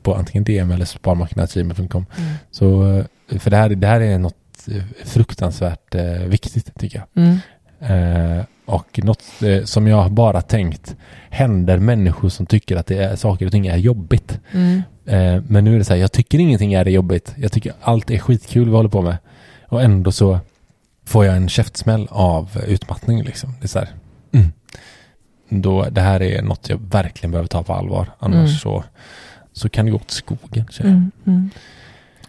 på 0.04 0.16
antingen 0.16 0.44
DM 0.44 0.72
eller 0.72 0.86
sparmarknadsgmail.com. 0.86 2.06
Mm. 2.18 2.34
Så, 2.52 2.98
eh, 3.30 3.40
för 3.40 3.50
det 3.50 3.58
här, 3.58 3.70
det 3.70 3.88
här 3.88 4.02
är 4.02 4.20
något 4.20 4.68
eh, 4.72 4.84
fruktansvärt 5.06 5.96
eh, 5.96 6.04
viktigt 6.12 6.80
tycker 6.80 6.98
jag. 7.14 7.24
Mm. 7.24 7.38
Eh, 7.80 8.46
och 8.66 9.00
något 9.04 9.24
eh, 9.44 9.64
som 9.64 9.88
jag 9.88 10.12
bara 10.12 10.42
tänkt 10.42 10.96
händer 11.30 11.78
människor 11.78 12.30
som 12.30 12.46
tycker 12.46 12.76
att 12.76 12.88
det 12.88 13.04
är, 13.04 13.16
saker 13.16 13.46
och 13.46 13.52
ting 13.52 13.68
är 13.68 13.78
jobbigt. 13.78 14.40
Mm. 14.52 14.82
Men 15.48 15.64
nu 15.64 15.74
är 15.74 15.78
det 15.78 15.84
så 15.84 15.94
här, 15.94 16.00
jag 16.00 16.12
tycker 16.12 16.40
ingenting 16.40 16.74
är 16.74 16.86
jobbigt. 16.86 17.34
Jag 17.38 17.52
tycker 17.52 17.74
allt 17.82 18.12
är 18.12 18.20
skitkul 18.20 18.70
vi 18.70 18.76
håller 18.76 18.90
på 18.90 19.02
med. 19.02 19.18
Och 19.68 19.82
ändå 19.82 20.12
så 20.12 20.40
får 21.06 21.26
jag 21.26 21.36
en 21.36 21.50
käftsmäll 21.50 22.08
av 22.12 22.50
utmattning 22.68 23.24
liksom. 23.24 23.54
Det 23.60 23.66
är 23.66 23.68
så 23.68 23.80
här, 23.80 23.90
mm. 24.32 24.52
Då, 25.54 25.86
det 25.90 26.02
här 26.02 26.22
är 26.22 26.42
något 26.42 26.70
jag 26.70 26.78
verkligen 26.92 27.32
behöver 27.32 27.48
ta 27.48 27.64
på 27.64 27.74
allvar. 27.74 28.10
Annars 28.20 28.36
Mm. 28.36 28.48
så, 28.48 28.84
så 29.54 29.70
kan 29.70 29.86
det 29.86 29.92
gå 29.92 29.98
åt 29.98 30.12
skogen. 30.12 30.66
Mm. 30.80 31.12
Mm. 31.26 31.50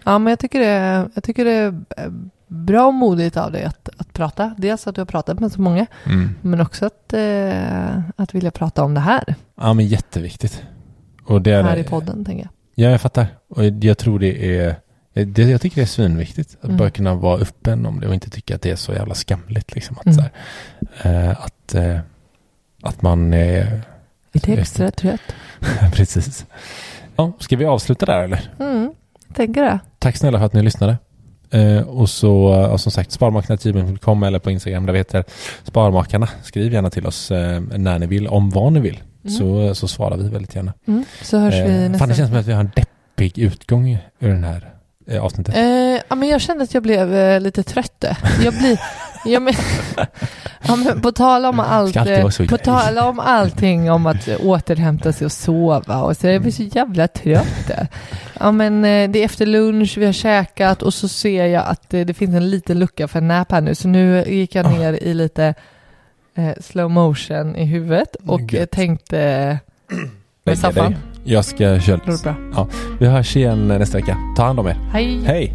Ja, 0.05 0.19
men 0.19 0.31
jag 0.31 0.39
tycker, 0.39 0.61
det 0.61 1.09
jag 1.15 1.25
tycker 1.25 1.45
det 1.45 1.51
är 1.53 1.67
eh, 1.97 2.11
bra 2.49 2.87
och 2.87 2.95
modigt 2.95 3.37
av 3.37 3.53
dig 3.53 3.65
att, 3.65 3.89
att 3.99 4.13
prata. 4.13 4.55
Dels 4.59 4.87
att 4.87 4.95
du 4.95 5.01
har 5.01 5.07
pratat 5.07 5.41
med 5.41 5.53
så 5.53 5.61
många, 5.61 5.87
Mm. 6.07 6.35
men 6.41 6.61
också 6.61 6.87
att, 6.87 7.13
eh, 7.13 7.99
att 8.17 8.35
vilja 8.35 8.51
prata 8.51 8.83
om 8.85 8.95
det 8.95 9.01
här, 9.01 9.35
Ja 9.61 9.73
men 9.75 9.87
jätteviktigt. 9.87 10.63
Och 11.25 11.43
det 11.43 11.51
är, 11.51 11.63
här 11.63 11.77
i 11.77 11.85
podden, 11.85 12.25
tänker 12.25 12.43
jag. 12.45 12.85
Ja, 12.87 12.91
jag 12.91 13.01
fattar. 13.01 13.27
Och 13.49 13.65
jag 13.65 13.99
tror 13.99 14.19
det 14.19 14.57
är 14.59 14.77
det, 15.15 15.43
jag 15.43 15.61
tycker 15.61 15.77
det 15.77 15.83
är 15.85 15.87
svinviktigt 15.87 16.57
att 16.61 16.65
Mm. 16.65 16.77
bara 16.77 16.91
kunna 16.91 17.15
vara 17.15 17.41
öppen 17.41 17.87
om 17.87 18.01
det 18.01 18.09
och 18.09 18.15
inte 18.15 18.31
tycka 18.31 18.55
att 18.55 18.63
det 18.63 18.71
är 18.71 18.77
så 18.77 18.93
jävla 18.93 19.15
skamligt. 19.15 19.75
Liksom, 19.75 19.97
att, 19.99 20.07
Mm. 20.07 20.15
så 20.17 20.23
här, 21.03 21.31
eh, 21.31 21.31
att, 21.31 21.75
eh, 21.75 21.99
att 22.83 23.03
man 23.03 23.35
är... 23.35 23.83
Lite 24.33 24.53
extra 24.53 24.91
trött. 25.01 25.35
Precis. 25.93 26.47
Ja, 27.17 27.33
ska 27.39 27.57
vi 27.57 27.65
avsluta 27.65 28.07
där 28.07 28.23
eller? 28.23 28.51
Mm, 28.61 28.93
tänker 29.35 29.63
det. 29.63 29.79
Tack 29.99 30.17
snälla 30.17 30.39
för 30.39 30.47
att 30.47 30.53
ni 30.53 30.63
lyssnade. 30.63 30.97
Eh, 31.51 31.81
och 31.81 32.11
så 32.11 32.35
och 32.73 32.81
som 32.81 32.93
sagt 32.93 33.13
sparmakarna.gmail.com 33.13 34.23
eller 34.23 34.39
på 34.39 34.51
Instagram 34.51 34.87
där 34.87 34.93
vi 34.93 34.99
heter 34.99 35.25
Sparmakarna. 35.65 36.29
Skriv 36.43 36.73
gärna 36.73 36.91
till 36.91 37.07
oss 37.07 37.31
eh, 37.31 37.61
när 37.61 37.99
ni 37.99 38.07
vill, 38.07 38.29
om 38.29 38.51
vad 38.51 38.73
ni 38.73 38.81
vill. 38.81 39.03
Mm. 39.25 39.37
Så, 39.37 39.75
så 39.75 39.89
svarar 39.89 40.17
vi 40.17 40.29
väldigt 40.29 40.55
gärna. 40.55 40.73
Mm, 40.87 41.05
så 41.23 41.39
hörs 41.39 41.55
vi 41.55 41.59
Eh, 41.61 41.67
nästa 41.67 41.99
fan 41.99 42.09
det 42.09 42.15
känns 42.15 42.31
som 42.31 42.39
att 42.39 42.47
vi 42.47 42.53
har 42.53 42.61
en 42.61 42.71
deppig 42.77 43.39
utgång 43.39 43.99
ur 44.21 44.29
den 44.29 44.45
här 44.45 44.71
eh, 45.07 45.25
avsnittet. 45.25 45.57
Eh, 45.57 45.63
ja, 46.09 46.15
men 46.15 46.29
jag 46.29 46.41
kände 46.41 46.65
att 46.65 46.75
jag 46.75 46.83
blev 46.83 47.15
eh, 47.15 47.41
lite 47.41 47.63
trött. 47.63 48.05
Jag 48.45 48.55
blir... 48.55 48.81
Ja, 49.25 49.41
men, 49.41 49.55
ja, 50.67 50.77
men 50.77 51.01
på 51.01 51.13
tal 51.13 51.45
om 51.45 51.61
allt, 51.61 51.97
eh, 51.97 52.47
på 52.49 52.59
tal 52.59 52.99
om 52.99 53.21
allting 53.21 53.91
om 53.91 54.07
att 54.07 54.29
återhämta 54.29 55.13
sig 55.13 55.25
och 55.25 55.33
sova 55.33 56.03
och 56.03 56.17
så 56.17 56.27
jag 56.27 56.43
blir 56.43 56.53
så 56.53 56.63
jävla 56.63 57.09
trött. 57.09 57.71
Ja 58.41 58.53
men 58.53 58.85
eh, 58.85 59.11
det 59.11 59.19
är 59.19 59.25
efter 59.25 59.47
lunch, 59.47 59.99
vi 59.99 60.05
har 60.07 60.13
käkat 60.13 60.83
och 60.83 60.95
så 60.95 61.09
ser 61.09 61.47
jag 61.47 61.65
att 61.67 61.95
eh, 61.95 62.01
det 62.01 62.15
finns 62.15 62.35
en 62.35 62.51
liten 62.51 62.79
lucka 62.79 63.09
för 63.09 63.19
en 63.19 63.29
nap 63.29 63.53
här 63.53 63.61
nu 63.61 63.75
så 63.75 63.89
nu 63.89 64.25
gick 64.27 64.55
jag 64.55 64.67
Ah. 64.67 64.71
ner 64.71 64.93
i 64.93 65.15
lite 65.15 65.55
eh, 66.35 66.53
slow 66.61 66.91
motion 66.91 67.57
i 67.57 67.65
huvudet 67.65 68.17
och 68.27 68.53
Gött. 68.53 68.71
tänkte 68.71 69.59
med 70.45 70.59
dig. 70.75 70.97
Jag 71.25 71.45
ska 71.45 71.81
köra. 71.81 72.01
Det 72.07 72.23
bra. 72.23 72.35
Ja, 72.55 72.69
vi 73.01 73.07
hörs 73.07 73.37
igen 73.37 73.69
nästa 73.69 73.99
vecka. 73.99 74.17
Ta 74.37 74.45
hand 74.45 74.61
om 74.61 74.67
er. 74.67 74.77
Hej! 74.93 75.21
Hej! 75.27 75.55